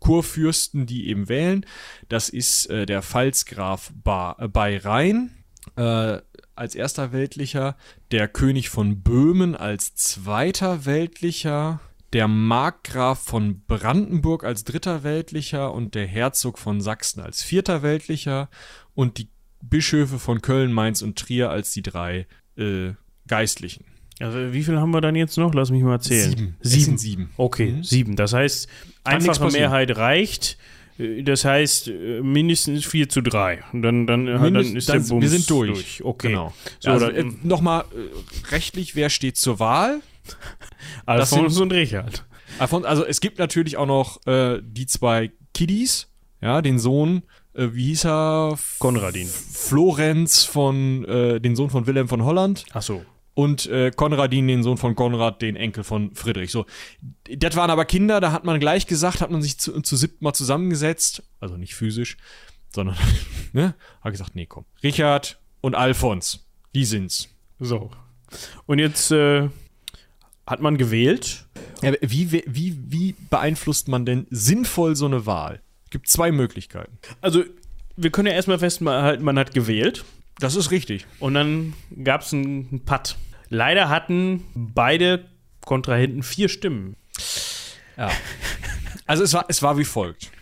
Reichskurfürsten, 0.00 0.86
die 0.86 1.08
eben 1.08 1.28
wählen. 1.28 1.66
Das 2.08 2.28
ist 2.28 2.66
äh, 2.66 2.86
der 2.86 3.02
Pfalzgraf 3.02 3.92
ba 3.94 4.36
äh, 4.38 4.48
bei 4.48 4.78
Rhein. 4.78 5.30
Äh, 5.76 6.18
als 6.54 6.74
erster 6.74 7.12
weltlicher, 7.12 7.76
der 8.10 8.28
König 8.28 8.68
von 8.68 9.02
Böhmen 9.02 9.56
als 9.56 9.94
zweiter 9.94 10.84
weltlicher, 10.84 11.80
der 12.12 12.28
Markgraf 12.28 13.18
von 13.22 13.62
Brandenburg 13.66 14.44
als 14.44 14.64
dritter 14.64 15.02
weltlicher 15.02 15.72
und 15.72 15.94
der 15.94 16.06
Herzog 16.06 16.58
von 16.58 16.82
Sachsen 16.82 17.20
als 17.20 17.42
vierter 17.42 17.82
weltlicher 17.82 18.50
und 18.94 19.16
die 19.16 19.28
Bischöfe 19.62 20.18
von 20.18 20.42
Köln, 20.42 20.72
Mainz 20.72 21.00
und 21.00 21.18
Trier 21.18 21.50
als 21.50 21.72
die 21.72 21.82
drei 21.82 22.26
äh, 22.56 22.92
Geistlichen. 23.26 23.84
Also 24.18 24.52
wie 24.52 24.62
viel 24.62 24.78
haben 24.78 24.90
wir 24.90 25.00
dann 25.00 25.16
jetzt 25.16 25.38
noch? 25.38 25.54
Lass 25.54 25.70
mich 25.70 25.82
mal 25.82 26.00
zählen. 26.00 26.30
Sieben. 26.30 26.56
Sieben. 26.60 26.98
sieben. 26.98 27.30
Okay, 27.38 27.72
mhm. 27.72 27.84
sieben. 27.84 28.16
Das 28.16 28.34
heißt, 28.34 28.68
einfache 29.04 29.50
Mehrheit 29.50 29.96
reicht. 29.96 30.56
Das 31.22 31.46
heißt, 31.46 31.88
äh, 31.88 32.20
mindestens 32.20 32.84
4 32.84 33.08
zu 33.08 33.22
3. 33.22 33.62
Und 33.72 33.80
dann, 33.82 34.06
dann, 34.06 34.26
äh, 34.28 34.38
Mindest- 34.38 34.70
dann 34.70 34.76
ist 34.76 34.88
dann- 34.90 35.02
der 35.02 35.08
Bums 35.08 35.22
wir 35.22 35.28
sind 35.30 35.48
durch. 35.50 36.04
Okay. 36.04 36.28
Genau. 36.28 36.52
So, 36.78 36.90
also, 36.90 37.06
äh, 37.08 37.24
Nochmal 37.42 37.84
äh, 37.94 38.50
rechtlich, 38.52 38.94
wer 38.96 39.08
steht 39.08 39.38
zur 39.38 39.58
Wahl? 39.58 40.00
Alfons 41.06 41.58
und 41.58 41.72
Richard. 41.72 42.26
Alfons- 42.58 42.84
Also 42.84 43.04
es 43.06 43.20
gibt 43.20 43.38
natürlich 43.38 43.76
auch 43.78 43.86
noch 43.86 44.26
äh, 44.26 44.60
die 44.62 44.86
zwei 44.86 45.30
Kiddies, 45.54 46.08
ja, 46.42 46.60
den 46.60 46.78
Sohn, 46.78 47.22
äh, 47.54 47.68
wie 47.72 47.86
hieß 47.86 48.04
er? 48.06 48.58
Konradin. 48.78 49.26
Florenz 49.28 50.44
von, 50.44 51.02
den 51.04 51.56
Sohn 51.56 51.70
von 51.70 51.86
Wilhelm 51.86 52.08
von 52.08 52.24
Holland 52.24 52.64
Achso. 52.72 53.04
Und 53.40 53.64
äh, 53.70 53.90
Konradin, 53.90 54.48
den 54.48 54.62
Sohn 54.62 54.76
von 54.76 54.94
Konrad, 54.94 55.40
den 55.40 55.56
Enkel 55.56 55.82
von 55.82 56.14
Friedrich. 56.14 56.50
So, 56.50 56.66
das 57.24 57.56
waren 57.56 57.70
aber 57.70 57.86
Kinder, 57.86 58.20
da 58.20 58.32
hat 58.32 58.44
man 58.44 58.60
gleich 58.60 58.86
gesagt, 58.86 59.22
hat 59.22 59.30
man 59.30 59.40
sich 59.40 59.58
zu, 59.58 59.80
zu 59.80 59.96
siebt 59.96 60.20
mal 60.20 60.34
zusammengesetzt, 60.34 61.22
also 61.40 61.56
nicht 61.56 61.74
physisch, 61.74 62.18
sondern, 62.70 62.96
ne, 63.54 63.74
hat 64.02 64.12
gesagt, 64.12 64.36
nee, 64.36 64.44
komm. 64.44 64.66
Richard 64.82 65.40
und 65.62 65.74
Alfons, 65.74 66.46
die 66.74 66.84
sind's. 66.84 67.30
So. 67.58 67.90
Und 68.66 68.78
jetzt 68.78 69.10
äh, 69.10 69.48
hat 70.46 70.60
man 70.60 70.76
gewählt. 70.76 71.46
Ja, 71.80 71.94
wie, 72.02 72.30
wie, 72.32 72.44
wie, 72.46 73.14
beeinflusst 73.30 73.88
man 73.88 74.04
denn 74.04 74.26
sinnvoll 74.28 74.96
so 74.96 75.06
eine 75.06 75.24
Wahl? 75.24 75.62
Es 75.84 75.90
gibt 75.90 76.08
zwei 76.08 76.30
Möglichkeiten. 76.30 76.98
Also, 77.22 77.42
wir 77.96 78.10
können 78.10 78.28
ja 78.28 78.34
erstmal 78.34 78.58
festhalten, 78.58 79.24
man 79.24 79.38
hat 79.38 79.54
gewählt. 79.54 80.04
Das 80.38 80.56
ist 80.56 80.70
richtig. 80.70 81.06
Und 81.20 81.32
dann 81.34 81.72
gab 82.04 82.20
es 82.20 82.34
einen 82.34 82.82
Putt. 82.84 83.16
Leider 83.50 83.88
hatten 83.88 84.44
beide 84.54 85.26
Kontrahenten 85.64 86.22
vier 86.22 86.48
Stimmen. 86.48 86.96
Ja. 87.96 88.10
Also 89.06 89.24
es 89.24 89.34
war, 89.34 89.44
es 89.48 89.62
war 89.62 89.76
wie 89.76 89.84
folgt. 89.84 90.30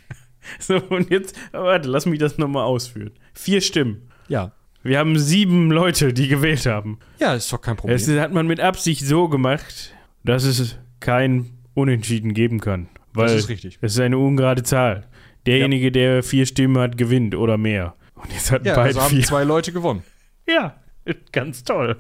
So, 0.61 0.77
und 0.77 1.11
jetzt, 1.11 1.37
warte, 1.53 1.91
lass 1.91 2.07
mich 2.07 2.19
das 2.19 2.39
nochmal 2.39 2.65
ausführen. 2.65 3.11
Vier 3.35 3.61
Stimmen. 3.61 4.11
Ja. 4.29 4.53
Wir 4.83 4.99
haben 4.99 5.19
sieben 5.19 5.71
Leute, 5.71 6.15
die 6.15 6.27
gewählt 6.27 6.65
haben. 6.65 6.99
Ja, 7.21 7.35
ist 7.35 7.53
doch 7.53 7.61
kein 7.61 7.77
Problem. 7.77 7.99
Das 7.99 8.09
hat 8.09 8.33
man 8.33 8.47
mit 8.47 8.59
Absicht 8.59 9.05
so 9.05 9.29
gemacht, 9.29 9.93
dass 10.25 10.45
es 10.45 10.79
kein 11.01 11.51
Unentschieden 11.75 12.33
geben 12.33 12.61
kann. 12.61 12.89
Weil 13.13 13.27
Das 13.27 13.37
ist 13.37 13.49
richtig. 13.51 13.79
Es 13.83 13.93
ist 13.93 14.01
eine 14.01 14.17
ungerade 14.17 14.63
Zahl. 14.63 15.07
Derjenige, 15.45 15.93
der 15.93 16.23
vier 16.23 16.47
Stimmen 16.47 16.79
hat, 16.79 16.97
gewinnt 16.97 17.35
oder 17.35 17.59
mehr. 17.59 17.95
Und 18.15 18.33
jetzt 18.33 18.51
hatten 18.51 18.67
ja, 18.67 18.75
beide 18.75 18.89
also 18.89 19.03
haben 19.03 19.11
vier. 19.11 19.25
zwei 19.25 19.45
Leute 19.45 19.73
gewonnen. 19.73 20.03
Ja, 20.51 20.77
ganz 21.31 21.63
toll. 21.63 21.97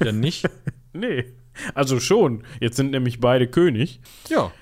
Denn 0.00 0.20
nicht? 0.20 0.48
Nee. 0.96 1.24
Also 1.74 1.98
schon. 1.98 2.44
Jetzt 2.60 2.76
sind 2.76 2.92
nämlich 2.92 3.18
beide 3.18 3.48
König. 3.48 3.98
Ja. 4.28 4.52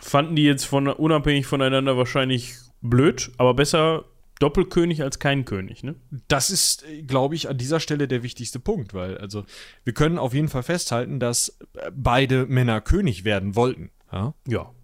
Fanden 0.00 0.34
die 0.34 0.42
jetzt 0.42 0.64
von, 0.64 0.88
unabhängig 0.88 1.46
voneinander 1.46 1.96
wahrscheinlich 1.96 2.56
blöd, 2.80 3.30
aber 3.38 3.54
besser 3.54 4.06
Doppelkönig 4.40 5.02
als 5.02 5.18
kein 5.18 5.44
König, 5.44 5.84
ne? 5.84 5.94
Das 6.26 6.50
ist, 6.50 6.84
glaube 7.06 7.34
ich, 7.34 7.48
an 7.48 7.58
dieser 7.58 7.78
Stelle 7.78 8.08
der 8.08 8.22
wichtigste 8.22 8.58
Punkt, 8.58 8.94
weil, 8.94 9.18
also, 9.18 9.44
wir 9.84 9.92
können 9.92 10.18
auf 10.18 10.32
jeden 10.32 10.48
Fall 10.48 10.62
festhalten, 10.62 11.20
dass 11.20 11.58
äh, 11.74 11.90
beide 11.94 12.46
Männer 12.46 12.80
König 12.80 13.24
werden 13.24 13.54
wollten. 13.54 13.90
Ja. 14.10 14.34
Ja. 14.48 14.74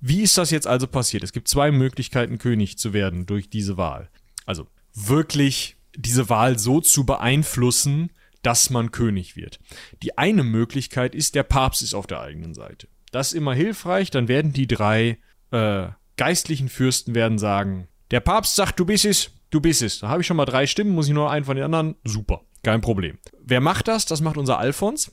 Wie 0.00 0.22
ist 0.22 0.36
das 0.36 0.50
jetzt 0.50 0.66
also 0.66 0.88
passiert? 0.88 1.22
Es 1.22 1.32
gibt 1.32 1.46
zwei 1.46 1.70
Möglichkeiten, 1.70 2.38
König 2.38 2.78
zu 2.78 2.92
werden 2.92 3.26
durch 3.26 3.48
diese 3.48 3.76
Wahl. 3.76 4.10
Also 4.44 4.66
wirklich 4.92 5.76
diese 5.96 6.28
Wahl 6.28 6.58
so 6.58 6.80
zu 6.80 7.06
beeinflussen, 7.06 8.10
dass 8.46 8.70
man 8.70 8.92
König 8.92 9.34
wird. 9.34 9.58
Die 10.04 10.18
eine 10.18 10.44
Möglichkeit 10.44 11.16
ist, 11.16 11.34
der 11.34 11.42
Papst 11.42 11.82
ist 11.82 11.94
auf 11.94 12.06
der 12.06 12.20
eigenen 12.20 12.54
Seite. 12.54 12.86
Das 13.10 13.28
ist 13.28 13.34
immer 13.34 13.54
hilfreich, 13.54 14.10
dann 14.10 14.28
werden 14.28 14.52
die 14.52 14.68
drei 14.68 15.18
äh, 15.50 15.88
geistlichen 16.16 16.68
Fürsten 16.68 17.16
werden 17.16 17.38
sagen, 17.38 17.88
der 18.12 18.20
Papst 18.20 18.54
sagt, 18.54 18.78
du 18.78 18.84
bist 18.84 19.04
es, 19.04 19.32
du 19.50 19.60
bist 19.60 19.82
es. 19.82 19.98
Da 19.98 20.08
habe 20.08 20.20
ich 20.20 20.28
schon 20.28 20.36
mal 20.36 20.44
drei 20.44 20.68
Stimmen, 20.68 20.92
muss 20.92 21.08
ich 21.08 21.12
nur 21.12 21.28
einen 21.28 21.44
von 21.44 21.56
den 21.56 21.64
anderen. 21.64 21.96
Super, 22.04 22.42
kein 22.62 22.80
Problem. 22.80 23.18
Wer 23.42 23.60
macht 23.60 23.88
das? 23.88 24.06
Das 24.06 24.20
macht 24.20 24.36
unser 24.36 24.58
Alfons. 24.58 25.12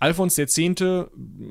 Alfons 0.00 0.36
X. 0.36 0.58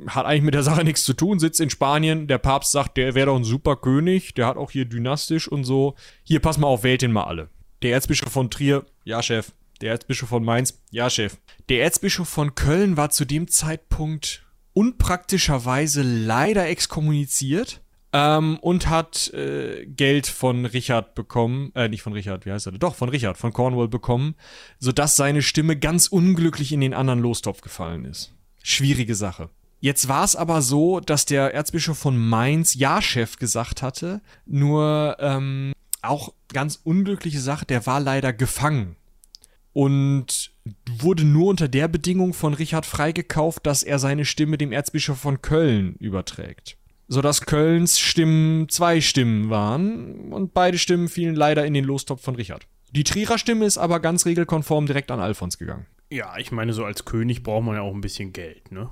hat 0.07 0.25
eigentlich 0.25 0.41
mit 0.41 0.53
der 0.53 0.63
Sache 0.63 0.83
nichts 0.83 1.05
zu 1.05 1.13
tun, 1.13 1.39
sitzt 1.39 1.61
in 1.61 1.69
Spanien. 1.69 2.27
Der 2.27 2.39
Papst 2.39 2.73
sagt, 2.73 2.97
der 2.97 3.15
wäre 3.15 3.27
doch 3.27 3.37
ein 3.37 3.45
super 3.45 3.77
König, 3.77 4.33
der 4.33 4.47
hat 4.47 4.57
auch 4.57 4.69
hier 4.69 4.83
dynastisch 4.83 5.47
und 5.47 5.63
so. 5.63 5.95
Hier, 6.23 6.41
pass 6.41 6.57
mal 6.57 6.67
auf, 6.67 6.83
wählt 6.83 7.01
den 7.01 7.13
mal 7.13 7.23
alle. 7.23 7.49
Der 7.83 7.93
Erzbischof 7.93 8.33
von 8.33 8.49
Trier, 8.49 8.85
ja, 9.05 9.23
Chef. 9.23 9.53
Der 9.81 9.91
Erzbischof 9.91 10.29
von 10.29 10.43
Mainz, 10.43 10.81
ja, 10.91 11.09
Chef. 11.09 11.37
Der 11.69 11.83
Erzbischof 11.83 12.29
von 12.29 12.55
Köln 12.55 12.97
war 12.97 13.09
zu 13.09 13.25
dem 13.25 13.47
Zeitpunkt 13.49 14.45
unpraktischerweise 14.73 16.01
leider 16.01 16.67
exkommuniziert 16.67 17.81
ähm, 18.13 18.57
und 18.61 18.87
hat 18.87 19.33
äh, 19.33 19.85
Geld 19.85 20.27
von 20.27 20.65
Richard 20.65 21.15
bekommen, 21.15 21.71
äh, 21.75 21.89
nicht 21.89 22.01
von 22.01 22.13
Richard, 22.13 22.45
wie 22.45 22.51
heißt 22.51 22.67
er? 22.67 22.71
Doch, 22.73 22.95
von 22.95 23.09
Richard, 23.09 23.37
von 23.37 23.51
Cornwall 23.51 23.87
bekommen, 23.87 24.35
sodass 24.79 25.15
seine 25.15 25.41
Stimme 25.41 25.77
ganz 25.77 26.07
unglücklich 26.07 26.71
in 26.71 26.81
den 26.81 26.93
anderen 26.93 27.19
Lostopf 27.19 27.61
gefallen 27.61 28.05
ist. 28.05 28.33
Schwierige 28.63 29.15
Sache. 29.15 29.49
Jetzt 29.81 30.07
war 30.07 30.23
es 30.23 30.35
aber 30.35 30.61
so, 30.61 30.99
dass 30.99 31.25
der 31.25 31.53
Erzbischof 31.53 31.97
von 31.97 32.17
Mainz 32.17 32.73
Ja-Chef 32.73 33.37
gesagt 33.37 33.81
hatte, 33.81 34.21
nur 34.45 35.17
ähm, 35.19 35.73
auch 36.01 36.33
ganz 36.47 36.79
unglückliche 36.83 37.39
Sache, 37.39 37.65
der 37.65 37.85
war 37.85 37.99
leider 37.99 38.31
gefangen 38.31 38.95
und 39.75 40.51
wurde 40.89 41.25
nur 41.25 41.49
unter 41.49 41.67
der 41.67 41.89
Bedingung 41.89 42.33
von 42.33 42.53
Richard 42.53 42.85
freigekauft, 42.85 43.65
dass 43.65 43.83
er 43.83 43.99
seine 43.99 44.23
Stimme 44.23 44.57
dem 44.57 44.71
Erzbischof 44.71 45.17
von 45.17 45.41
Köln 45.41 45.95
überträgt. 45.99 46.77
Sodass 47.09 47.41
Kölns 47.41 47.99
Stimmen 47.99 48.69
zwei 48.69 49.01
Stimmen 49.01 49.49
waren 49.49 50.31
und 50.31 50.53
beide 50.53 50.77
Stimmen 50.77 51.09
fielen 51.09 51.35
leider 51.35 51.65
in 51.65 51.73
den 51.73 51.83
Lostopf 51.83 52.23
von 52.23 52.35
Richard. 52.35 52.67
Die 52.91 53.03
Trierer 53.03 53.37
Stimme 53.37 53.65
ist 53.65 53.77
aber 53.77 53.99
ganz 53.99 54.25
regelkonform 54.25 54.85
direkt 54.85 55.11
an 55.11 55.19
Alfons 55.19 55.57
gegangen. 55.57 55.87
Ja, 56.09 56.37
ich 56.37 56.53
meine, 56.53 56.71
so 56.71 56.85
als 56.85 57.03
König 57.03 57.43
braucht 57.43 57.65
man 57.65 57.75
ja 57.75 57.81
auch 57.81 57.93
ein 57.93 58.01
bisschen 58.01 58.31
Geld, 58.31 58.71
ne? 58.71 58.89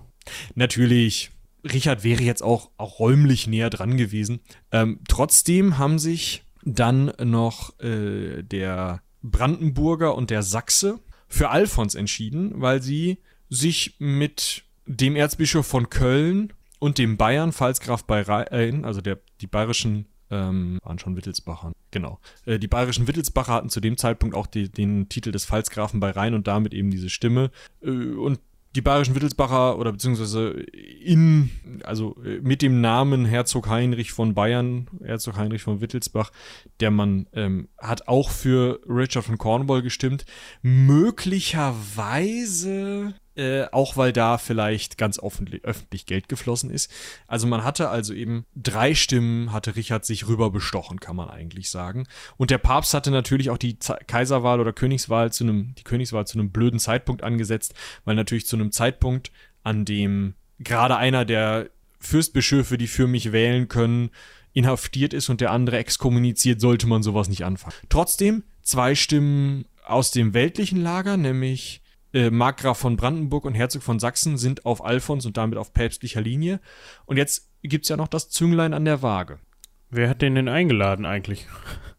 Natürlich, 0.54 1.32
Richard 1.64 2.04
wäre 2.04 2.24
jetzt 2.24 2.44
auch, 2.44 2.72
auch 2.76 3.00
räumlich 3.00 3.48
näher 3.48 3.70
dran 3.70 3.96
gewesen. 3.96 4.42
Ähm, 4.74 5.00
trotzdem 5.08 5.78
haben 5.78 5.98
sich 5.98 6.44
dann 6.66 7.14
noch 7.24 7.80
äh, 7.80 8.44
der 8.44 9.02
Brandenburger 9.24 10.16
und 10.16 10.30
der 10.30 10.44
Sachse 10.44 11.00
für 11.28 11.50
Alfons 11.50 11.96
entschieden, 11.96 12.62
weil 12.62 12.82
sie 12.82 13.18
sich 13.50 13.96
mit 14.00 14.64
dem 14.86 15.16
Erzbischof 15.16 15.66
von 15.66 15.90
Köln 15.90 16.54
und 16.80 16.98
dem 16.98 17.18
Bayern, 17.18 17.54
Pfalzgraf 17.54 18.04
bei 18.04 18.22
Rhein, 18.22 18.86
also 18.86 19.02
der, 19.02 19.20
die 19.42 19.48
bayerischen, 19.48 20.06
ähm, 20.30 20.80
waren 20.84 21.00
schon 21.00 21.16
Wittelsbacher, 21.16 21.72
genau. 21.92 22.20
Äh, 22.46 22.60
die 22.60 22.68
bayerischen 22.68 23.08
Wittelsbacher 23.08 23.54
hatten 23.54 23.70
zu 23.70 23.80
dem 23.80 23.98
Zeitpunkt 23.98 24.36
auch 24.36 24.48
die, 24.48 24.70
den 24.70 25.08
Titel 25.08 25.32
des 25.32 25.46
Pfalzgrafen 25.46 26.00
bei 26.00 26.12
Rhein 26.12 26.34
und 26.34 26.48
damit 26.48 26.74
eben 26.74 26.92
diese 26.92 27.10
Stimme. 27.10 27.52
Äh, 27.82 27.90
und 27.90 28.40
die 28.76 28.82
bayerischen 28.82 29.16
Wittelsbacher 29.16 29.78
oder 29.78 29.92
beziehungsweise 29.92 30.50
in, 30.50 31.52
also 31.84 32.16
mit 32.42 32.62
dem 32.62 32.80
Namen 32.82 33.26
Herzog 33.26 33.70
Heinrich 33.70 34.12
von 34.12 34.34
Bayern, 34.34 34.88
Herzog 35.04 35.38
Heinrich 35.38 35.62
von 35.62 35.82
Wittelsbach, 35.82 36.32
der 36.80 36.90
Mann 36.90 37.28
ähm, 37.34 37.68
hat 37.78 38.08
auch 38.08 38.32
für 38.32 38.80
Richard 38.88 39.26
von 39.26 39.38
Cornwall 39.38 39.84
gestimmt. 39.84 40.26
Möglicherweise 40.62 43.14
äh, 43.36 43.66
auch 43.72 43.98
weil 43.98 44.14
da 44.14 44.38
vielleicht 44.38 44.98
ganz 44.98 45.20
öffentlich, 45.20 45.64
öffentlich 45.64 46.06
Geld 46.06 46.30
geflossen 46.30 46.70
ist. 46.70 46.92
Also 47.28 47.48
man 47.48 47.64
hatte 47.64 47.90
also 47.90 48.14
eben 48.14 48.46
drei 48.56 48.94
Stimmen, 48.94 49.52
hatte 49.52 49.76
Richard 49.76 50.06
sich 50.06 50.28
rüber 50.28 50.52
bestochen, 50.52 51.00
kann 51.00 51.16
man 51.16 51.30
eigentlich 51.30 51.70
sagen. 51.70 52.06
Und 52.38 52.52
der 52.52 52.60
Papst 52.60 52.94
hatte 52.94 53.12
natürlich 53.12 53.50
auch 53.50 53.58
die 53.58 53.80
Ze 53.80 53.98
Kaiserwahl 54.08 54.60
oder 54.60 54.74
Königswahl 54.74 55.32
zu 55.32 55.44
einem, 55.44 55.74
die 55.76 55.84
Königswahl 55.84 56.28
zu 56.28 56.38
einem 56.38 56.52
blöden 56.52 56.80
Zeitpunkt 56.80 57.24
angesetzt, 57.24 57.74
weil 58.06 58.16
natürlich 58.16 58.46
zu 58.46 58.56
einem 58.56 58.72
Zeitpunkt, 58.72 59.32
an 59.64 59.86
dem 59.86 60.36
gerade 60.60 60.98
einer 60.98 61.26
der 61.26 61.70
Fürstbischöfe, 62.00 62.78
die 62.78 62.88
für 62.88 63.08
mich 63.08 63.32
wählen 63.32 63.68
können, 63.68 64.12
inhaftiert 64.54 65.14
ist 65.14 65.30
und 65.30 65.42
der 65.42 65.52
andere 65.52 65.78
exkommuniziert, 65.78 66.62
sollte 66.62 66.86
man 66.86 67.02
sowas 67.02 67.30
nicht 67.30 67.46
anfangen. 67.46 67.76
Trotzdem 67.90 68.44
zwei 68.62 68.94
Stimmen 68.94 69.66
aus 69.86 70.12
dem 70.12 70.34
weltlichen 70.34 70.82
Lager, 70.82 71.18
nämlich 71.18 71.82
äh, 72.14 72.30
Markgraf 72.30 72.78
von 72.78 72.96
Brandenburg 72.96 73.46
und 73.46 73.54
Herzog 73.54 73.84
von 73.84 74.00
Sachsen 74.00 74.38
sind 74.38 74.66
auf 74.66 74.84
Alfons 74.84 75.26
und 75.26 75.38
damit 75.38 75.58
auf 75.58 75.74
päpstlicher 75.74 76.22
Linie. 76.22 76.60
Und 77.06 77.18
jetzt 77.18 77.50
gibt's 77.64 77.90
ja 77.90 77.98
noch 77.98 78.08
das 78.08 78.30
Zünglein 78.30 78.74
an 78.74 78.86
der 78.86 79.02
Waage. 79.02 79.40
Wer 79.90 80.10
hat 80.10 80.22
den 80.22 80.36
denn 80.36 80.48
eingeladen 80.48 81.06
eigentlich? 81.06 81.48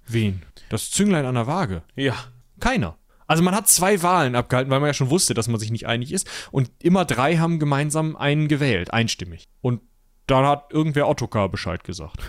Wen? 0.07 0.43
Das 0.69 0.91
Zünglein 0.91 1.27
an 1.27 1.35
der 1.35 1.47
Waage? 1.47 1.83
Ja. 1.95 2.15
Keiner. 2.61 2.97
Also 3.27 3.43
man 3.43 3.55
hat 3.55 3.69
zwei 3.69 4.03
Wahlen 4.03 4.35
abgehalten, 4.35 4.71
weil 4.71 4.81
man 4.81 4.89
ja 4.89 4.95
schon 4.95 5.11
wusste, 5.11 5.35
dass 5.35 5.49
man 5.49 5.59
sich 5.59 5.71
nicht 5.71 5.87
einig 5.87 6.13
ist. 6.13 6.29
Und 6.51 6.71
immer 6.83 7.05
drei 7.05 7.37
haben 7.39 7.59
gemeinsam 7.59 8.17
einen 8.17 8.49
gewählt, 8.49 8.93
einstimmig. 8.93 9.49
Und 9.61 9.81
dann 10.27 10.47
hat 10.47 10.73
irgendwer 10.73 11.09
Ottokar 11.09 11.49
Bescheid 11.49 11.85
gesagt. 11.85 12.19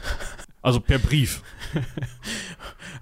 Also 0.62 0.80
per 0.80 0.98
Brief. 0.98 1.44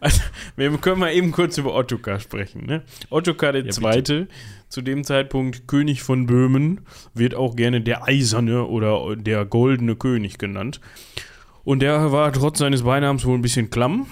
Also, 0.04 0.22
wir 0.58 0.78
können 0.80 0.99
mal 0.99 1.14
eben 1.14 1.32
kurz 1.32 1.58
über 1.58 1.74
Ottokar 1.74 2.20
sprechen. 2.20 2.66
Ne? 2.66 2.84
Ottokar 3.10 3.54
der 3.54 3.64
Ja, 3.66 3.72
Zweite, 3.72 4.28
zu 4.68 4.82
dem 4.82 5.04
Zeitpunkt 5.06 5.68
König 5.68 6.04
von 6.04 6.26
Böhmen, 6.26 6.82
wird 7.14 7.36
auch 7.36 7.56
gerne 7.56 7.80
der 7.82 8.04
Eiserne 8.06 8.66
oder 8.66 9.16
der 9.16 9.45
Goldene 9.45 9.95
König 9.95 10.38
genannt. 10.38 10.82
Und 11.64 11.80
der 11.80 12.12
war 12.12 12.34
trotz 12.34 12.60
seines 12.60 12.84
Beinamens 12.84 13.24
wohl 13.26 13.38
ein 13.38 13.41
bisschen 13.41 13.70
klamm. 13.70 14.08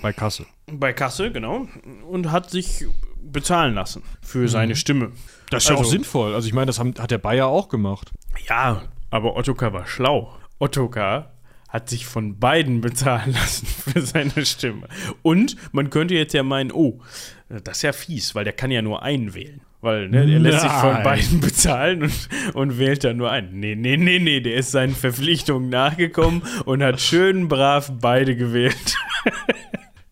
Bei 0.00 0.14
Kasse. 0.14 0.46
Bei 0.72 0.94
Kasse, 0.94 1.30
genau. 1.30 1.68
Und 2.08 2.30
hat 2.32 2.48
sich 2.50 2.86
bezahlen 3.22 3.74
lassen 3.74 4.02
für 4.22 4.48
seine 4.48 4.74
Stimme. 4.76 5.12
Das 5.50 5.64
ist 5.64 5.68
ja 5.68 5.74
auch 5.74 5.80
Also- 5.80 5.90
sinnvoll. 5.90 6.34
Also 6.34 6.48
ich 6.48 6.54
meine, 6.54 6.66
das 6.66 6.78
haben, 6.78 6.94
hat 6.98 7.10
der 7.10 7.18
Bayer 7.18 7.48
auch 7.48 7.68
gemacht. 7.68 8.10
Ja, 8.48 8.82
aber 9.10 9.36
Ottokar 9.36 9.74
war 9.74 9.86
schlau. 9.86 10.32
Ottokar 10.58 11.32
hat 11.68 11.88
sich 11.88 12.06
von 12.06 12.38
beiden 12.38 12.80
bezahlen 12.82 13.32
lassen 13.32 13.66
für 13.66 14.00
seine 14.02 14.44
Stimme. 14.44 14.88
Und 15.22 15.56
man 15.72 15.90
könnte 15.90 16.14
jetzt 16.14 16.34
ja 16.34 16.42
meinen, 16.42 16.72
oh, 16.72 17.00
das 17.48 17.78
ist 17.78 17.82
ja 17.82 17.92
fies, 17.92 18.34
weil 18.34 18.44
der 18.44 18.52
kann 18.52 18.70
ja 18.70 18.82
nur 18.82 19.02
einen 19.02 19.34
wählen. 19.34 19.60
Weil 19.80 20.08
ne, 20.08 20.18
er 20.18 20.40
lässt 20.40 20.62
sich 20.62 20.72
von 20.72 21.02
beiden 21.04 21.40
bezahlen 21.40 22.02
und, 22.02 22.28
und 22.54 22.78
wählt 22.78 23.04
dann 23.04 23.16
nur 23.16 23.30
einen. 23.30 23.60
Nee, 23.60 23.76
nee, 23.76 23.96
nee, 23.96 24.18
nee, 24.18 24.40
der 24.40 24.56
ist 24.56 24.72
seinen 24.72 24.94
Verpflichtungen 24.94 25.68
nachgekommen 25.68 26.42
und 26.64 26.82
hat 26.82 27.00
schön 27.00 27.46
brav 27.46 27.92
beide 28.00 28.36
gewählt. 28.36 28.96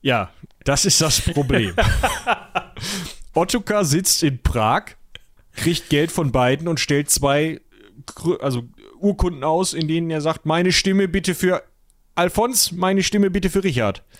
Ja, 0.02 0.30
das 0.62 0.84
ist 0.84 1.00
das 1.00 1.20
Problem. 1.20 1.74
Ottokar 3.34 3.84
sitzt 3.84 4.22
in 4.22 4.40
Prag, 4.40 4.84
kriegt 5.56 5.88
Geld 5.88 6.12
von 6.12 6.30
beiden 6.30 6.68
und 6.68 6.78
stellt 6.78 7.10
zwei 7.10 7.60
also 8.40 8.68
Urkunden 9.00 9.44
aus, 9.44 9.72
in 9.72 9.88
denen 9.88 10.10
er 10.10 10.20
sagt, 10.20 10.46
meine 10.46 10.72
Stimme 10.72 11.08
bitte 11.08 11.34
für 11.34 11.62
Alfons, 12.14 12.72
meine 12.72 13.02
Stimme 13.02 13.30
bitte 13.30 13.50
für 13.50 13.64
Richard. 13.64 14.02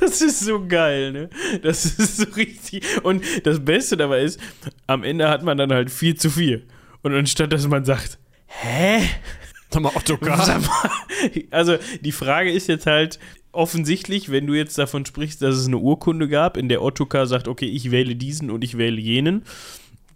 Das 0.00 0.22
ist 0.22 0.40
so 0.40 0.66
geil, 0.66 1.12
ne? 1.12 1.30
Das 1.62 1.84
ist 1.84 2.16
so 2.16 2.24
richtig. 2.36 2.82
Und 3.02 3.22
das 3.44 3.64
Beste 3.64 3.96
dabei 3.96 4.22
ist, 4.22 4.40
am 4.86 5.04
Ende 5.04 5.28
hat 5.28 5.42
man 5.42 5.58
dann 5.58 5.72
halt 5.72 5.90
4 5.90 6.16
zu 6.16 6.30
4. 6.30 6.62
Und 7.02 7.14
anstatt 7.14 7.52
dass 7.52 7.66
man 7.68 7.84
sagt, 7.84 8.18
hä? 8.46 9.06
Sag 9.70 9.82
mal. 9.82 9.92
Sag 10.46 10.62
mal, 10.62 10.90
Also 11.50 11.76
die 12.00 12.12
Frage 12.12 12.50
ist 12.50 12.68
jetzt 12.68 12.86
halt 12.86 13.18
offensichtlich, 13.52 14.30
wenn 14.30 14.46
du 14.46 14.54
jetzt 14.54 14.78
davon 14.78 15.04
sprichst, 15.04 15.42
dass 15.42 15.56
es 15.56 15.66
eine 15.66 15.78
Urkunde 15.78 16.28
gab, 16.28 16.56
in 16.56 16.68
der 16.68 16.82
Ottokar 16.82 17.26
sagt, 17.26 17.48
okay, 17.48 17.66
ich 17.66 17.90
wähle 17.90 18.16
diesen 18.16 18.50
und 18.50 18.62
ich 18.64 18.78
wähle 18.78 19.00
jenen, 19.00 19.44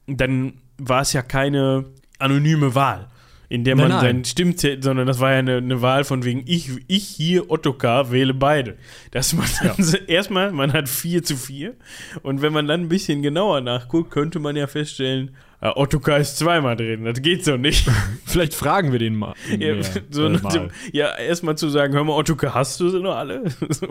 dann 0.06 0.54
war 0.78 1.02
es 1.02 1.12
ja 1.12 1.22
keine 1.22 1.86
anonyme 2.20 2.74
Wahl, 2.74 3.08
in 3.48 3.64
der 3.64 3.74
man 3.76 3.88
Nein, 3.88 3.96
nein. 3.96 4.00
seinen 4.06 4.24
Stimmzettel, 4.24 4.82
sondern 4.82 5.06
das 5.06 5.18
war 5.20 5.32
ja 5.32 5.38
eine, 5.40 5.56
eine 5.56 5.82
Wahl 5.82 6.04
von 6.04 6.24
wegen, 6.24 6.42
ich, 6.46 6.70
ich 6.86 7.04
hier, 7.06 7.50
Ottokar, 7.50 8.12
wähle 8.12 8.34
beide. 8.34 8.76
Dass 9.10 9.32
man 9.34 9.46
dann 9.62 9.82
so- 9.82 9.96
erstmal, 9.96 10.52
man 10.52 10.72
hat 10.72 10.88
4 10.88 11.22
zu 11.22 11.36
4 11.36 11.74
und 12.22 12.42
wenn 12.42 12.52
man 12.52 12.66
dann 12.68 12.82
ein 12.82 12.88
bisschen 12.88 13.22
genauer 13.22 13.60
nachguckt, 13.60 14.10
könnte 14.10 14.38
man 14.38 14.54
ja 14.56 14.66
feststellen, 14.66 15.34
äh, 15.62 15.68
Ottokar 15.74 16.16
ist 16.18 16.38
zweimal 16.38 16.74
drin, 16.74 17.04
das 17.04 17.20
geht 17.20 17.44
so 17.44 17.58
nicht. 17.58 17.86
Vielleicht 18.24 18.54
fragen 18.54 18.92
wir 18.92 18.98
den 18.98 19.14
mal. 19.14 19.34
Ja, 19.58 19.74
so 20.10 20.24
äh, 20.26 20.38
mal. 20.38 20.70
ja 20.92 21.14
erstmal 21.18 21.58
zu 21.58 21.68
sagen, 21.68 21.92
hör 21.92 22.02
mal, 22.04 22.14
Ottokar, 22.14 22.54
hast 22.54 22.80
du 22.80 22.88
sie 22.88 23.00
noch 23.00 23.16
alle? 23.16 23.42
So, 23.68 23.86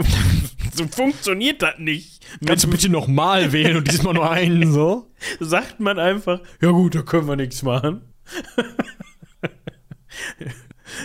so 0.74 0.88
funktioniert 0.88 1.62
das 1.62 1.78
nicht. 1.78 2.26
Kannst 2.46 2.64
du 2.64 2.70
bitte 2.70 2.90
nochmal 2.90 3.52
wählen 3.52 3.76
und 3.78 3.92
diesmal 3.92 4.14
nur 4.14 4.32
einen 4.32 4.72
so? 4.72 5.12
sagt 5.40 5.80
man 5.80 6.00
einfach, 6.00 6.40
ja 6.62 6.72
gut, 6.72 6.96
da 6.96 7.02
können 7.02 7.28
wir 7.28 7.36
nichts 7.36 7.62
machen. 7.64 8.02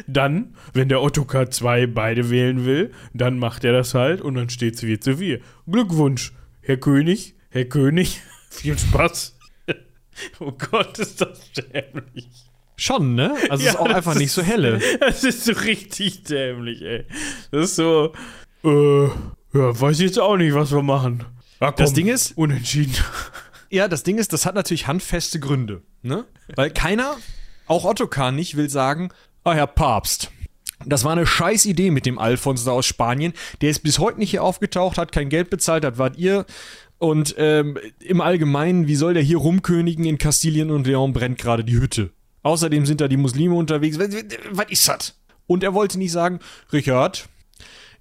Dann, 0.07 0.55
wenn 0.72 0.89
der 0.89 1.03
Ottokar 1.03 1.51
2 1.51 1.87
beide 1.87 2.31
wählen 2.31 2.64
will, 2.64 2.93
dann 3.12 3.39
macht 3.39 3.64
er 3.64 3.72
das 3.72 3.95
halt 3.95 4.20
und 4.20 4.35
dann 4.35 4.49
steht 4.49 4.75
es 4.75 4.81
4 4.81 5.01
zu 5.01 5.16
4. 5.18 5.41
Glückwunsch, 5.70 6.33
Herr 6.62 6.77
König, 6.79 7.35
Herr 7.51 7.64
König, 7.66 8.20
viel 8.51 8.79
Spaß. 8.79 9.37
oh 10.41 10.53
Gott, 10.53 10.99
ist 10.99 11.20
das 11.20 11.51
dämlich. 11.53 12.29
Schon, 12.77 13.14
ne? 13.14 13.35
Also 13.51 13.55
es 13.55 13.64
Ja, 13.64 13.70
ist 13.72 13.77
auch 13.79 13.87
einfach 13.95 14.14
nicht 14.16 14.33
so 14.33 14.43
helle. 14.43 14.81
Das 15.01 15.22
ist 15.22 15.45
so 15.45 15.53
richtig 15.53 16.25
dämlich, 16.25 16.83
ey. 16.83 17.05
Das 17.53 17.66
ist 17.70 17.77
so, 17.77 18.12
äh, 18.64 19.05
ja, 19.07 19.81
weiß 19.81 20.01
ich 20.01 20.07
jetzt 20.07 20.18
auch 20.18 20.37
nicht, 20.37 20.55
was 20.55 20.72
wir 20.72 20.83
machen. 20.83 21.25
Ja, 21.61 21.68
komm, 21.70 21.77
Das 21.77 21.93
Ding 21.93 22.09
ist- 22.09 22.37
unentschieden. 22.37 22.95
Ja, 23.75 23.89
das 23.89 24.05
Ding 24.05 24.18
ist, 24.18 24.33
das 24.33 24.47
hat 24.47 24.55
natürlich 24.55 24.87
handfeste 24.87 25.41
Gründe, 25.41 25.83
ne? 26.03 26.27
Weil 26.55 26.70
keiner, 26.70 27.16
auch 27.66 27.85
Ottokar 27.85 28.31
nicht, 28.31 28.57
will 28.57 28.70
sagen, 28.70 29.09
ah, 29.43 29.53
Herr 29.53 29.66
Papst, 29.66 30.31
das 30.87 31.03
war 31.03 31.11
eine 31.11 31.27
scheiß 31.27 31.64
Idee 31.66 31.91
mit 31.91 32.07
dem 32.07 32.20
Alfons 32.20 32.62
da 32.62 32.70
aus 32.70 32.87
Spanien. 32.87 33.33
Der 33.62 33.70
ist 33.70 33.81
bis 33.81 33.99
heute 33.99 34.20
nicht 34.20 34.31
hier 34.31 34.45
aufgetaucht, 34.45 34.97
hat 34.97 35.11
kein 35.11 35.29
Geld 35.29 35.51
bezahlt, 35.51 35.83
das 35.83 35.99
wart 35.99 36.16
ihr. 36.16 36.47
Und 36.99 37.35
ähm, 37.37 37.77
im 37.99 38.20
Allgemeinen, 38.20 38.87
wie 38.87 38.95
soll 38.95 39.12
der 39.12 39.25
hier 39.25 39.39
rumkönigen 39.39 40.05
in 40.05 40.18
Kastilien 40.18 40.70
und 40.70 40.87
Leon 40.87 41.12
brennt 41.12 41.39
gerade 41.39 41.64
die 41.64 41.81
Hütte. 41.81 42.11
Außerdem 42.45 42.87
sind 42.87 43.01
da 43.01 43.09
die 43.09 43.16
Muslime 43.16 43.57
unterwegs. 43.57 43.99
Was 43.99 44.70
ist 44.70 44.87
das? 44.87 45.18
Und 45.49 45.64
er 45.64 45.75
wollte 45.75 45.99
nicht 45.99 46.12
sagen, 46.12 46.39
Richard, 46.72 47.29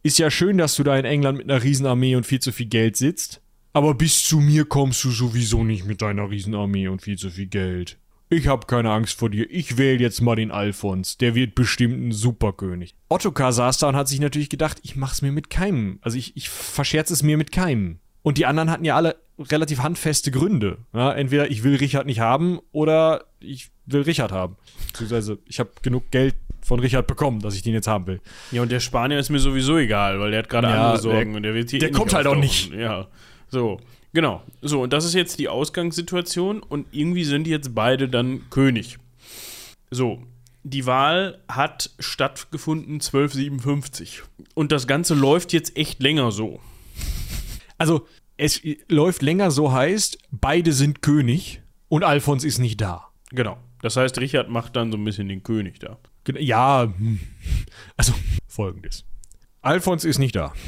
ist 0.04 0.20
ja 0.20 0.30
schön, 0.30 0.60
dass 0.60 0.76
du 0.76 0.84
da 0.84 0.96
in 1.00 1.06
England 1.06 1.40
mit 1.40 1.50
einer 1.50 1.64
Riesenarmee 1.64 2.16
und 2.16 2.28
viel 2.28 2.42
zu 2.42 2.52
viel 2.52 2.68
Geld 2.68 2.96
sitzt. 2.96 3.42
Aber 3.74 3.96
bis 3.96 4.24
zu 4.24 4.40
mir 4.40 4.66
kommst 4.66 5.04
du 5.04 5.10
sowieso 5.10 5.64
nicht 5.64 5.86
mit 5.86 6.02
deiner 6.02 6.30
Riesenarmee 6.30 6.88
und 6.88 7.02
viel 7.02 7.18
zu 7.18 7.30
viel 7.32 7.48
Geld. 7.48 7.98
Ich 8.30 8.48
hab 8.48 8.68
keine 8.68 8.92
Angst 8.92 9.18
vor 9.20 9.30
dir. 9.30 9.50
Ich 9.50 9.78
wähle 9.78 10.00
jetzt 10.00 10.22
mal 10.22 10.36
den 10.36 10.52
Alfons. 10.52 11.18
Der 11.18 11.36
wird 11.36 11.56
bestimmt 11.56 12.08
ein 12.08 12.12
Superkönig. 12.12 12.96
Ottokar 13.10 13.52
saß 13.52 13.78
da 13.80 13.90
und 13.90 13.96
hat 13.96 14.08
sich 14.08 14.20
natürlich 14.20 14.50
gedacht, 14.50 14.80
ich 14.84 14.96
mach's 14.96 15.22
mir 15.22 15.32
mit 15.32 15.50
keinem. 15.50 16.00
Also 16.02 16.18
ich, 16.18 16.36
ich 16.38 16.50
verscherze 16.50 17.14
es 17.14 17.22
mir 17.22 17.38
mit 17.38 17.52
keinem. 17.52 18.00
Und 18.24 18.38
die 18.38 18.46
anderen 18.46 18.72
hatten 18.72 18.86
ja 18.86 18.96
alle 18.96 19.18
relativ 19.38 19.80
handfeste 19.80 20.32
Gründe. 20.32 20.78
Ja, 20.94 21.12
entweder 21.12 21.52
ich 21.52 21.64
will 21.64 21.76
Richard 21.76 22.06
nicht 22.06 22.20
haben 22.20 22.60
oder 22.72 23.26
ich 23.40 23.70
will 23.86 24.02
Richard 24.02 24.32
haben. 24.32 24.56
Beziehungsweise 24.88 25.40
ich 25.46 25.60
habe 25.60 25.72
genug 25.82 26.10
Geld 26.12 26.36
von 26.62 26.80
Richard 26.80 27.08
bekommen, 27.08 27.40
dass 27.42 27.56
ich 27.56 27.62
den 27.62 27.74
jetzt 27.74 27.88
haben 27.88 28.08
will. 28.08 28.22
Ja, 28.52 28.62
und 28.62 28.72
der 28.72 28.80
Spanier 28.80 29.20
ist 29.20 29.30
mir 29.30 29.40
sowieso 29.40 29.78
egal, 29.78 30.20
weil 30.20 30.32
der 30.32 30.40
hat 30.40 30.50
gerade 30.50 30.68
Ja, 30.70 30.86
andere 30.86 31.02
Sorgen 31.02 31.32
der- 31.32 31.38
und 31.38 31.44
der 31.44 31.54
wird 31.54 31.70
hier 31.72 31.80
der 31.80 31.90
eh 31.90 31.92
kommt 31.92 32.14
halt 32.14 32.26
auch 32.26 32.36
auftauchen. 32.38 32.80
Ja, 32.80 33.08
so. 33.54 33.80
Genau. 34.12 34.44
So, 34.62 34.82
und 34.82 34.92
das 34.92 35.06
ist 35.06 35.14
jetzt 35.14 35.40
die 35.40 35.48
Ausgangssituation 35.48 36.62
und 36.62 36.88
irgendwie 36.92 37.24
sind 37.24 37.48
jetzt 37.48 37.74
beide 37.74 38.10
dann 38.10 38.50
König. 38.50 38.98
So, 39.90 40.22
die 40.64 40.86
Wahl 40.86 41.42
hat 41.48 41.92
stattgefunden 42.00 42.96
1257 42.96 44.24
und 44.56 44.72
das 44.72 44.88
Ganze 44.88 45.14
läuft 45.14 45.54
jetzt 45.54 45.78
echt 45.78 46.02
länger 46.02 46.32
so. 46.32 46.60
Also, 47.78 48.08
es 48.38 48.62
läuft 48.90 49.22
länger 49.22 49.52
so 49.52 49.72
heißt, 49.72 50.18
beide 50.32 50.74
sind 50.74 51.02
König 51.02 51.62
und 51.88 52.04
Alfons 52.04 52.44
ist 52.44 52.60
nicht 52.60 52.82
da. 52.82 53.10
Genau. 53.30 53.58
Das 53.82 53.98
heißt, 53.98 54.20
Richard 54.20 54.50
macht 54.50 54.76
dann 54.76 54.92
so 54.92 54.98
ein 54.98 55.04
bisschen 55.04 55.28
den 55.28 55.44
König 55.44 55.80
da. 55.80 55.98
Ja, 56.40 56.84
hm. 56.84 57.20
also 57.98 58.14
folgendes. 58.48 59.06
Alfons 59.62 60.06
ist 60.06 60.20
nicht 60.20 60.36
da. 60.36 60.54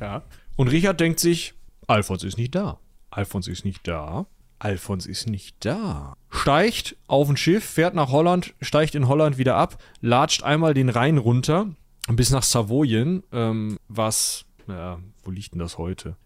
Ja. 0.00 0.22
Und 0.56 0.68
Richard 0.68 1.00
denkt 1.00 1.20
sich, 1.20 1.54
Alfons 1.86 2.24
ist 2.24 2.38
nicht 2.38 2.54
da. 2.54 2.78
Alfons 3.10 3.46
ist 3.46 3.64
nicht 3.64 3.86
da. 3.86 4.26
Alfons 4.58 5.06
ist 5.06 5.28
nicht 5.28 5.56
da. 5.64 6.14
Steigt 6.30 6.96
auf 7.08 7.28
ein 7.28 7.36
Schiff, 7.36 7.64
fährt 7.64 7.94
nach 7.94 8.10
Holland, 8.10 8.54
steigt 8.60 8.94
in 8.94 9.08
Holland 9.08 9.38
wieder 9.38 9.56
ab, 9.56 9.82
latscht 10.00 10.42
einmal 10.42 10.74
den 10.74 10.88
Rhein 10.88 11.18
runter 11.18 11.68
bis 12.08 12.30
nach 12.30 12.42
Savoyen, 12.42 13.22
ähm, 13.32 13.78
was, 13.88 14.44
ja, 14.68 15.00
wo 15.24 15.30
liegt 15.30 15.52
denn 15.52 15.60
das 15.60 15.78
heute? 15.78 16.16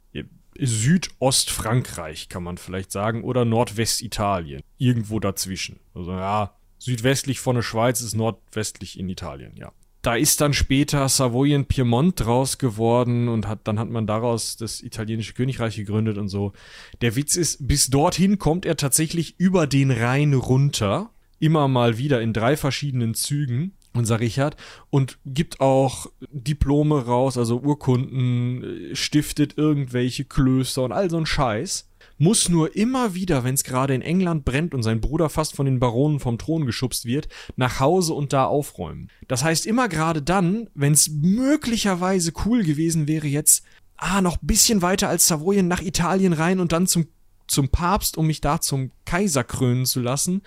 Südostfrankreich 0.58 2.28
kann 2.28 2.42
man 2.42 2.58
vielleicht 2.58 2.92
sagen 2.92 3.24
oder 3.24 3.44
Nordwestitalien. 3.44 4.62
Irgendwo 4.78 5.20
dazwischen. 5.20 5.80
Also 5.94 6.12
ja, 6.12 6.54
südwestlich 6.78 7.40
von 7.40 7.56
der 7.56 7.62
Schweiz 7.62 8.00
ist 8.00 8.14
nordwestlich 8.14 8.98
in 8.98 9.08
Italien, 9.08 9.54
ja. 9.56 9.72
Da 10.06 10.14
ist 10.14 10.40
dann 10.40 10.52
später 10.52 11.08
Savoyen 11.08 11.64
Piemont 11.64 12.20
draus 12.20 12.58
geworden 12.58 13.26
und 13.26 13.48
hat, 13.48 13.62
dann 13.64 13.80
hat 13.80 13.90
man 13.90 14.06
daraus 14.06 14.56
das 14.56 14.80
italienische 14.80 15.34
Königreich 15.34 15.74
gegründet 15.74 16.16
und 16.16 16.28
so. 16.28 16.52
Der 17.00 17.16
Witz 17.16 17.34
ist, 17.34 17.66
bis 17.66 17.88
dorthin 17.88 18.38
kommt 18.38 18.66
er 18.66 18.76
tatsächlich 18.76 19.34
über 19.40 19.66
den 19.66 19.90
Rhein 19.90 20.34
runter. 20.34 21.10
Immer 21.40 21.66
mal 21.66 21.98
wieder 21.98 22.22
in 22.22 22.32
drei 22.32 22.56
verschiedenen 22.56 23.14
Zügen 23.14 23.72
unser 23.94 24.20
Richard, 24.20 24.56
und 24.90 25.18
gibt 25.24 25.60
auch 25.60 26.06
Diplome 26.30 27.06
raus, 27.06 27.36
also 27.36 27.60
Urkunden, 27.60 28.62
äh, 28.92 28.94
stiftet 28.94 29.56
irgendwelche 29.56 30.24
Klöster 30.24 30.84
und 30.84 30.92
all 30.92 31.10
so 31.10 31.16
ein 31.16 31.26
Scheiß. 31.26 31.88
Muss 32.18 32.48
nur 32.48 32.74
immer 32.76 33.14
wieder, 33.14 33.44
wenn 33.44 33.54
es 33.54 33.64
gerade 33.64 33.94
in 33.94 34.02
England 34.02 34.44
brennt 34.44 34.74
und 34.74 34.82
sein 34.82 35.00
Bruder 35.00 35.28
fast 35.28 35.54
von 35.54 35.66
den 35.66 35.78
Baronen 35.80 36.20
vom 36.20 36.38
Thron 36.38 36.64
geschubst 36.64 37.04
wird, 37.04 37.28
nach 37.56 37.80
Hause 37.80 38.14
und 38.14 38.32
da 38.32 38.44
aufräumen. 38.44 39.10
Das 39.28 39.44
heißt, 39.44 39.66
immer 39.66 39.88
gerade 39.88 40.22
dann, 40.22 40.70
wenn 40.74 40.92
es 40.92 41.10
möglicherweise 41.10 42.32
cool 42.44 42.64
gewesen 42.64 43.06
wäre, 43.06 43.26
jetzt, 43.26 43.64
ah, 43.96 44.20
noch 44.20 44.40
ein 44.40 44.46
bisschen 44.46 44.82
weiter 44.82 45.08
als 45.08 45.26
Savoyen 45.26 45.68
nach 45.68 45.82
Italien 45.82 46.32
rein 46.32 46.60
und 46.60 46.72
dann 46.72 46.86
zum 46.86 47.06
zum 47.46 47.68
Papst, 47.68 48.16
um 48.16 48.26
mich 48.26 48.40
da 48.40 48.60
zum 48.60 48.90
Kaiser 49.04 49.44
krönen 49.44 49.86
zu 49.86 50.00
lassen 50.00 50.42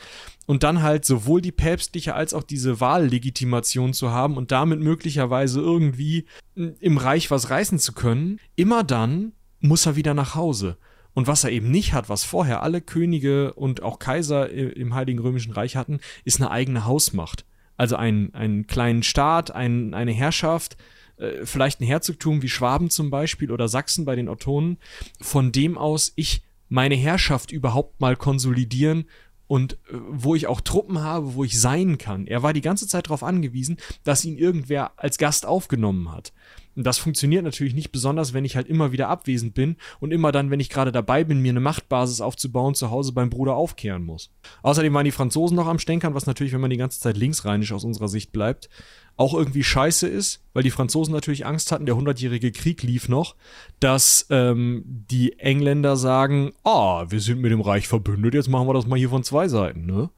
und 0.46 0.64
dann 0.64 0.82
halt 0.82 1.06
sowohl 1.06 1.42
die 1.42 1.52
päpstliche 1.52 2.14
als 2.16 2.34
auch 2.34 2.44
diese 2.44 2.80
Wahllegitimation 2.80 3.94
zu 3.94 4.12
haben 4.12 4.38
und 4.38 4.52
damit 4.52 4.80
möglicherweise 4.80 5.60
irgendwie 5.60 6.26
im 6.56 6.98
Reich 6.98 7.32
was 7.32 7.50
reißen 7.50 7.80
zu 7.80 7.94
können, 7.94 8.40
immer 8.56 8.84
dann 8.84 9.34
muss 9.60 9.86
er 9.86 9.96
wieder 9.96 10.14
nach 10.14 10.36
Hause. 10.36 10.78
Und 11.20 11.28
was 11.28 11.44
er 11.44 11.52
eben 11.52 11.70
nicht 11.70 11.92
hat, 11.92 12.08
was 12.08 12.24
vorher 12.24 12.64
alle 12.64 12.80
Könige 12.80 13.52
und 13.52 13.84
auch 13.84 14.00
Kaiser 14.00 14.50
im 14.50 14.96
Heiligen 14.96 15.20
Römischen 15.20 15.52
Reich 15.52 15.76
hatten, 15.76 16.00
ist 16.24 16.40
eine 16.40 16.50
eigene 16.50 16.86
Hausmacht. 16.86 17.44
also 17.76 17.98
einen, 17.98 18.34
einen 18.34 18.68
kleinen 18.68 19.04
Staat, 19.04 19.52
ein, 19.52 19.94
eine 19.94 20.14
Herrschaft, 20.14 20.78
äh, 21.18 21.46
vielleicht 21.46 21.82
ein 21.82 21.86
Herzogtum 21.86 22.42
wie 22.42 22.48
Schwaben 22.48 22.90
zum 22.90 23.10
Beispiel 23.10 23.52
oder 23.52 23.68
Sachsen 23.68 24.06
bei 24.06 24.16
den 24.16 24.30
Ottonen, 24.30 24.78
von 25.20 25.52
dem 25.52 25.78
aus 25.78 26.14
ich 26.16 26.42
meine 26.70 26.96
Herrschaft 26.96 27.52
überhaupt 27.52 28.00
mal 28.00 28.16
konsolidieren 28.16 29.04
und 29.48 29.74
äh, 29.74 29.98
wo 30.10 30.36
ich 30.36 30.48
auch 30.48 30.62
Truppen 30.62 31.02
habe, 31.02 31.34
wo 31.34 31.44
ich 31.44 31.60
sein 31.60 31.98
kann. 31.98 32.28
Er 32.28 32.44
war 32.44 32.54
die 32.54 32.62
ganze 32.62 32.88
Zeit 32.88 33.08
darauf 33.08 33.24
angewiesen, 33.24 33.76
dass 34.06 34.24
ihn 34.24 34.38
irgendwer 34.38 34.94
als 34.96 35.18
Gast 35.18 35.46
aufgenommen 35.46 36.14
hat. 36.14 36.32
Und 36.80 36.86
das 36.86 36.98
funktioniert 36.98 37.44
natürlich 37.44 37.74
nicht 37.74 37.92
besonders, 37.92 38.34
wenn 38.34 38.46
ich 38.46 38.56
halt 38.56 38.70
immer 38.70 38.94
wieder 38.94 39.10
abwesend 39.10 39.54
bin 39.54 39.76
und 40.00 40.14
immer 40.14 40.32
dann, 40.32 40.50
wenn 40.50 40.62
ich 40.62 40.70
gerade 40.70 40.94
dabei 40.94 41.26
bin, 41.26 41.42
mir 41.42 41.50
eine 41.50 41.60
Machtbasis 41.60 42.22
aufzubauen, 42.22 42.74
zu 42.74 42.90
Hause 42.90 43.12
beim 43.12 43.30
Bruder 43.30 43.56
aufkehren 43.56 44.06
muss. 44.06 44.32
Außerdem 44.64 44.94
waren 44.94 45.04
die 45.04 45.12
Franzosen 45.12 45.58
noch 45.58 45.68
am 45.68 45.78
Stänkern, 45.78 46.14
was 46.14 46.26
natürlich, 46.26 46.54
wenn 46.54 46.62
man 46.62 46.70
die 46.70 46.78
ganze 46.78 47.02
Zeit 47.02 47.18
linksrheinisch 47.18 47.74
aus 47.74 47.84
unserer 47.84 48.08
Sicht 48.08 48.32
bleibt, 48.32 48.70
auch 49.18 49.34
irgendwie 49.34 49.66
scheiße 49.66 50.08
ist, 50.08 50.42
weil 50.54 50.64
die 50.64 50.72
Franzosen 50.72 51.14
natürlich 51.14 51.46
Angst 51.46 51.74
hatten, 51.74 51.86
der 51.86 51.98
hundertjährige 51.98 52.54
Krieg 52.54 52.82
lief 52.82 53.10
noch, 53.10 53.36
dass 53.82 54.28
ähm, 54.30 54.86
die 54.86 55.38
Engländer 55.38 55.98
sagen, 55.98 56.54
ah, 56.64 57.08
wir 57.10 57.20
sind 57.20 57.42
mit 57.42 57.52
dem 57.52 57.60
Reich 57.60 57.90
verbündet, 57.90 58.36
jetzt 58.36 58.48
machen 58.48 58.70
wir 58.70 58.74
das 58.74 58.88
mal 58.88 58.98
hier 58.98 59.10
von 59.10 59.26
zwei 59.26 59.50
Seiten, 59.50 59.86
ne? 59.86 60.12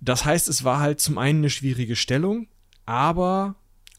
Das 0.00 0.24
heißt, 0.24 0.48
es 0.48 0.64
war 0.64 0.80
halt 0.80 1.00
zum 1.00 1.16
einen 1.16 1.38
eine 1.38 1.50
schwierige 1.50 1.94
Stellung, 1.94 2.48
aber, 2.86 3.54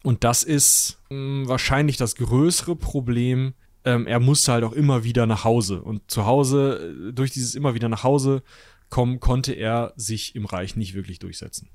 und 0.06 0.22
das 0.22 0.44
ist 0.44 1.00
mh, 1.10 1.16
hm, 1.16 1.48
wahrscheinlich 1.48 1.96
das 1.96 2.14
größere 2.14 2.76
Problem, 2.76 3.54
ähm, 3.84 4.06
er 4.06 4.20
musste 4.20 4.52
halt 4.52 4.62
auch 4.62 4.72
immer 4.72 5.02
wieder 5.02 5.26
nach 5.26 5.42
Hause. 5.42 5.82
Und 5.82 6.08
zu 6.08 6.26
Hause, 6.26 7.08
äh, 7.08 7.12
durch 7.12 7.32
dieses 7.32 7.56
immer 7.56 7.74
wieder 7.74 7.88
nach 7.88 8.04
Hause 8.04 8.44
kommen, 8.88 9.18
konnte 9.18 9.52
er 9.52 9.92
sich 9.96 10.36
im 10.36 10.44
Reich 10.44 10.76
nicht 10.76 10.94
wirklich 10.94 11.18
durchsetzen. 11.18 11.70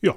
Ja, 0.00 0.14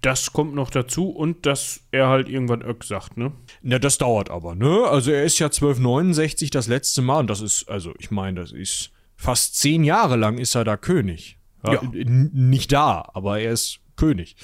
das 0.00 0.32
kommt 0.32 0.54
noch 0.54 0.70
dazu 0.70 1.10
und 1.10 1.44
dass 1.44 1.80
er 1.90 2.06
halt 2.06 2.28
irgendwann 2.28 2.62
Öck 2.62 2.84
sagt, 2.84 3.16
ne? 3.16 3.32
Na, 3.62 3.80
das 3.80 3.98
dauert 3.98 4.30
aber, 4.30 4.54
ne? 4.54 4.84
Also 4.84 5.10
er 5.10 5.24
ist 5.24 5.40
ja 5.40 5.46
1269 5.46 6.50
das 6.50 6.68
letzte 6.68 7.02
Mal 7.02 7.18
und 7.18 7.26
das 7.26 7.40
ist, 7.40 7.68
also 7.68 7.94
ich 7.98 8.12
meine, 8.12 8.38
das 8.38 8.52
ist 8.52 8.92
fast 9.16 9.56
zehn 9.56 9.82
Jahre 9.82 10.14
lang 10.14 10.38
ist 10.38 10.54
er 10.54 10.62
da 10.62 10.76
König. 10.76 11.36
Ja. 11.66 11.82
ja. 11.82 11.82
Nicht 11.92 12.70
da, 12.70 13.10
aber 13.12 13.40
er 13.40 13.50
ist 13.50 13.80
König. 13.96 14.36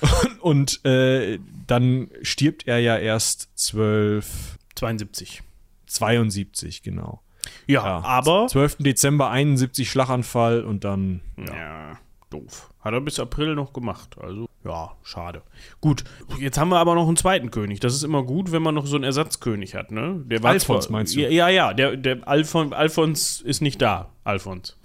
Und, 0.40 0.84
äh, 0.84 1.38
dann 1.66 2.10
stirbt 2.22 2.66
er 2.66 2.78
ja 2.78 2.96
erst 2.96 3.50
12... 3.56 4.58
72. 4.74 5.42
72, 5.86 6.82
genau. 6.82 7.22
Ja, 7.66 7.84
ja, 7.84 8.04
aber. 8.04 8.46
12. 8.48 8.78
Dezember 8.78 9.30
71 9.30 9.90
Schlaganfall 9.90 10.64
und 10.64 10.84
dann. 10.84 11.20
Ja. 11.36 11.54
ja 11.54 11.98
doof. 12.30 12.70
Hat 12.80 12.92
er 12.92 13.00
bis 13.00 13.18
April 13.18 13.54
noch 13.54 13.72
gemacht. 13.72 14.16
Also, 14.20 14.48
ja, 14.64 14.92
schade. 15.02 15.42
Gut, 15.80 16.04
jetzt 16.38 16.58
haben 16.58 16.68
wir 16.68 16.78
aber 16.78 16.94
noch 16.94 17.06
einen 17.06 17.16
zweiten 17.16 17.50
König. 17.50 17.80
Das 17.80 17.94
ist 17.94 18.02
immer 18.02 18.22
gut, 18.22 18.52
wenn 18.52 18.62
man 18.62 18.74
noch 18.74 18.86
so 18.86 18.96
einen 18.96 19.04
Ersatzkönig 19.04 19.74
hat, 19.74 19.90
ne? 19.90 20.22
Der 20.26 20.42
war 20.42 20.50
Alfons, 20.50 20.90
meinst 20.90 21.14
du? 21.14 21.20
Ja, 21.20 21.48
ja, 21.48 21.72
der, 21.72 21.96
der 21.96 22.26
Alfon, 22.26 22.72
Alfons 22.72 23.40
ist 23.40 23.62
nicht 23.62 23.80
da. 23.80 24.10
Alfons. 24.24 24.76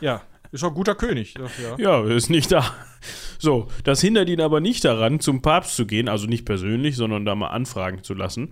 Ja, 0.00 0.22
ist 0.54 0.64
auch 0.64 0.68
ein 0.68 0.74
guter 0.74 0.94
König. 0.94 1.34
Ja. 1.62 1.76
ja, 1.78 2.14
ist 2.14 2.30
nicht 2.30 2.52
da. 2.52 2.74
So, 3.38 3.68
das 3.82 4.00
hindert 4.00 4.28
ihn 4.28 4.40
aber 4.40 4.60
nicht 4.60 4.84
daran, 4.84 5.20
zum 5.20 5.42
Papst 5.42 5.76
zu 5.76 5.86
gehen, 5.86 6.08
also 6.08 6.26
nicht 6.26 6.46
persönlich, 6.46 6.96
sondern 6.96 7.24
da 7.24 7.34
mal 7.34 7.48
anfragen 7.48 8.02
zu 8.02 8.14
lassen 8.14 8.50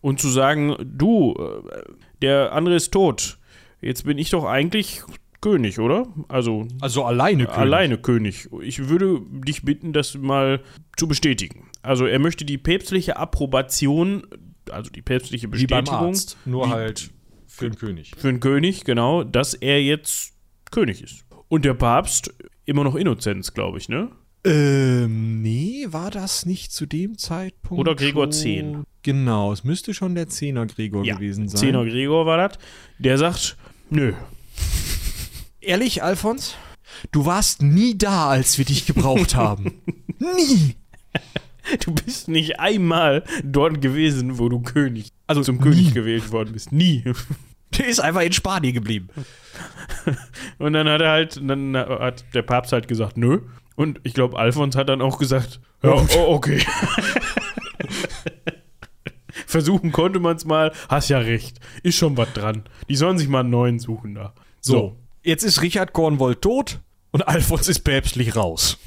und 0.00 0.20
zu 0.20 0.28
sagen, 0.28 0.76
du, 0.84 1.34
äh, 1.38 1.82
der 2.20 2.52
andere 2.52 2.74
ist 2.74 2.92
tot. 2.92 3.38
Jetzt 3.80 4.04
bin 4.04 4.18
ich 4.18 4.30
doch 4.30 4.44
eigentlich 4.44 5.02
König, 5.40 5.78
oder? 5.78 6.08
Also, 6.28 6.66
also 6.80 7.04
alleine 7.04 7.44
König. 7.44 7.58
Alleine 7.58 7.98
König. 7.98 8.48
Ich 8.62 8.88
würde 8.88 9.20
dich 9.46 9.62
bitten, 9.62 9.92
das 9.92 10.16
mal 10.16 10.60
zu 10.96 11.06
bestätigen. 11.06 11.70
Also 11.82 12.06
er 12.06 12.18
möchte 12.18 12.44
die 12.44 12.58
päpstliche 12.58 13.16
Approbation, 13.16 14.26
also 14.70 14.90
die 14.90 15.02
päpstliche 15.02 15.46
Bestätigung. 15.48 15.84
Wie 15.86 15.90
beim 15.90 16.06
Arzt, 16.08 16.36
nur 16.44 16.70
halt 16.70 17.10
für 17.46 17.70
den 17.70 17.76
König. 17.76 18.12
Für 18.16 18.28
den 18.28 18.40
König, 18.40 18.84
genau, 18.84 19.22
dass 19.22 19.54
er 19.54 19.82
jetzt 19.82 20.34
König 20.70 21.02
ist. 21.02 21.25
Und 21.48 21.64
der 21.64 21.74
Papst 21.74 22.34
immer 22.64 22.84
noch 22.84 22.94
Innozenz, 22.94 23.54
glaube 23.54 23.78
ich, 23.78 23.88
ne? 23.88 24.10
Ähm, 24.44 25.42
nee, 25.42 25.86
war 25.88 26.10
das 26.10 26.46
nicht 26.46 26.72
zu 26.72 26.86
dem 26.86 27.18
Zeitpunkt? 27.18 27.80
Oder 27.80 27.94
Gregor 27.94 28.32
schon? 28.32 28.84
Genau, 29.02 29.52
es 29.52 29.64
müsste 29.64 29.94
schon 29.94 30.14
der 30.14 30.28
Zehner 30.28 30.66
Gregor 30.66 31.04
ja, 31.04 31.16
gewesen 31.16 31.48
sein. 31.48 31.58
Zehner 31.58 31.84
Gregor 31.84 32.26
war 32.26 32.48
das. 32.48 32.58
Der 32.98 33.18
sagt, 33.18 33.56
nö, 33.90 34.12
Ehrlich, 35.66 36.00
Alfons? 36.04 36.54
Du 37.10 37.26
warst 37.26 37.60
nie 37.60 37.98
da, 37.98 38.28
als 38.28 38.56
wir 38.56 38.64
dich 38.64 38.86
gebraucht 38.86 39.34
haben. 39.34 39.82
nie! 40.18 40.76
Du 41.84 41.92
bist 41.92 42.28
nicht 42.28 42.60
einmal 42.60 43.24
dort 43.42 43.80
gewesen, 43.80 44.38
wo 44.38 44.48
du 44.48 44.60
König, 44.60 45.08
also 45.26 45.42
zum 45.42 45.56
nie. 45.56 45.62
König 45.62 45.94
gewählt 45.94 46.30
worden 46.30 46.52
bist. 46.52 46.70
Nie. 46.70 47.02
Der 47.78 47.86
ist 47.86 48.00
einfach 48.00 48.22
in 48.22 48.32
Spanien 48.32 48.74
geblieben. 48.74 49.08
Und 50.58 50.72
dann 50.72 50.88
hat 50.88 51.00
er 51.00 51.10
halt, 51.10 51.40
dann 51.42 51.76
hat 51.76 52.24
der 52.34 52.42
Papst 52.42 52.72
halt 52.72 52.88
gesagt, 52.88 53.16
nö. 53.16 53.40
Und 53.74 54.00
ich 54.04 54.14
glaube, 54.14 54.38
Alfons 54.38 54.76
hat 54.76 54.88
dann 54.88 55.02
auch 55.02 55.18
gesagt, 55.18 55.60
ja, 55.82 55.92
oh, 56.16 56.34
okay. 56.34 56.64
Versuchen 59.46 59.92
konnte 59.92 60.18
man 60.18 60.36
es 60.36 60.44
mal, 60.44 60.72
hast 60.88 61.08
ja 61.08 61.18
recht. 61.18 61.60
Ist 61.82 61.96
schon 61.96 62.16
was 62.16 62.32
dran. 62.32 62.64
Die 62.88 62.96
sollen 62.96 63.18
sich 63.18 63.28
mal 63.28 63.40
einen 63.40 63.50
neuen 63.50 63.78
suchen 63.78 64.14
da. 64.14 64.34
So. 64.60 64.72
so. 64.72 64.96
Jetzt 65.22 65.42
ist 65.42 65.62
Richard 65.62 65.92
Cornwall 65.92 66.36
tot 66.36 66.80
und 67.10 67.28
Alfons 67.28 67.68
ist 67.68 67.80
päpstlich 67.80 68.36
raus. 68.36 68.78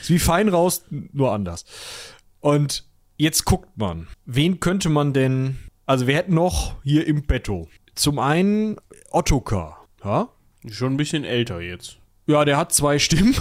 ist 0.00 0.10
wie 0.10 0.18
fein 0.18 0.48
raus, 0.48 0.84
nur 0.90 1.32
anders. 1.32 1.64
Und 2.40 2.84
jetzt 3.16 3.44
guckt 3.44 3.76
man, 3.76 4.08
wen 4.24 4.60
könnte 4.60 4.88
man 4.88 5.12
denn, 5.12 5.58
also 5.90 6.06
wir 6.06 6.14
hätten 6.14 6.34
noch 6.34 6.76
hier 6.84 7.04
im 7.04 7.26
Petto. 7.26 7.66
Zum 7.96 8.20
einen 8.20 8.76
Ottokar, 9.10 9.88
ja? 10.04 10.28
Schon 10.70 10.94
ein 10.94 10.96
bisschen 10.96 11.24
älter 11.24 11.60
jetzt. 11.60 11.98
Ja, 12.28 12.44
der 12.44 12.58
hat 12.58 12.72
zwei 12.72 13.00
Stimmen. 13.00 13.34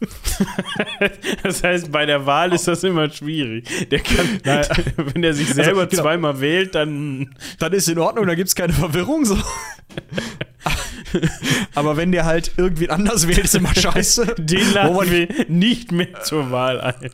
das 1.42 1.64
heißt, 1.64 1.90
bei 1.90 2.04
der 2.04 2.26
Wahl 2.26 2.52
ist 2.52 2.68
das 2.68 2.84
immer 2.84 3.08
schwierig. 3.08 3.88
Der 3.88 4.00
kann, 4.00 4.38
naja, 4.44 4.68
wenn 4.96 5.24
er 5.24 5.32
sich 5.32 5.48
also, 5.48 5.62
selber 5.62 5.80
also, 5.80 5.90
genau. 5.92 6.02
zweimal 6.02 6.40
wählt, 6.42 6.74
dann. 6.74 7.34
Dann 7.58 7.72
ist 7.72 7.88
in 7.88 7.98
Ordnung, 7.98 8.26
da 8.26 8.34
gibt 8.34 8.48
es 8.48 8.54
keine 8.54 8.74
Verwirrung. 8.74 9.24
So. 9.24 9.38
Aber 11.74 11.96
wenn 11.96 12.12
der 12.12 12.26
halt 12.26 12.52
irgendwie 12.58 12.90
anders 12.90 13.28
wählt, 13.28 13.44
ist 13.44 13.54
immer 13.54 13.74
scheiße. 13.74 14.34
Den 14.36 14.74
laden 14.74 15.10
wir 15.10 15.46
nicht 15.48 15.90
mehr 15.90 16.22
zur 16.22 16.50
Wahl 16.50 16.82
ein. 16.82 17.10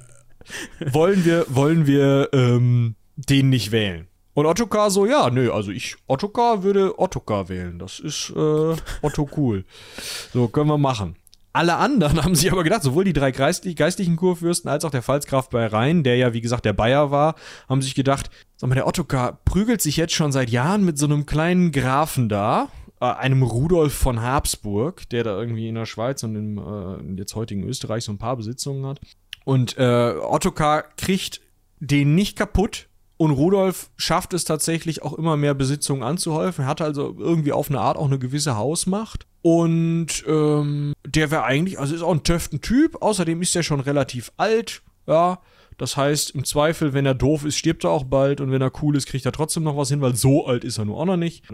Wollen 0.80 1.24
wir, 1.24 1.46
wollen 1.48 1.86
wir 1.86 2.30
ähm, 2.32 2.96
den 3.14 3.50
nicht 3.50 3.70
wählen? 3.70 4.07
Und 4.38 4.46
Ottokar 4.46 4.88
so, 4.92 5.04
ja, 5.04 5.30
nö, 5.30 5.50
also 5.50 5.72
ich, 5.72 5.96
Ottokar 6.06 6.62
würde 6.62 6.96
Ottokar 6.96 7.48
wählen. 7.48 7.80
Das 7.80 7.98
ist 7.98 8.30
äh, 8.36 8.76
Otto 9.02 9.28
cool. 9.36 9.64
So, 10.32 10.46
können 10.46 10.68
wir 10.68 10.78
machen. 10.78 11.16
Alle 11.52 11.74
anderen 11.74 12.22
haben 12.24 12.36
sich 12.36 12.52
aber 12.52 12.62
gedacht, 12.62 12.84
sowohl 12.84 13.02
die 13.02 13.12
drei 13.12 13.32
geistlichen 13.32 14.14
Kurfürsten 14.14 14.70
als 14.70 14.84
auch 14.84 14.92
der 14.92 15.02
Pfalzgraf 15.02 15.50
bei 15.50 15.66
Rhein, 15.66 16.04
der 16.04 16.14
ja 16.14 16.34
wie 16.34 16.40
gesagt 16.40 16.66
der 16.66 16.72
Bayer 16.72 17.10
war, 17.10 17.34
haben 17.68 17.82
sich 17.82 17.96
gedacht, 17.96 18.30
sag 18.56 18.68
mal, 18.68 18.76
der 18.76 18.86
Ottokar 18.86 19.40
prügelt 19.44 19.82
sich 19.82 19.96
jetzt 19.96 20.14
schon 20.14 20.30
seit 20.30 20.50
Jahren 20.50 20.84
mit 20.84 20.98
so 20.98 21.06
einem 21.06 21.26
kleinen 21.26 21.72
Grafen 21.72 22.28
da, 22.28 22.68
äh, 23.00 23.06
einem 23.06 23.42
Rudolf 23.42 23.92
von 23.92 24.22
Habsburg, 24.22 25.08
der 25.08 25.24
da 25.24 25.36
irgendwie 25.36 25.66
in 25.66 25.74
der 25.74 25.86
Schweiz 25.86 26.22
und 26.22 26.36
im 26.36 26.58
äh, 26.58 27.18
jetzt 27.18 27.34
heutigen 27.34 27.64
Österreich 27.64 28.04
so 28.04 28.12
ein 28.12 28.18
paar 28.18 28.36
Besitzungen 28.36 28.86
hat. 28.86 29.00
Und 29.44 29.76
äh, 29.78 30.14
Ottokar 30.16 30.84
kriegt 30.96 31.40
den 31.80 32.14
nicht 32.14 32.36
kaputt, 32.36 32.87
und 33.18 33.32
Rudolf 33.32 33.90
schafft 33.96 34.32
es 34.32 34.44
tatsächlich 34.44 35.02
auch 35.02 35.12
immer 35.12 35.36
mehr 35.36 35.52
Besitzungen 35.52 36.04
anzuhäufen. 36.04 36.66
Hat 36.66 36.80
also 36.80 37.16
irgendwie 37.18 37.52
auf 37.52 37.68
eine 37.68 37.80
Art 37.80 37.96
auch 37.96 38.06
eine 38.06 38.20
gewisse 38.20 38.56
Hausmacht. 38.56 39.26
Und 39.42 40.24
ähm, 40.28 40.94
der 41.04 41.32
wäre 41.32 41.42
eigentlich, 41.42 41.80
also 41.80 41.96
ist 41.96 42.02
auch 42.02 42.12
ein 42.12 42.22
töften 42.22 42.60
Typ. 42.60 43.02
Außerdem 43.02 43.42
ist 43.42 43.56
er 43.56 43.64
schon 43.64 43.80
relativ 43.80 44.32
alt. 44.36 44.82
Ja, 45.08 45.40
das 45.78 45.96
heißt, 45.96 46.30
im 46.30 46.44
Zweifel, 46.44 46.92
wenn 46.92 47.06
er 47.06 47.14
doof 47.14 47.44
ist, 47.44 47.56
stirbt 47.56 47.82
er 47.82 47.90
auch 47.90 48.04
bald. 48.04 48.40
Und 48.40 48.52
wenn 48.52 48.62
er 48.62 48.70
cool 48.82 48.94
ist, 48.94 49.06
kriegt 49.06 49.26
er 49.26 49.32
trotzdem 49.32 49.64
noch 49.64 49.76
was 49.76 49.88
hin, 49.88 50.00
weil 50.00 50.14
so 50.14 50.46
alt 50.46 50.62
ist 50.62 50.78
er 50.78 50.84
nur 50.84 50.98
auch 50.98 51.04
noch 51.04 51.16
nicht. 51.16 51.44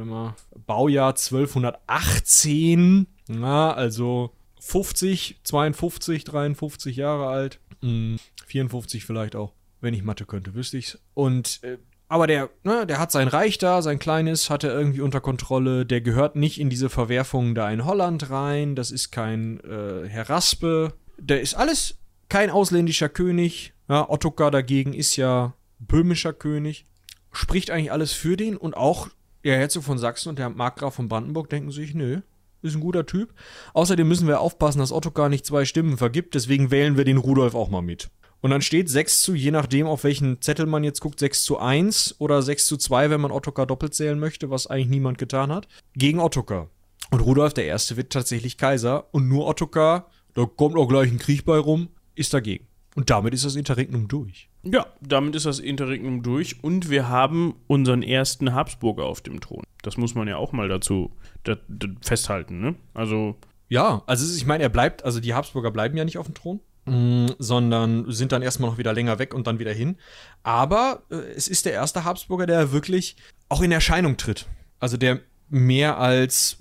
Baujahr 0.66 1.14
1218. 1.14 3.06
Na, 3.28 3.72
also 3.72 4.32
50, 4.60 5.40
52, 5.44 6.24
53 6.24 6.96
Jahre 6.96 7.28
alt. 7.28 7.58
Hm, 7.80 8.18
54 8.46 9.06
vielleicht 9.06 9.34
auch. 9.34 9.54
Wenn 9.84 9.94
ich 9.94 10.02
Mathe 10.02 10.24
könnte, 10.24 10.54
wüsste 10.54 10.78
ich's. 10.78 10.98
Und 11.12 11.60
äh, 11.62 11.76
aber 12.08 12.26
der, 12.26 12.50
ne, 12.62 12.86
der 12.86 12.98
hat 12.98 13.12
sein 13.12 13.28
Reich 13.28 13.58
da, 13.58 13.82
sein 13.82 13.98
kleines 13.98 14.48
hat 14.48 14.64
er 14.64 14.72
irgendwie 14.72 15.00
unter 15.00 15.20
Kontrolle. 15.20 15.84
Der 15.84 16.00
gehört 16.00 16.36
nicht 16.36 16.58
in 16.58 16.70
diese 16.70 16.88
Verwerfungen 16.88 17.54
da 17.54 17.70
in 17.70 17.84
Holland 17.84 18.30
rein. 18.30 18.76
Das 18.76 18.90
ist 18.90 19.10
kein 19.10 19.60
äh, 19.60 20.08
Herr 20.08 20.30
Raspe. 20.30 20.94
Der 21.18 21.40
ist 21.40 21.54
alles 21.54 21.98
kein 22.28 22.50
ausländischer 22.50 23.08
König. 23.08 23.74
Ja, 23.88 24.08
Ottokar 24.08 24.50
dagegen 24.50 24.94
ist 24.94 25.16
ja 25.16 25.54
böhmischer 25.78 26.32
König. 26.32 26.86
Spricht 27.32 27.70
eigentlich 27.70 27.92
alles 27.92 28.12
für 28.12 28.36
den 28.36 28.56
und 28.56 28.76
auch 28.76 29.08
der 29.44 29.58
Herzog 29.58 29.84
von 29.84 29.98
Sachsen 29.98 30.30
und 30.30 30.38
der 30.38 30.50
Markgraf 30.50 30.94
von 30.94 31.08
Brandenburg 31.08 31.50
denken 31.50 31.70
sich, 31.70 31.94
nö, 31.94 32.20
ist 32.62 32.74
ein 32.74 32.80
guter 32.80 33.06
Typ. 33.06 33.34
Außerdem 33.74 34.08
müssen 34.08 34.26
wir 34.26 34.40
aufpassen, 34.40 34.78
dass 34.78 34.92
Ottokar 34.92 35.28
nicht 35.28 35.44
zwei 35.44 35.64
Stimmen 35.64 35.98
vergibt, 35.98 36.34
deswegen 36.34 36.70
wählen 36.70 36.96
wir 36.96 37.04
den 37.04 37.18
Rudolf 37.18 37.54
auch 37.54 37.68
mal 37.68 37.82
mit. 37.82 38.10
Und 38.44 38.50
dann 38.50 38.60
steht 38.60 38.90
6 38.90 39.22
zu, 39.22 39.34
je 39.34 39.50
nachdem, 39.50 39.86
auf 39.86 40.04
welchen 40.04 40.42
Zettel 40.42 40.66
man 40.66 40.84
jetzt 40.84 41.00
guckt, 41.00 41.18
6 41.18 41.44
zu 41.44 41.58
1 41.58 42.16
oder 42.18 42.42
6 42.42 42.66
zu 42.66 42.76
2, 42.76 43.08
wenn 43.08 43.22
man 43.22 43.30
Ottokar 43.30 43.64
doppelt 43.64 43.94
zählen 43.94 44.18
möchte, 44.18 44.50
was 44.50 44.66
eigentlich 44.66 44.90
niemand 44.90 45.16
getan 45.16 45.50
hat, 45.50 45.66
gegen 45.94 46.20
Ottokar. 46.20 46.68
Und 47.10 47.20
Rudolf 47.20 47.54
der 47.54 47.64
Erste 47.64 47.96
wird 47.96 48.12
tatsächlich 48.12 48.58
Kaiser 48.58 49.06
und 49.14 49.30
nur 49.30 49.46
Ottokar, 49.46 50.10
da 50.34 50.44
kommt 50.44 50.76
auch 50.76 50.88
gleich 50.88 51.10
ein 51.10 51.18
Krieg 51.18 51.46
bei 51.46 51.56
rum, 51.56 51.88
ist 52.16 52.34
dagegen. 52.34 52.66
Und 52.94 53.08
damit 53.08 53.32
ist 53.32 53.46
das 53.46 53.56
Interregnum 53.56 54.08
durch. 54.08 54.50
Ja, 54.62 54.88
damit 55.00 55.34
ist 55.36 55.46
das 55.46 55.58
Interregnum 55.58 56.22
durch 56.22 56.62
und 56.62 56.90
wir 56.90 57.08
haben 57.08 57.54
unseren 57.66 58.02
ersten 58.02 58.52
Habsburger 58.52 59.06
auf 59.06 59.22
dem 59.22 59.40
Thron. 59.40 59.64
Das 59.80 59.96
muss 59.96 60.14
man 60.14 60.28
ja 60.28 60.36
auch 60.36 60.52
mal 60.52 60.68
dazu 60.68 61.12
festhalten, 62.02 62.60
ne? 62.60 62.74
Also. 62.92 63.36
Ja, 63.70 64.02
also 64.04 64.36
ich 64.36 64.44
meine, 64.44 64.62
er 64.62 64.68
bleibt, 64.68 65.02
also 65.02 65.18
die 65.18 65.32
Habsburger 65.32 65.70
bleiben 65.70 65.96
ja 65.96 66.04
nicht 66.04 66.18
auf 66.18 66.26
dem 66.26 66.34
Thron. 66.34 66.60
Mm, 66.86 67.28
sondern 67.38 68.10
sind 68.10 68.32
dann 68.32 68.42
erstmal 68.42 68.70
noch 68.70 68.78
wieder 68.78 68.92
länger 68.92 69.18
weg 69.18 69.32
und 69.32 69.46
dann 69.46 69.58
wieder 69.58 69.72
hin. 69.72 69.96
Aber 70.42 71.02
äh, 71.10 71.16
es 71.34 71.48
ist 71.48 71.64
der 71.64 71.72
erste 71.72 72.04
Habsburger, 72.04 72.46
der 72.46 72.72
wirklich 72.72 73.16
auch 73.48 73.62
in 73.62 73.72
Erscheinung 73.72 74.16
tritt. 74.16 74.46
Also 74.80 74.96
der 74.96 75.20
mehr 75.48 75.98
als 75.98 76.58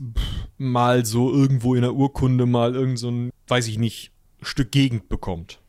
mal 0.58 1.06
so 1.06 1.32
irgendwo 1.32 1.76
in 1.76 1.82
der 1.82 1.94
Urkunde 1.94 2.46
mal 2.46 2.76
irgend 2.76 3.00
so 3.00 3.10
ein, 3.10 3.32
weiß 3.48 3.68
ich 3.68 3.78
nicht, 3.78 4.12
Stück 4.42 4.72
Gegend 4.72 5.10
bekommt. 5.10 5.60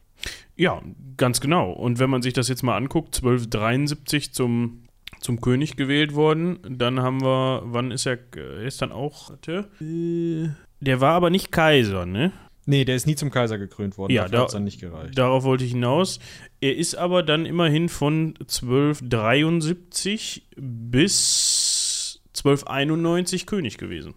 Ja, 0.56 0.80
ganz 1.16 1.40
genau. 1.40 1.72
Und 1.72 1.98
wenn 1.98 2.10
man 2.10 2.22
sich 2.22 2.32
das 2.32 2.48
jetzt 2.48 2.62
mal 2.62 2.76
anguckt, 2.76 3.16
1273 3.16 4.32
zum, 4.32 4.84
zum 5.20 5.40
König 5.40 5.76
gewählt 5.76 6.14
worden, 6.14 6.58
dann 6.68 7.00
haben 7.00 7.22
wir, 7.22 7.62
wann 7.64 7.90
ist 7.90 8.06
er, 8.06 8.18
er 8.36 8.62
ist 8.62 8.80
dann 8.82 8.92
auch, 8.92 9.30
warte, 9.30 9.68
äh, 9.80 10.48
der 10.80 11.00
war 11.00 11.14
aber 11.14 11.30
nicht 11.30 11.50
Kaiser, 11.50 12.06
ne? 12.06 12.32
Nee, 12.66 12.84
der 12.84 12.96
ist 12.96 13.06
nie 13.06 13.14
zum 13.14 13.30
Kaiser 13.30 13.58
gekrönt 13.58 13.96
worden. 13.98 14.12
Ja, 14.12 14.28
da, 14.28 14.42
hat's 14.42 14.52
dann 14.52 14.64
nicht 14.64 14.80
gereicht. 14.80 15.18
Darauf 15.18 15.44
wollte 15.44 15.64
ich 15.64 15.72
hinaus. 15.72 16.18
Er 16.60 16.76
ist 16.76 16.94
aber 16.94 17.22
dann 17.22 17.46
immerhin 17.46 17.88
von 17.88 18.34
1273 18.40 20.48
bis 20.56 22.20
1291 22.36 23.46
König 23.46 23.78
gewesen. 23.78 24.14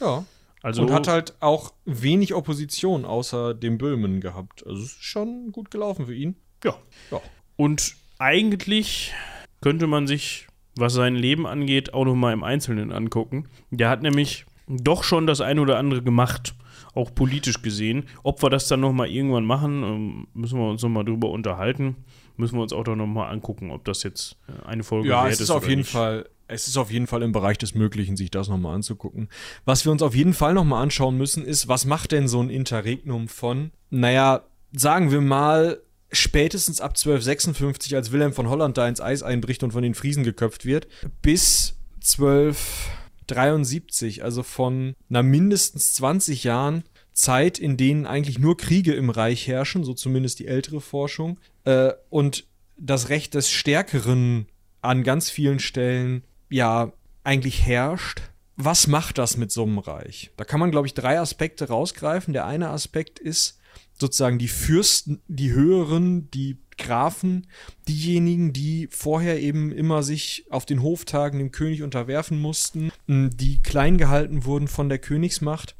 Ja. 0.00 0.24
Also 0.62 0.82
und 0.82 0.92
hat 0.92 1.06
halt 1.06 1.34
auch 1.40 1.72
wenig 1.84 2.34
Opposition 2.34 3.04
außer 3.04 3.54
dem 3.54 3.78
Böhmen 3.78 4.20
gehabt. 4.20 4.66
Also 4.66 4.82
ist 4.82 5.04
schon 5.04 5.52
gut 5.52 5.70
gelaufen 5.70 6.06
für 6.06 6.14
ihn. 6.14 6.36
Ja. 6.64 6.76
ja. 7.10 7.20
Und 7.56 7.94
eigentlich 8.18 9.14
könnte 9.60 9.86
man 9.86 10.06
sich, 10.06 10.48
was 10.76 10.94
sein 10.94 11.14
Leben 11.14 11.46
angeht, 11.46 11.94
auch 11.94 12.04
noch 12.04 12.16
mal 12.16 12.32
im 12.32 12.42
Einzelnen 12.42 12.92
angucken. 12.92 13.48
Der 13.70 13.88
hat 13.88 14.02
nämlich 14.02 14.46
doch 14.66 15.04
schon 15.04 15.26
das 15.26 15.40
eine 15.40 15.60
oder 15.60 15.78
andere 15.78 16.02
gemacht 16.02 16.54
auch 16.98 17.14
politisch 17.14 17.62
gesehen. 17.62 18.04
Ob 18.22 18.42
wir 18.42 18.50
das 18.50 18.68
dann 18.68 18.80
nochmal 18.80 19.08
irgendwann 19.08 19.44
machen, 19.44 19.82
ähm, 19.82 20.26
müssen 20.34 20.58
wir 20.58 20.68
uns 20.68 20.82
nochmal 20.82 21.04
drüber 21.04 21.30
unterhalten. 21.30 21.96
Müssen 22.36 22.56
wir 22.56 22.62
uns 22.62 22.72
auch 22.72 22.84
doch 22.84 22.96
nochmal 22.96 23.32
angucken, 23.32 23.70
ob 23.70 23.84
das 23.84 24.02
jetzt 24.02 24.36
äh, 24.48 24.66
eine 24.66 24.84
Folge 24.84 25.08
ja, 25.08 25.24
wert 25.24 25.32
ist. 25.32 25.38
Ja, 25.38 25.44
es 25.44 25.48
ist 25.48 25.50
auf 25.50 25.68
jeden 25.68 25.80
nicht. 25.80 25.90
Fall 25.90 26.28
es 26.48 26.66
ist 26.66 26.78
auf 26.78 26.90
jeden 26.90 27.06
Fall 27.06 27.22
im 27.22 27.32
Bereich 27.32 27.58
des 27.58 27.74
Möglichen, 27.74 28.16
sich 28.16 28.30
das 28.30 28.48
nochmal 28.48 28.74
anzugucken. 28.74 29.28
Was 29.66 29.84
wir 29.84 29.92
uns 29.92 30.02
auf 30.02 30.14
jeden 30.14 30.32
Fall 30.32 30.54
nochmal 30.54 30.82
anschauen 30.82 31.16
müssen, 31.16 31.44
ist, 31.44 31.68
was 31.68 31.84
macht 31.84 32.10
denn 32.12 32.26
so 32.26 32.40
ein 32.40 32.48
Interregnum 32.48 33.28
von, 33.28 33.70
naja, 33.90 34.44
sagen 34.72 35.12
wir 35.12 35.20
mal, 35.20 35.82
spätestens 36.10 36.80
ab 36.80 36.92
1256, 36.92 37.94
als 37.94 38.12
Wilhelm 38.12 38.32
von 38.32 38.48
Holland 38.48 38.78
da 38.78 38.88
ins 38.88 39.00
Eis 39.00 39.22
einbricht 39.22 39.62
und 39.62 39.72
von 39.72 39.82
den 39.82 39.94
Friesen 39.94 40.24
geköpft 40.24 40.64
wird, 40.64 40.88
bis 41.20 41.76
12. 42.00 42.97
73, 43.28 44.24
also 44.24 44.42
von 44.42 44.94
einer 45.08 45.22
mindestens 45.22 45.94
20 45.94 46.44
Jahren 46.44 46.84
Zeit, 47.12 47.58
in 47.58 47.76
denen 47.76 48.06
eigentlich 48.06 48.38
nur 48.38 48.56
Kriege 48.56 48.94
im 48.94 49.10
Reich 49.10 49.46
herrschen, 49.46 49.84
so 49.84 49.94
zumindest 49.94 50.38
die 50.38 50.46
ältere 50.46 50.80
Forschung, 50.80 51.38
äh, 51.64 51.92
und 52.10 52.46
das 52.76 53.08
Recht 53.08 53.34
des 53.34 53.50
Stärkeren 53.50 54.46
an 54.80 55.02
ganz 55.02 55.30
vielen 55.30 55.58
Stellen 55.58 56.22
ja 56.48 56.92
eigentlich 57.24 57.66
herrscht. 57.66 58.22
Was 58.56 58.86
macht 58.86 59.18
das 59.18 59.36
mit 59.36 59.52
so 59.52 59.64
einem 59.64 59.78
Reich? 59.78 60.30
Da 60.36 60.44
kann 60.44 60.60
man, 60.60 60.70
glaube 60.70 60.86
ich, 60.86 60.94
drei 60.94 61.20
Aspekte 61.20 61.68
rausgreifen. 61.68 62.32
Der 62.32 62.46
eine 62.46 62.70
Aspekt 62.70 63.18
ist 63.18 63.57
sozusagen 64.00 64.38
die 64.38 64.48
Fürsten, 64.48 65.20
die 65.28 65.52
Höheren, 65.52 66.30
die 66.30 66.58
Grafen, 66.76 67.48
diejenigen, 67.88 68.52
die 68.52 68.88
vorher 68.90 69.40
eben 69.40 69.72
immer 69.72 70.02
sich 70.02 70.46
auf 70.48 70.64
den 70.64 70.82
Hoftagen 70.82 71.38
dem 71.38 71.50
König 71.50 71.82
unterwerfen 71.82 72.40
mussten, 72.40 72.92
die 73.08 73.60
klein 73.60 73.98
gehalten 73.98 74.44
wurden 74.44 74.68
von 74.68 74.88
der 74.88 74.98
Königsmacht, 74.98 75.76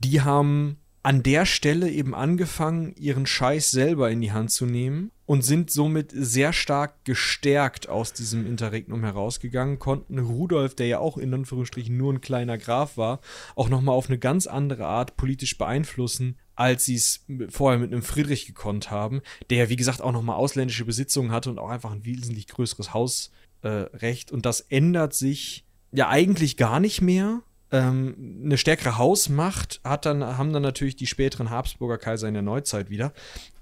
die 0.00 0.20
haben 0.20 0.78
an 1.04 1.22
der 1.22 1.46
Stelle 1.46 1.90
eben 1.90 2.14
angefangen, 2.14 2.94
ihren 2.96 3.26
Scheiß 3.26 3.72
selber 3.72 4.10
in 4.10 4.20
die 4.20 4.32
Hand 4.32 4.52
zu 4.52 4.66
nehmen 4.66 5.10
und 5.26 5.42
sind 5.42 5.70
somit 5.70 6.12
sehr 6.14 6.52
stark 6.52 7.04
gestärkt 7.04 7.88
aus 7.88 8.12
diesem 8.12 8.46
Interregnum 8.46 9.02
herausgegangen, 9.02 9.80
konnten 9.80 10.18
Rudolf, 10.18 10.76
der 10.76 10.86
ja 10.86 10.98
auch 11.00 11.18
in 11.18 11.34
Anführungsstrichen 11.34 11.96
nur 11.96 12.12
ein 12.12 12.20
kleiner 12.20 12.56
Graf 12.56 12.96
war, 12.96 13.20
auch 13.56 13.68
nochmal 13.68 13.96
auf 13.96 14.08
eine 14.08 14.18
ganz 14.18 14.46
andere 14.46 14.86
Art 14.86 15.16
politisch 15.16 15.58
beeinflussen, 15.58 16.38
als 16.54 16.84
sie 16.84 16.94
es 16.94 17.24
vorher 17.48 17.78
mit 17.78 17.92
einem 17.92 18.02
Friedrich 18.02 18.46
gekonnt 18.46 18.90
haben, 18.90 19.22
der, 19.50 19.68
wie 19.68 19.76
gesagt, 19.76 20.00
auch 20.00 20.12
nochmal 20.12 20.36
ausländische 20.36 20.84
Besitzungen 20.84 21.32
hatte 21.32 21.50
und 21.50 21.58
auch 21.58 21.70
einfach 21.70 21.92
ein 21.92 22.04
wesentlich 22.04 22.46
größeres 22.48 22.92
Hausrecht. 22.94 24.30
Äh, 24.30 24.34
und 24.34 24.46
das 24.46 24.60
ändert 24.60 25.14
sich 25.14 25.64
ja 25.92 26.08
eigentlich 26.08 26.56
gar 26.56 26.80
nicht 26.80 27.00
mehr. 27.00 27.42
Ähm, 27.70 28.42
eine 28.44 28.58
stärkere 28.58 28.98
Hausmacht 28.98 29.80
hat 29.82 30.04
dann, 30.04 30.22
haben 30.22 30.52
dann 30.52 30.62
natürlich 30.62 30.96
die 30.96 31.06
späteren 31.06 31.48
Habsburger 31.48 31.96
Kaiser 31.96 32.28
in 32.28 32.34
der 32.34 32.42
Neuzeit 32.42 32.90
wieder. 32.90 33.14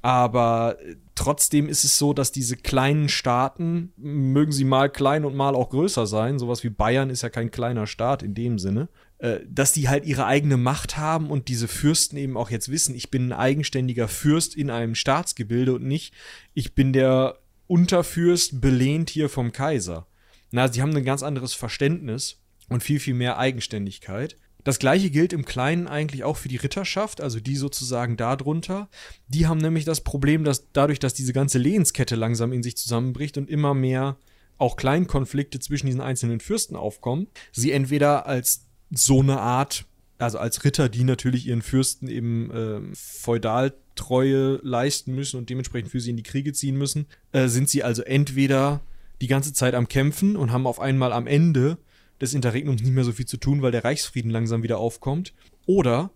Aber 0.02 0.78
trotzdem 1.14 1.68
ist 1.68 1.84
es 1.84 1.96
so, 1.96 2.12
dass 2.12 2.32
diese 2.32 2.56
kleinen 2.56 3.08
Staaten, 3.08 3.92
mögen 3.96 4.50
sie 4.50 4.64
mal 4.64 4.90
klein 4.90 5.24
und 5.24 5.36
mal 5.36 5.54
auch 5.54 5.70
größer 5.70 6.06
sein, 6.06 6.38
sowas 6.38 6.64
wie 6.64 6.70
Bayern 6.70 7.10
ist 7.10 7.22
ja 7.22 7.28
kein 7.28 7.50
kleiner 7.52 7.86
Staat 7.86 8.22
in 8.22 8.34
dem 8.34 8.58
Sinne, 8.58 8.82
äh, 8.82 9.09
dass 9.48 9.72
die 9.72 9.88
halt 9.88 10.06
ihre 10.06 10.24
eigene 10.24 10.56
Macht 10.56 10.96
haben 10.96 11.30
und 11.30 11.48
diese 11.48 11.68
Fürsten 11.68 12.16
eben 12.16 12.36
auch 12.36 12.50
jetzt 12.50 12.70
wissen, 12.70 12.94
ich 12.94 13.10
bin 13.10 13.28
ein 13.28 13.32
eigenständiger 13.32 14.08
Fürst 14.08 14.54
in 14.56 14.70
einem 14.70 14.94
Staatsgebilde 14.94 15.74
und 15.74 15.84
nicht, 15.84 16.14
ich 16.54 16.74
bin 16.74 16.92
der 16.92 17.38
Unterfürst 17.66 18.60
belehnt 18.60 19.10
hier 19.10 19.28
vom 19.28 19.52
Kaiser. 19.52 20.06
Na, 20.50 20.72
sie 20.72 20.82
haben 20.82 20.96
ein 20.96 21.04
ganz 21.04 21.22
anderes 21.22 21.54
Verständnis 21.54 22.40
und 22.68 22.82
viel, 22.82 22.98
viel 22.98 23.14
mehr 23.14 23.38
Eigenständigkeit. 23.38 24.36
Das 24.64 24.78
gleiche 24.78 25.10
gilt 25.10 25.32
im 25.32 25.44
Kleinen 25.44 25.86
eigentlich 25.86 26.24
auch 26.24 26.36
für 26.36 26.48
die 26.48 26.56
Ritterschaft, 26.56 27.20
also 27.20 27.40
die 27.40 27.56
sozusagen 27.56 28.16
darunter. 28.16 28.88
Die 29.28 29.46
haben 29.46 29.58
nämlich 29.58 29.84
das 29.84 30.02
Problem, 30.02 30.44
dass 30.44 30.72
dadurch, 30.72 30.98
dass 30.98 31.14
diese 31.14 31.32
ganze 31.32 31.58
Lehenskette 31.58 32.16
langsam 32.16 32.52
in 32.52 32.62
sich 32.62 32.76
zusammenbricht 32.76 33.38
und 33.38 33.48
immer 33.48 33.74
mehr 33.74 34.18
auch 34.58 34.76
Kleinkonflikte 34.76 35.60
zwischen 35.60 35.86
diesen 35.86 36.02
einzelnen 36.02 36.40
Fürsten 36.40 36.76
aufkommen, 36.76 37.28
sie 37.52 37.72
entweder 37.72 38.26
als 38.26 38.66
so 38.90 39.20
eine 39.20 39.40
Art, 39.40 39.84
also 40.18 40.38
als 40.38 40.64
Ritter, 40.64 40.88
die 40.88 41.04
natürlich 41.04 41.46
ihren 41.46 41.62
Fürsten 41.62 42.08
eben 42.08 42.50
äh, 42.50 42.80
Feudaltreue 42.94 44.60
leisten 44.62 45.14
müssen 45.14 45.38
und 45.38 45.50
dementsprechend 45.50 45.90
für 45.90 46.00
sie 46.00 46.10
in 46.10 46.16
die 46.16 46.22
Kriege 46.22 46.52
ziehen 46.52 46.76
müssen, 46.76 47.06
äh, 47.32 47.48
sind 47.48 47.68
sie 47.68 47.82
also 47.82 48.02
entweder 48.02 48.80
die 49.20 49.28
ganze 49.28 49.52
Zeit 49.52 49.74
am 49.74 49.88
Kämpfen 49.88 50.36
und 50.36 50.52
haben 50.52 50.66
auf 50.66 50.80
einmal 50.80 51.12
am 51.12 51.26
Ende 51.26 51.78
des 52.20 52.34
Interregnums 52.34 52.82
nicht 52.82 52.92
mehr 52.92 53.04
so 53.04 53.12
viel 53.12 53.26
zu 53.26 53.36
tun, 53.36 53.62
weil 53.62 53.72
der 53.72 53.84
Reichsfrieden 53.84 54.30
langsam 54.30 54.62
wieder 54.62 54.78
aufkommt, 54.78 55.32
oder 55.66 56.10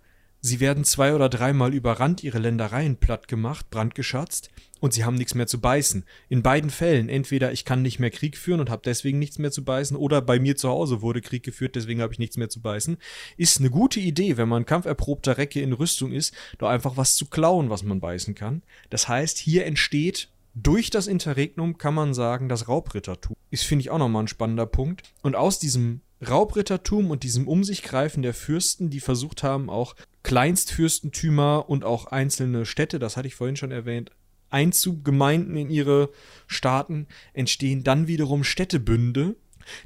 sie 0.45 0.61
werden 0.61 0.85
zwei 0.85 1.15
oder 1.15 1.31
dreimal 1.31 1.73
überrannt, 1.73 2.23
ihre 2.23 2.39
Ländereien 2.39 2.99
platt 2.99 3.29
gemacht, 3.29 3.71
brandgeschatzt 3.71 4.51
und 4.79 4.93
sie 4.93 5.03
haben 5.03 5.15
nichts 5.15 5.35
mehr 5.35 5.47
zu 5.47 5.59
beißen. 5.59 6.05
In 6.29 6.43
beiden 6.43 6.69
Fällen, 6.69 7.09
entweder 7.09 7.51
ich 7.53 7.65
kann 7.65 7.81
nicht 7.81 7.99
mehr 7.99 8.11
Krieg 8.11 8.37
führen 8.37 8.61
und 8.61 8.69
habe 8.69 8.83
deswegen 8.85 9.19
nichts 9.19 9.39
mehr 9.39 9.51
zu 9.51 9.65
beißen, 9.65 9.97
oder 9.97 10.21
bei 10.21 10.39
mir 10.39 10.55
zu 10.55 10.69
Hause 10.69 11.01
wurde 11.01 11.23
Krieg 11.23 11.45
geführt, 11.45 11.77
deswegen 11.77 12.03
habe 12.03 12.13
ich 12.13 12.19
nichts 12.19 12.37
mehr 12.37 12.51
zu 12.51 12.61
beißen, 12.61 12.99
ist 13.39 13.59
eine 13.59 13.71
gute 13.71 14.01
Idee, 14.01 14.37
wenn 14.37 14.51
man 14.51 14.67
kampferprobter 14.67 15.39
Recke 15.39 15.63
in 15.63 15.73
Rüstung 15.73 16.13
ist, 16.13 16.35
doch 16.59 16.69
einfach 16.69 16.99
was 16.99 17.17
zu 17.17 17.25
klauen, 17.25 17.71
was 17.71 17.83
man 17.83 18.01
beißen 18.01 18.35
kann. 18.35 18.63
Das 18.91 19.09
heißt, 19.09 19.39
hier 19.39 19.65
entsteht 19.65 20.29
durch 20.55 20.91
das 20.91 21.07
Interregnum 21.07 21.79
kann 21.79 21.95
man 21.95 22.13
sagen, 22.13 22.51
das 22.51 22.69
Raubrittertum 22.69 23.35
ist, 23.51 23.65
finde 23.65 23.81
ich, 23.81 23.91
auch 23.91 23.99
nochmal 23.99 24.25
ein 24.25 24.29
spannender 24.29 24.67
Punkt. 24.67 25.03
Und 25.23 25.35
aus 25.35 25.59
diesem 25.59 26.03
Raubrittertum 26.29 27.11
und 27.11 27.23
diesem 27.23 27.49
Um 27.49 27.65
sich 27.65 27.83
greifen 27.83 28.23
der 28.23 28.35
Fürsten, 28.35 28.91
die 28.91 29.01
versucht 29.01 29.43
haben, 29.43 29.69
auch 29.69 29.97
Kleinstfürstentümer 30.25 31.69
und 31.69 31.85
auch 31.85 32.07
einzelne 32.07 32.67
Städte, 32.67 32.99
das 32.99 33.17
hatte 33.17 33.29
ich 33.29 33.37
vorhin 33.37 33.57
schon 33.57 33.71
erwähnt, 33.71 34.11
Einzuggemeinden 34.51 35.57
in 35.57 35.71
ihre 35.71 36.11
Staaten, 36.47 37.07
entstehen 37.33 37.85
dann 37.85 38.09
wiederum 38.09 38.43
Städtebünde, 38.43 39.37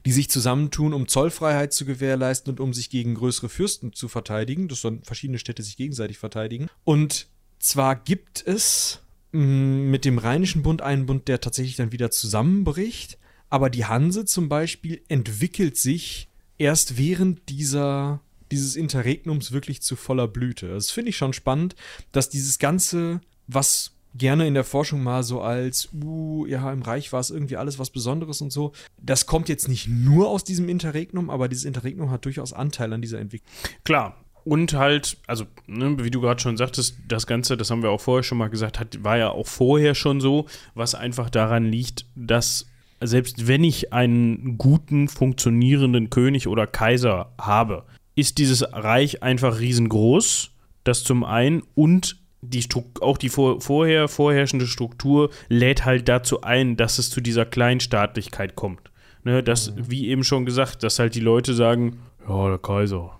die 0.05 0.13
sich 0.13 0.29
zusammentun, 0.31 0.93
um 0.93 1.09
Zollfreiheit 1.09 1.73
zu 1.73 1.85
gewährleisten 1.85 2.53
und 2.53 2.61
um 2.61 2.73
sich 2.73 2.91
gegen 2.91 3.15
größere 3.15 3.49
Fürsten 3.49 3.93
zu 3.93 4.09
verteidigen, 4.09 4.69
dass 4.69 4.83
dann 4.83 5.03
verschiedene 5.03 5.39
Städte 5.39 5.63
sich 5.63 5.77
gegenseitig 5.77 6.19
verteidigen. 6.19 6.69
Und 6.85 7.29
zwar 7.59 7.97
gibt 7.97 8.47
es 8.47 9.01
mm, 9.33 9.91
mit 9.91 10.05
dem 10.05 10.19
Rheinischen 10.19 10.63
Bund 10.63 10.83
einen 10.83 11.07
Bund, 11.07 11.29
der 11.29 11.41
tatsächlich 11.41 11.77
dann 11.77 11.93
wieder 11.93 12.11
zusammenbricht, 12.11 13.19
aber 13.51 13.71
die 13.71 13.87
Hanse 13.87 14.25
zum 14.25 14.49
Beispiel 14.49 15.03
entwickelt 15.09 15.77
sich 15.77 16.29
erst 16.59 16.99
während 16.99 17.49
dieser 17.49 18.21
dieses 18.51 18.77
Interregnums 18.77 19.53
wirklich 19.53 19.83
zu 19.83 19.97
voller 19.97 20.29
Blüte. 20.29 20.69
Das 20.69 20.91
finde 20.91 21.11
ich 21.11 21.17
schon 21.17 21.33
spannend, 21.33 21.77
dass 22.13 22.29
dieses 22.29 22.59
Ganze, 22.59 23.21
was 23.47 23.93
gerne 24.15 24.47
in 24.47 24.55
der 24.55 24.65
Forschung 24.65 25.03
mal 25.03 25.23
so 25.23 25.41
als, 25.41 25.89
uh, 25.93 26.47
ja, 26.47 26.73
im 26.73 26.83
Reich 26.83 27.13
war 27.13 27.21
es 27.21 27.31
irgendwie 27.31 27.57
alles 27.57 27.79
was 27.79 27.91
Besonderes 27.91 28.41
und 28.41 28.53
so. 28.53 28.73
Das 29.01 29.27
kommt 29.27 29.49
jetzt 29.49 29.69
nicht 29.69 29.89
nur 29.89 30.29
aus 30.29 30.45
diesem 30.45 30.69
Interregnum, 30.69 31.31
aber 31.31 31.49
dieses 31.49 31.65
Interregnum 31.65 32.11
hat 32.11 32.25
durchaus 32.25 32.53
Anteil 32.53 32.93
an 32.93 33.03
dieser 33.03 33.21
Entwicklung. 33.21 33.51
Klar. 33.85 34.17
Und 34.45 34.73
halt, 34.73 35.19
also, 35.27 35.45
ne, 35.67 36.03
wie 36.03 36.11
du 36.11 36.23
gerade 36.23 36.41
schon 36.41 36.57
sagtest, 36.57 36.97
das 37.07 37.27
Ganze, 37.27 37.59
das 37.59 37.71
haben 37.71 37.83
wir 37.83 37.91
auch 37.91 38.01
vorher 38.01 38.23
schon 38.23 38.39
mal 38.39 38.49
gesagt, 38.49 38.81
hat, 38.81 39.05
war 39.05 39.19
ja 39.19 39.29
auch 39.29 39.47
vorher 39.47 39.95
schon 39.95 40.23
so, 40.23 40.47
was 40.75 40.95
einfach 40.95 41.29
daran 41.29 41.67
liegt, 41.67 42.07
dass 42.15 42.67
selbst 43.01 43.47
wenn 43.47 43.63
ich 43.63 43.93
einen 43.93 44.57
guten, 44.57 45.09
funktionierenden 45.09 46.09
König 46.09 46.49
oder 46.49 46.67
Kaiser 46.67 47.33
habe, 47.39 47.85
ist 48.19 48.39
dieses 48.39 48.65
Reich 48.73 49.23
einfach 49.23 49.61
riesengroß. 49.61 50.51
Das 50.83 51.05
zum 51.05 51.23
einen 51.23 51.63
und 51.75 52.17
die 52.41 52.65
auch 53.01 53.17
die 53.17 53.29
vor, 53.29 53.61
vorher 53.61 54.09
vorherrschende 54.09 54.67
Struktur 54.67 55.31
lädt 55.49 55.85
halt 55.85 56.09
dazu 56.09 56.43
ein, 56.43 56.77
dass 56.77 56.99
es 56.99 57.11
zu 57.11 57.21
dieser 57.21 57.45
Kleinstaatlichkeit 57.45 58.57
kommt. 58.57 58.91
Ne, 59.25 59.43
das, 59.43 59.71
mhm. 59.71 59.91
wie 59.91 60.09
eben 60.09 60.25
schon 60.25 60.47
gesagt, 60.47 60.83
dass 60.83 60.99
halt 60.99 61.15
die 61.15 61.21
Leute 61.21 61.55
sagen, 61.55 61.99
ja, 62.29 62.49
der 62.49 62.59
Kaiser, 62.59 63.17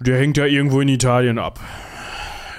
der 0.00 0.18
hängt 0.18 0.36
ja 0.36 0.46
irgendwo 0.46 0.80
in 0.80 0.88
Italien 0.88 1.38
ab 1.38 1.60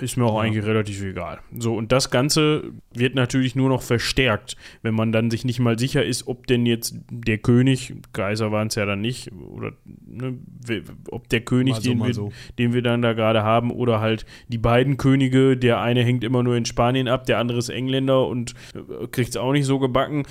ist 0.01 0.17
mir 0.17 0.25
auch 0.25 0.35
ja. 0.35 0.41
eigentlich 0.41 0.65
relativ 0.65 1.03
egal. 1.03 1.39
So, 1.57 1.75
und 1.75 1.91
das 1.91 2.09
Ganze 2.09 2.71
wird 2.93 3.15
natürlich 3.15 3.55
nur 3.55 3.69
noch 3.69 3.81
verstärkt, 3.81 4.55
wenn 4.81 4.93
man 4.93 5.11
dann 5.11 5.31
sich 5.31 5.45
nicht 5.45 5.59
mal 5.59 5.77
sicher 5.77 6.03
ist, 6.03 6.27
ob 6.27 6.47
denn 6.47 6.65
jetzt 6.65 6.95
der 7.09 7.37
König, 7.37 7.93
Kaiser 8.13 8.51
waren 8.51 8.67
es 8.67 8.75
ja 8.75 8.85
dann 8.85 9.01
nicht, 9.01 9.31
oder 9.31 9.73
ne, 10.05 10.37
ob 11.09 11.29
der 11.29 11.41
König, 11.41 11.75
so, 11.75 11.81
den, 11.81 12.03
wir, 12.03 12.13
so. 12.13 12.31
den 12.57 12.73
wir 12.73 12.81
dann 12.81 13.01
da 13.01 13.13
gerade 13.13 13.43
haben, 13.43 13.71
oder 13.71 13.99
halt 13.99 14.25
die 14.47 14.57
beiden 14.57 14.97
Könige, 14.97 15.57
der 15.57 15.81
eine 15.81 16.03
hängt 16.03 16.23
immer 16.23 16.43
nur 16.43 16.55
in 16.55 16.65
Spanien 16.65 17.07
ab, 17.07 17.25
der 17.25 17.37
andere 17.37 17.59
ist 17.59 17.69
Engländer 17.69 18.27
und 18.27 18.53
äh, 18.73 19.07
kriegt 19.07 19.29
es 19.29 19.37
auch 19.37 19.51
nicht 19.51 19.65
so 19.65 19.79
gebacken. 19.79 20.23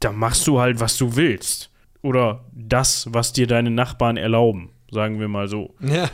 Da 0.00 0.12
machst 0.12 0.46
du 0.46 0.60
halt, 0.60 0.80
was 0.80 0.96
du 0.96 1.16
willst. 1.16 1.70
Oder 2.02 2.44
das, 2.52 3.08
was 3.10 3.32
dir 3.32 3.46
deine 3.46 3.70
Nachbarn 3.70 4.18
erlauben 4.18 4.73
sagen 4.94 5.20
wir 5.20 5.28
mal 5.28 5.48
so. 5.48 5.74
Ja. 5.80 6.08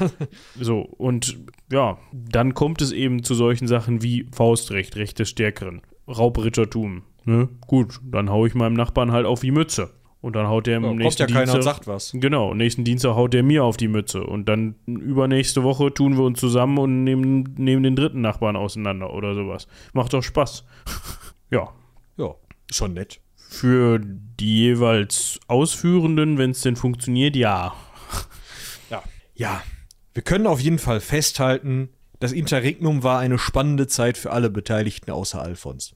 So, 0.59 0.81
und 0.81 1.39
ja, 1.71 1.99
dann 2.13 2.55
kommt 2.55 2.83
es 2.83 2.93
eben 2.93 3.23
zu 3.23 3.35
solchen 3.35 3.69
Sachen 3.69 4.03
wie 4.03 4.27
Faustrecht, 4.33 4.97
Recht 4.97 5.19
des 5.19 5.29
Stärkeren, 5.31 5.83
Raubrittertum. 6.09 7.03
Ne? 7.25 7.49
Gut, 7.67 8.01
dann 8.03 8.31
hau 8.31 8.47
ich 8.47 8.55
meinem 8.55 8.75
Nachbarn 8.75 9.13
halt 9.13 9.27
auf 9.27 9.41
die 9.41 9.53
Mütze. 9.53 9.91
Und 10.23 10.37
dann 10.37 10.49
haut 10.49 10.67
der 10.67 10.77
im 10.77 10.85
ja, 10.85 10.93
nächsten 10.93 11.23
ja 11.23 11.29
keiner 11.29 11.55
und 11.55 11.63
sagt 11.63 11.87
was. 11.87 12.13
Genau, 12.15 12.53
nächsten 12.53 12.85
Dienstag 12.85 13.15
haut 13.15 13.33
der 13.33 13.43
mir 13.43 13.65
auf 13.65 13.79
die 13.79 13.89
Mütze. 13.89 14.23
Und 14.23 14.49
dann 14.51 14.75
übernächste 14.87 15.63
Woche 15.63 15.95
tun 15.95 16.19
wir 16.19 16.25
uns 16.25 16.39
zusammen 16.39 16.79
und 16.79 17.05
nehmen, 17.05 17.55
nehmen 17.57 17.83
den 17.83 17.97
dritten 17.97 18.21
Nachbarn 18.21 18.55
auseinander 18.55 19.15
oder 19.15 19.35
sowas. 19.35 19.67
Macht 19.95 20.13
doch 20.13 20.23
Spaß. 20.23 20.67
ja. 21.51 21.71
Ja, 22.19 22.35
schon 22.71 22.95
nett. 22.95 23.21
Für 23.35 23.99
die 23.99 24.59
jeweils 24.59 25.41
Ausführenden, 25.49 26.37
wenn 26.37 26.51
es 26.51 26.61
denn 26.61 26.77
funktioniert, 26.77 27.35
ja. 27.35 27.73
Ja, 29.41 29.63
wir 30.13 30.23
können 30.23 30.47
auf 30.47 30.61
jeden 30.61 30.79
Fall 30.79 31.01
festhalten, 31.01 31.89
das 32.19 32.33
Interregnum 32.33 33.03
war 33.03 33.21
eine 33.21 33.39
spannende 33.39 33.87
Zeit 33.87 34.19
für 34.19 34.33
alle 34.33 34.51
Beteiligten 34.51 35.11
außer 35.11 35.41
Alfons. 35.41 35.95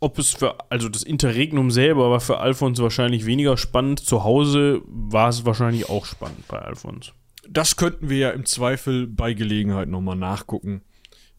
Ob 0.00 0.18
es 0.18 0.34
für, 0.34 0.70
also 0.70 0.90
das 0.90 1.02
Interregnum 1.02 1.70
selber 1.70 2.10
war 2.10 2.20
für 2.20 2.40
Alfons 2.40 2.78
wahrscheinlich 2.78 3.24
weniger 3.24 3.56
spannend. 3.56 4.00
Zu 4.00 4.22
Hause 4.22 4.82
war 4.84 5.30
es 5.30 5.46
wahrscheinlich 5.46 5.88
auch 5.88 6.04
spannend 6.04 6.46
bei 6.46 6.58
Alfons. 6.58 7.14
Das 7.48 7.76
könnten 7.76 8.10
wir 8.10 8.18
ja 8.18 8.30
im 8.32 8.44
Zweifel 8.44 9.06
bei 9.06 9.32
Gelegenheit 9.32 9.88
nochmal 9.88 10.16
nachgucken. 10.16 10.82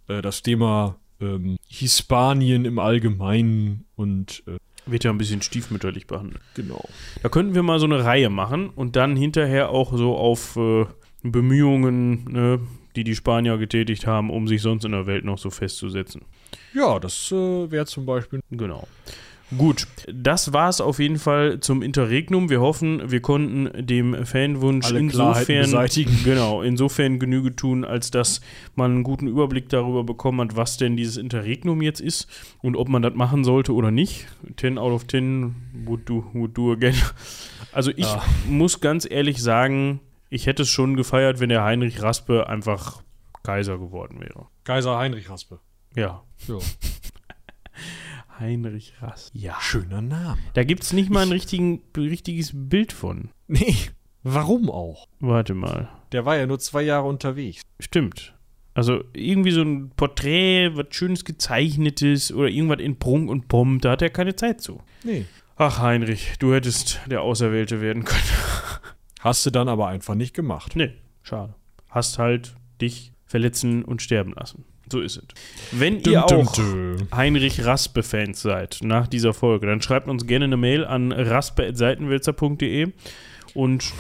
Äh, 0.08 0.24
das 0.24 0.42
Thema 0.42 0.96
ähm, 1.22 1.58
Hispanien 1.68 2.66
im 2.66 2.80
Allgemeinen 2.80 3.86
und 3.96 4.42
äh, 4.48 4.58
wird 4.88 5.04
ja 5.04 5.12
ein 5.12 5.20
bisschen 5.20 5.44
stiefmütterlich 5.44 6.08
behandelt. 6.08 6.42
Genau. 6.56 6.84
Da 7.22 7.30
könnten 7.30 7.54
wir 7.54 7.62
mal 7.62 7.78
so 7.78 7.86
eine 7.86 8.04
Reihe 8.04 8.32
machen 8.32 8.72
und 8.72 8.96
dann 8.96 9.16
hinterher 9.16 9.70
auch 9.70 9.96
so 9.96 10.18
auf 10.18 10.56
äh, 10.56 10.86
Bemühungen, 11.24 12.26
ne, 12.30 12.60
die 12.96 13.04
die 13.04 13.16
Spanier 13.16 13.58
getätigt 13.58 14.08
haben, 14.08 14.30
um 14.30 14.48
sich 14.48 14.62
sonst 14.62 14.86
in 14.86 14.92
der 14.92 15.06
Welt 15.08 15.26
noch 15.26 15.38
so 15.38 15.50
festzusetzen. 15.50 16.22
Ja, 16.74 17.00
das 17.00 17.32
äh, 17.32 17.72
wäre 17.72 17.86
zum 17.86 18.06
Beispiel. 18.06 18.42
Genau. 18.52 18.88
Gut, 19.58 19.88
das 20.08 20.54
war 20.54 20.70
es 20.70 20.80
auf 20.80 21.00
jeden 21.00 21.18
Fall 21.18 21.60
zum 21.60 21.82
Interregnum. 21.82 22.52
Wir 22.52 22.62
hoffen, 22.62 23.10
wir 23.10 23.20
konnten 23.20 23.88
dem 23.88 24.24
Fanwunsch 24.24 24.86
Alle 24.86 25.00
insofern 25.00 25.64
beseitigen. 25.64 26.20
genau 26.24 26.62
insofern 26.62 27.18
Genüge 27.18 27.56
tun, 27.56 27.84
als 27.84 28.12
dass 28.12 28.42
man 28.76 28.92
einen 28.92 29.04
guten 29.04 29.28
Überblick 29.28 29.68
darüber 29.70 30.04
bekommen 30.04 30.42
hat, 30.42 30.56
was 30.56 30.78
denn 30.78 30.96
dieses 30.96 31.18
Interregnum 31.18 31.82
jetzt 31.82 32.00
ist 32.00 32.28
und 32.62 32.76
ob 32.76 32.90
man 32.90 33.02
das 33.02 33.16
machen 33.16 33.44
sollte 33.44 33.74
oder 33.74 33.90
nicht. 33.90 34.28
10 34.58 34.78
out 34.78 34.92
of 34.92 35.08
10 35.08 35.56
would 35.86 36.08
do, 36.08 36.26
would 36.34 36.56
do 36.56 36.72
again. 36.72 36.96
Also 37.72 37.90
ich 37.90 38.06
ja. 38.06 38.24
muss 38.48 38.82
ganz 38.82 39.08
ehrlich 39.10 39.42
sagen, 39.42 40.00
ich 40.30 40.46
hätte 40.46 40.64
es 40.64 40.70
schon 40.70 40.96
gefeiert, 40.96 41.40
wenn 41.40 41.50
der 41.50 41.64
Heinrich 41.64 42.02
Raspe 42.02 42.48
einfach 42.48 43.04
Kaiser 43.44 43.78
geworden 43.78 44.20
wäre. 44.20 44.48
Kaiser 44.64 44.98
Heinrich 44.98 45.30
Raspe. 45.30 45.60
Ja. 45.96 46.24
ja. 46.48 46.58
Heinrich 48.40 48.94
Raspe. 49.02 49.38
Ja. 49.38 49.58
Schöner 49.60 50.02
Name. 50.02 50.38
Da 50.54 50.64
gibt 50.64 50.84
es 50.84 50.94
nicht 50.94 51.10
mal 51.10 51.24
ein 51.24 51.32
richtigen, 51.32 51.82
richtiges 51.98 52.52
Bild 52.54 52.94
von. 52.94 53.30
Nee. 53.48 53.76
Warum 54.24 54.70
auch? 54.70 55.08
Warte 55.20 55.54
mal. 55.54 55.90
Der 56.12 56.26
war 56.26 56.38
ja 56.38 56.46
nur 56.46 56.60
zwei 56.60 56.84
Jahre 56.84 57.08
unterwegs. 57.08 57.62
Stimmt. 57.80 58.36
Also 58.74 59.04
irgendwie 59.14 59.52
so 59.52 59.62
ein 59.62 59.92
Porträt, 59.96 60.76
was 60.76 60.88
Schönes 60.92 61.26
gezeichnetes 61.26 62.32
oder 62.32 62.48
irgendwas 62.48 62.80
in 62.80 62.98
Prunk 62.98 63.30
und 63.30 63.48
Pomp, 63.48 63.82
da 63.82 63.92
hat 63.92 64.02
er 64.02 64.10
keine 64.10 64.36
Zeit 64.36 64.62
zu. 64.62 64.82
Nee. 65.04 65.26
Ach, 65.58 65.80
Heinrich, 65.80 66.36
du 66.40 66.54
hättest 66.54 67.02
der 67.08 67.22
Auserwählte 67.22 67.82
werden 67.82 68.06
können. 68.06 68.22
Hast 69.20 69.46
du 69.46 69.52
dann 69.52 69.68
aber 69.68 69.88
einfach 69.88 70.16
nicht 70.16 70.34
gemacht. 70.34 70.76
Nee, 70.76 70.94
schade. 71.22 71.54
Hast 71.90 72.18
halt 72.18 72.56
dich 72.82 73.12
verletzen 73.26 73.84
und 73.84 74.02
sterben 74.02 74.34
lassen. 74.34 74.64
So 74.92 75.02
ist 75.02 75.18
es. 75.18 75.24
Wenn 75.72 76.00
ihr 76.00 76.26
auch. 76.26 76.58
Heinrich 77.14 77.64
Raspe-Fans 77.64 78.42
seid 78.42 78.80
nach 78.82 79.08
dieser 79.08 79.34
Folge, 79.34 79.68
dann 79.68 79.82
schreibt 79.82 80.08
uns 80.08 80.26
gerne 80.26 80.46
eine 80.46 80.58
Mail 80.58 80.84
an 80.86 81.12
raspe.seitenwälzer.de 81.12 82.92
und 83.54 83.94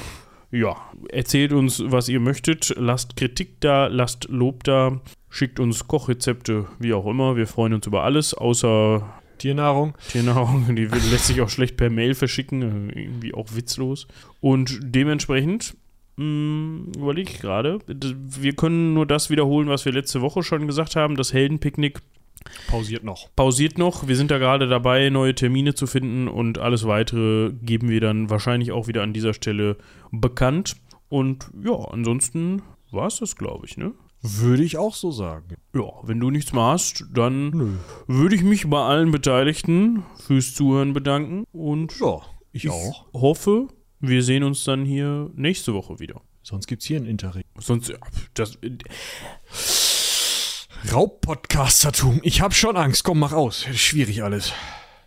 ja, 0.51 0.77
erzählt 1.09 1.53
uns, 1.53 1.83
was 1.85 2.09
ihr 2.09 2.19
möchtet. 2.19 2.73
Lasst 2.75 3.15
Kritik 3.15 3.61
da, 3.61 3.85
lasst 3.85 4.27
Lob 4.29 4.63
da, 4.63 4.99
schickt 5.29 5.59
uns 5.59 5.87
Kochrezepte, 5.87 6.65
wie 6.79 6.93
auch 6.93 7.05
immer. 7.05 7.35
Wir 7.35 7.45
freuen 7.45 7.73
uns 7.73 7.85
über 7.85 8.03
alles, 8.03 8.33
außer 8.33 9.18
Tiernahrung. 9.39 9.97
Tiernahrung, 10.09 10.75
die 10.75 10.85
lässt 10.85 11.27
sich 11.27 11.41
auch 11.41 11.49
schlecht 11.49 11.77
per 11.77 11.89
Mail 11.89 12.13
verschicken, 12.13 12.89
irgendwie 12.89 13.33
auch 13.33 13.55
witzlos. 13.55 14.07
Und 14.39 14.79
dementsprechend 14.81 15.75
hm, 16.17 16.91
überlege 16.97 17.31
ich 17.31 17.39
gerade, 17.39 17.79
wir 17.87 18.53
können 18.53 18.93
nur 18.93 19.05
das 19.05 19.29
wiederholen, 19.29 19.69
was 19.69 19.85
wir 19.85 19.93
letzte 19.93 20.21
Woche 20.21 20.43
schon 20.43 20.67
gesagt 20.67 20.95
haben. 20.95 21.15
Das 21.15 21.33
Heldenpicknick 21.33 21.99
pausiert 22.67 23.03
noch. 23.03 23.29
Pausiert 23.35 23.77
noch. 23.77 24.07
Wir 24.07 24.15
sind 24.15 24.29
da 24.29 24.37
gerade 24.37 24.67
dabei, 24.67 25.09
neue 25.09 25.33
Termine 25.33 25.75
zu 25.75 25.87
finden 25.87 26.27
und 26.27 26.57
alles 26.57 26.85
weitere 26.85 27.51
geben 27.61 27.89
wir 27.89 28.01
dann 28.01 28.29
wahrscheinlich 28.29 28.71
auch 28.71 28.87
wieder 28.87 29.01
an 29.01 29.13
dieser 29.13 29.33
Stelle 29.33 29.77
bekannt. 30.11 30.75
Und 31.07 31.49
ja, 31.63 31.73
ansonsten 31.73 32.61
war 32.91 33.07
es 33.07 33.19
das, 33.19 33.35
glaube 33.35 33.65
ich, 33.65 33.77
ne? 33.77 33.93
Würde 34.21 34.63
ich 34.63 34.77
auch 34.77 34.95
so 34.95 35.11
sagen. 35.11 35.55
Ja, 35.73 35.91
wenn 36.03 36.19
du 36.19 36.29
nichts 36.29 36.51
mehr 36.51 36.63
hast, 36.63 37.05
dann 37.13 37.49
Nö. 37.51 37.73
würde 38.07 38.35
ich 38.35 38.43
mich 38.43 38.69
bei 38.69 38.81
allen 38.81 39.11
Beteiligten 39.11 40.03
fürs 40.25 40.53
Zuhören 40.53 40.93
bedanken. 40.93 41.45
Und 41.53 41.97
ja, 41.99 42.21
ich, 42.51 42.65
ich 42.65 42.71
auch. 42.71 43.05
hoffe, 43.13 43.67
wir 43.99 44.21
sehen 44.23 44.43
uns 44.43 44.63
dann 44.65 44.83
hier 44.83 45.29
nächste 45.35 45.73
Woche 45.73 45.99
wieder. 45.99 46.21
Sonst 46.43 46.67
gibt 46.67 46.81
es 46.81 46.87
hier 46.87 46.99
ein 46.99 47.05
Interreg. 47.05 47.45
Sonst, 47.59 47.93
das. 48.33 48.57
Raubpodcastertum. 50.91 52.19
Ich 52.23 52.41
habe 52.41 52.53
schon 52.53 52.75
Angst. 52.75 53.03
Komm, 53.03 53.19
mach 53.19 53.33
aus. 53.33 53.65
Schwierig 53.73 54.23
alles. 54.23 54.53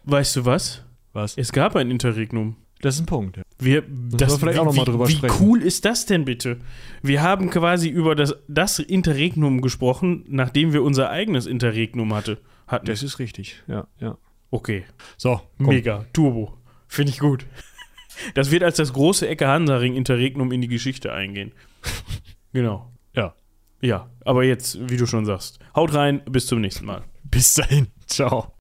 Weißt 0.05 0.37
du 0.37 0.45
was? 0.45 0.85
Was? 1.13 1.37
Es 1.37 1.53
gab 1.53 1.77
ein 1.77 1.91
Interregnum. 1.91 2.57
Das 2.81 2.97
ist 2.97 3.03
ein 3.03 3.07
Punkt. 3.07 3.37
Ja. 3.37 3.43
Wir, 3.65 3.83
das, 3.89 4.33
wir 4.33 4.39
vielleicht 4.39 4.59
auch 4.59 4.65
nochmal 4.65 4.85
drüber 4.85 5.09
wie 5.09 5.13
sprechen. 5.13 5.41
Wie 5.41 5.45
cool 5.45 5.63
ist 5.63 5.85
das 5.85 6.07
denn 6.07 6.25
bitte? 6.25 6.59
Wir 7.03 7.23
haben 7.23 7.51
quasi 7.51 7.89
über 7.89 8.15
das, 8.15 8.35
das 8.49 8.79
Interregnum 8.79 9.61
gesprochen, 9.61 10.25
nachdem 10.29 10.73
wir 10.73 10.83
unser 10.83 11.11
eigenes 11.11 11.47
Interregnum 11.47 12.15
hatte, 12.15 12.39
hatten. 12.67 12.87
Das 12.87 13.03
ist 13.03 13.19
richtig, 13.19 13.63
ja, 13.67 13.87
ja. 13.99 14.17
Okay. 14.51 14.85
So, 15.17 15.41
komm. 15.59 15.69
mega, 15.69 16.05
Turbo. 16.13 16.59
Finde 16.89 17.11
ich 17.11 17.19
gut. 17.19 17.47
Das 18.35 18.51
wird 18.51 18.63
als 18.63 18.77
das 18.77 18.93
große 18.93 19.27
Ecke 19.27 19.49
Hansaring 19.49 19.95
Interregnum 19.97 20.53
in 20.53 20.61
die 20.61 20.69
Geschichte 20.69 21.15
eingehen. 21.15 21.53
genau. 22.53 22.93
Ja. 23.15 23.35
Ja, 23.81 24.11
aber 24.25 24.45
jetzt, 24.45 24.79
wie 24.91 24.99
du 24.99 25.07
schon 25.07 25.25
sagst. 25.25 25.59
Haut 25.75 25.95
rein, 25.95 26.23
bis 26.27 26.47
zum 26.47 26.61
nächsten 26.61 26.85
Mal. 26.85 27.05
Bis 27.25 27.55
dahin. 27.55 27.89
Ciao. 28.07 28.49